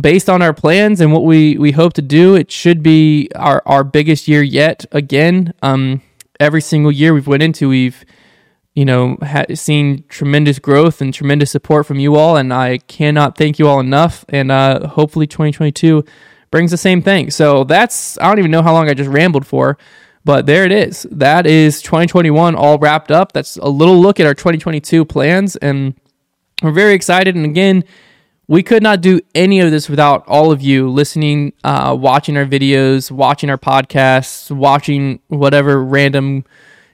based 0.00 0.30
on 0.30 0.40
our 0.40 0.54
plans 0.54 1.00
and 1.00 1.12
what 1.12 1.24
we, 1.24 1.58
we 1.58 1.72
hope 1.72 1.94
to 1.94 2.02
do, 2.02 2.36
it 2.36 2.50
should 2.50 2.82
be 2.82 3.28
our, 3.34 3.60
our 3.66 3.82
biggest 3.82 4.28
year 4.28 4.42
yet. 4.42 4.84
Again, 4.92 5.52
um, 5.62 6.00
every 6.38 6.60
single 6.60 6.92
year 6.92 7.12
we've 7.12 7.26
went 7.26 7.42
into, 7.42 7.68
we've 7.68 8.04
you 8.74 8.84
know 8.84 9.16
ha- 9.22 9.44
seen 9.54 10.04
tremendous 10.08 10.58
growth 10.58 11.00
and 11.00 11.14
tremendous 11.14 11.50
support 11.50 11.86
from 11.86 11.98
you 11.98 12.16
all, 12.16 12.36
and 12.36 12.52
I 12.52 12.78
cannot 12.78 13.36
thank 13.36 13.58
you 13.58 13.68
all 13.68 13.80
enough. 13.80 14.24
And 14.28 14.50
uh, 14.50 14.88
hopefully, 14.88 15.26
2022 15.26 16.04
brings 16.50 16.70
the 16.70 16.76
same 16.76 17.02
thing. 17.02 17.30
So 17.30 17.64
that's 17.64 18.18
I 18.18 18.28
don't 18.28 18.38
even 18.38 18.50
know 18.50 18.62
how 18.62 18.72
long 18.72 18.88
I 18.88 18.94
just 18.94 19.10
rambled 19.10 19.46
for. 19.46 19.78
But 20.24 20.46
there 20.46 20.64
it 20.64 20.72
is. 20.72 21.06
That 21.10 21.46
is 21.46 21.82
2021 21.82 22.54
all 22.54 22.78
wrapped 22.78 23.10
up. 23.10 23.32
That's 23.32 23.56
a 23.56 23.68
little 23.68 24.00
look 24.00 24.18
at 24.18 24.26
our 24.26 24.34
2022 24.34 25.04
plans. 25.04 25.56
And 25.56 25.94
we're 26.62 26.72
very 26.72 26.94
excited. 26.94 27.36
And 27.36 27.44
again, 27.44 27.84
we 28.46 28.62
could 28.62 28.82
not 28.82 29.00
do 29.00 29.20
any 29.34 29.60
of 29.60 29.70
this 29.70 29.88
without 29.88 30.26
all 30.26 30.50
of 30.50 30.62
you 30.62 30.88
listening, 30.88 31.52
uh, 31.62 31.96
watching 31.98 32.36
our 32.36 32.46
videos, 32.46 33.10
watching 33.10 33.50
our 33.50 33.58
podcasts, 33.58 34.50
watching 34.50 35.20
whatever 35.28 35.82
random 35.82 36.44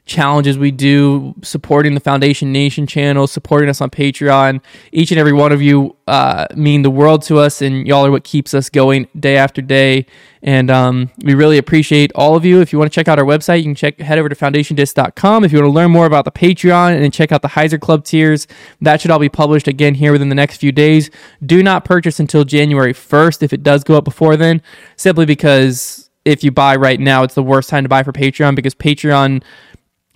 challenges 0.06 0.58
we 0.58 0.70
do, 0.70 1.34
supporting 1.42 1.94
the 1.94 2.00
Foundation 2.00 2.52
Nation 2.52 2.86
channel, 2.86 3.26
supporting 3.26 3.68
us 3.68 3.80
on 3.80 3.90
Patreon. 3.90 4.60
Each 4.92 5.10
and 5.10 5.20
every 5.20 5.32
one 5.32 5.52
of 5.52 5.62
you 5.62 5.96
uh, 6.06 6.46
mean 6.54 6.82
the 6.82 6.90
world 6.90 7.22
to 7.22 7.38
us, 7.38 7.62
and 7.62 7.86
y'all 7.86 8.04
are 8.04 8.10
what 8.10 8.24
keeps 8.24 8.52
us 8.52 8.68
going 8.68 9.06
day 9.18 9.36
after 9.36 9.62
day. 9.62 10.06
And 10.42 10.70
um, 10.70 11.10
we 11.22 11.34
really 11.34 11.58
appreciate 11.58 12.10
all 12.14 12.34
of 12.34 12.44
you. 12.44 12.60
If 12.60 12.72
you 12.72 12.78
want 12.78 12.90
to 12.90 12.94
check 12.94 13.08
out 13.08 13.18
our 13.18 13.24
website, 13.24 13.58
you 13.58 13.64
can 13.64 13.74
check 13.74 14.00
head 14.00 14.18
over 14.18 14.28
to 14.28 14.34
foundationdisc.com. 14.34 15.44
If 15.44 15.52
you 15.52 15.58
want 15.58 15.70
to 15.70 15.74
learn 15.74 15.90
more 15.90 16.06
about 16.06 16.24
the 16.24 16.32
Patreon 16.32 17.00
and 17.00 17.12
check 17.12 17.30
out 17.30 17.42
the 17.42 17.48
Hyzer 17.48 17.80
Club 17.80 18.04
tiers, 18.04 18.46
that 18.80 19.00
should 19.00 19.10
all 19.10 19.18
be 19.18 19.28
published 19.28 19.68
again 19.68 19.94
here 19.94 20.12
within 20.12 20.30
the 20.30 20.34
next 20.34 20.56
few 20.56 20.72
days. 20.72 21.10
Do 21.44 21.62
not 21.62 21.84
purchase 21.84 22.18
until 22.18 22.44
January 22.44 22.94
1st 22.94 23.42
if 23.42 23.52
it 23.52 23.62
does 23.62 23.84
go 23.84 23.96
up 23.96 24.04
before 24.04 24.36
then, 24.36 24.62
simply 24.96 25.26
because 25.26 26.10
if 26.24 26.44
you 26.44 26.50
buy 26.50 26.76
right 26.76 27.00
now, 27.00 27.22
it's 27.22 27.34
the 27.34 27.42
worst 27.42 27.68
time 27.70 27.84
to 27.84 27.88
buy 27.88 28.02
for 28.02 28.12
Patreon 28.12 28.54
because 28.54 28.74
Patreon 28.74 29.42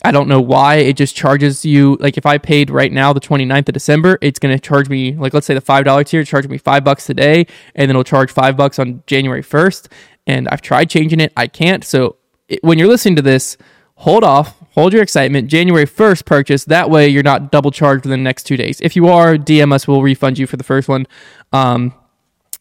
I 0.04 0.10
don't 0.10 0.28
know 0.28 0.40
why 0.40 0.76
it 0.76 0.96
just 0.96 1.16
charges 1.16 1.64
you 1.64 1.96
like 1.98 2.18
if 2.18 2.26
I 2.26 2.36
paid 2.36 2.68
right 2.68 2.92
now 2.92 3.12
the 3.14 3.20
29th 3.20 3.68
of 3.68 3.72
December, 3.72 4.18
it's 4.20 4.38
going 4.38 4.54
to 4.54 4.60
charge 4.60 4.88
me 4.88 5.16
like 5.16 5.32
let's 5.32 5.46
say 5.46 5.54
the 5.54 5.62
$5 5.62 6.06
tier 6.06 6.24
charge 6.24 6.46
me 6.46 6.58
5 6.58 6.84
bucks 6.84 7.06
today 7.06 7.46
and 7.74 7.88
then 7.88 7.90
it'll 7.90 8.04
charge 8.04 8.30
5 8.30 8.56
bucks 8.56 8.78
on 8.78 9.02
January 9.06 9.42
1st 9.42 9.88
and 10.26 10.46
I've 10.48 10.60
tried 10.60 10.90
changing 10.90 11.20
it, 11.20 11.32
I 11.36 11.46
can't. 11.46 11.82
So 11.84 12.16
it, 12.48 12.62
when 12.62 12.78
you're 12.78 12.88
listening 12.88 13.16
to 13.16 13.22
this, 13.22 13.56
hold 13.96 14.24
off, 14.24 14.58
hold 14.72 14.92
your 14.92 15.02
excitement. 15.02 15.48
January 15.48 15.86
1st 15.86 16.26
purchase, 16.26 16.64
that 16.66 16.90
way 16.90 17.08
you're 17.08 17.22
not 17.22 17.50
double 17.50 17.70
charged 17.70 18.04
within 18.04 18.20
the 18.20 18.24
next 18.24 18.44
2 18.44 18.58
days. 18.58 18.80
If 18.82 18.96
you 18.96 19.08
are, 19.08 19.36
DM 19.36 19.72
us, 19.72 19.88
we'll 19.88 20.02
refund 20.02 20.38
you 20.38 20.46
for 20.46 20.58
the 20.58 20.64
first 20.64 20.86
one. 20.86 21.06
Um, 21.52 21.94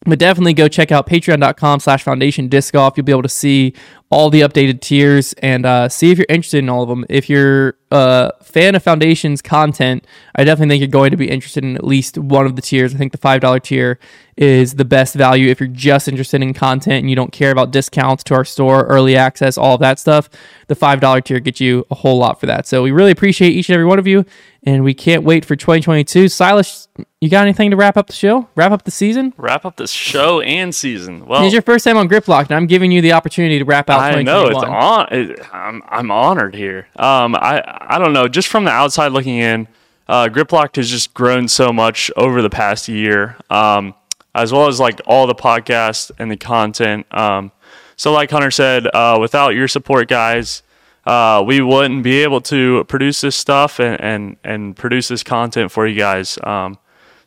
but 0.04 0.18
definitely 0.18 0.54
go 0.54 0.68
check 0.68 0.92
out 0.92 1.06
patreon.com 1.06 1.80
slash 1.80 2.02
foundation 2.02 2.48
disc 2.48 2.72
golf. 2.72 2.94
You'll 2.96 3.04
be 3.04 3.12
able 3.12 3.22
to 3.22 3.28
see 3.28 3.74
all 4.10 4.30
the 4.30 4.42
updated 4.42 4.80
tiers 4.80 5.32
and 5.34 5.66
uh, 5.66 5.88
see 5.88 6.10
if 6.10 6.18
you're 6.18 6.26
interested 6.28 6.58
in 6.58 6.68
all 6.68 6.82
of 6.82 6.88
them. 6.88 7.04
If 7.08 7.28
you're 7.28 7.76
a 7.90 8.32
fan 8.42 8.74
of 8.74 8.82
foundation's 8.82 9.40
content 9.40 10.04
i 10.34 10.42
definitely 10.42 10.72
think 10.72 10.80
you're 10.80 10.88
going 10.88 11.12
to 11.12 11.16
be 11.16 11.30
interested 11.30 11.62
in 11.62 11.76
at 11.76 11.84
least 11.84 12.18
one 12.18 12.44
of 12.44 12.56
the 12.56 12.62
tiers. 12.62 12.92
I 12.92 12.98
think 12.98 13.12
the 13.12 13.18
$5 13.18 13.62
tier 13.62 14.00
is 14.36 14.74
the 14.74 14.84
best 14.84 15.14
value 15.14 15.48
if 15.48 15.60
you're 15.60 15.68
just 15.68 16.08
interested 16.08 16.42
in 16.42 16.52
content 16.52 17.00
and 17.00 17.10
you 17.10 17.16
don't 17.16 17.32
care 17.32 17.50
about 17.50 17.70
discounts 17.70 18.24
to 18.24 18.34
our 18.34 18.44
store 18.44 18.84
early 18.86 19.16
access 19.16 19.56
all 19.56 19.74
of 19.74 19.80
that 19.80 19.98
stuff 19.98 20.28
the 20.68 20.74
$5 20.74 21.24
tier 21.24 21.40
gets 21.40 21.60
you 21.60 21.86
a 21.90 21.94
whole 21.94 22.18
lot 22.18 22.40
for 22.40 22.46
that 22.46 22.66
so 22.66 22.82
we 22.82 22.90
really 22.90 23.10
appreciate 23.10 23.50
each 23.50 23.68
and 23.68 23.74
every 23.74 23.86
one 23.86 23.98
of 23.98 24.06
you 24.06 24.24
and 24.64 24.82
we 24.82 24.94
can't 24.94 25.22
wait 25.22 25.44
for 25.44 25.56
2022 25.56 26.28
silas 26.28 26.88
you 27.24 27.30
got 27.30 27.44
anything 27.44 27.70
to 27.70 27.76
wrap 27.76 27.96
up 27.96 28.08
the 28.08 28.12
show? 28.12 28.48
Wrap 28.54 28.70
up 28.70 28.84
the 28.84 28.90
season? 28.90 29.32
Wrap 29.38 29.64
up 29.64 29.76
the 29.76 29.86
show 29.86 30.42
and 30.42 30.74
season. 30.74 31.24
Well, 31.24 31.42
it's 31.44 31.54
your 31.54 31.62
first 31.62 31.82
time 31.82 31.96
on 31.96 32.06
Grip 32.06 32.28
Lock, 32.28 32.50
and 32.50 32.54
I'm 32.54 32.66
giving 32.66 32.92
you 32.92 33.00
the 33.00 33.12
opportunity 33.12 33.58
to 33.58 33.64
wrap 33.64 33.88
out. 33.88 34.00
I 34.00 34.20
know 34.20 34.48
it's 34.48 34.62
on. 34.62 35.08
It, 35.10 35.40
I'm 35.50 35.82
I'm 35.88 36.10
honored 36.10 36.54
here. 36.54 36.86
Um, 36.96 37.34
I 37.34 37.62
I 37.64 37.98
don't 37.98 38.12
know. 38.12 38.28
Just 38.28 38.48
from 38.48 38.64
the 38.64 38.72
outside 38.72 39.12
looking 39.12 39.38
in, 39.38 39.68
uh, 40.06 40.28
Grip 40.28 40.52
Lock 40.52 40.76
has 40.76 40.90
just 40.90 41.14
grown 41.14 41.48
so 41.48 41.72
much 41.72 42.10
over 42.14 42.42
the 42.42 42.50
past 42.50 42.88
year. 42.88 43.36
Um, 43.48 43.94
as 44.34 44.52
well 44.52 44.66
as 44.66 44.80
like 44.80 45.00
all 45.06 45.26
the 45.26 45.34
podcasts 45.34 46.10
and 46.18 46.30
the 46.30 46.36
content. 46.36 47.06
Um, 47.14 47.52
so 47.96 48.12
like 48.12 48.30
Hunter 48.30 48.50
said, 48.50 48.86
uh, 48.94 49.18
without 49.20 49.50
your 49.50 49.68
support, 49.68 50.08
guys. 50.08 50.62
Uh, 51.06 51.44
we 51.46 51.60
wouldn't 51.60 52.02
be 52.02 52.22
able 52.22 52.40
to 52.40 52.82
produce 52.84 53.20
this 53.20 53.36
stuff 53.36 53.78
and, 53.78 54.00
and, 54.00 54.36
and 54.42 54.74
produce 54.74 55.08
this 55.08 55.22
content 55.22 55.70
for 55.70 55.86
you 55.86 55.94
guys. 55.94 56.38
Um, 56.42 56.78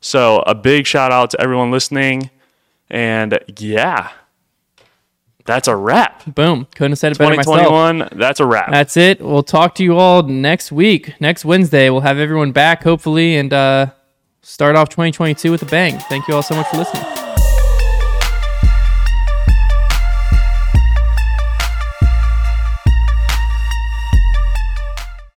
so 0.01 0.39
a 0.47 0.55
big 0.55 0.88
shout 0.88 1.12
out 1.12 1.30
to 1.32 1.41
everyone 1.41 1.70
listening. 1.70 2.32
And 2.89 3.38
yeah, 3.60 4.10
that's 5.45 5.68
a 5.68 5.76
wrap. 5.76 6.24
Boom. 6.34 6.68
Couldn't 6.76 6.93
have 6.93 6.99
said 6.99 7.12
it 7.14 7.18
better 7.18 7.36
2021, 7.36 7.97
myself. 7.97 8.12
that's 8.16 8.39
a 8.39 8.45
wrap. 8.45 8.72
That's 8.72 8.97
it. 8.97 9.22
We'll 9.22 9.43
talk 9.43 9.76
to 9.76 9.84
you 9.84 9.97
all 9.97 10.24
next 10.24 10.72
week. 10.72 11.14
Next 11.20 11.45
Wednesday, 11.45 11.89
we'll 11.89 12.01
have 12.01 12.18
everyone 12.18 12.51
back, 12.51 12.84
hopefully, 12.84 13.38
and 13.38 13.51
uh, 13.53 13.88
start 14.48 14.76
off 14.76 14.89
2022 14.89 15.52
with 15.52 15.62
a 15.62 15.66
bang. 15.66 16.00
Thank 16.10 16.28
you 16.28 16.34
all 16.34 16.41
so 16.41 16.56
much 16.56 16.68
for 16.70 16.78
listening. 16.78 17.26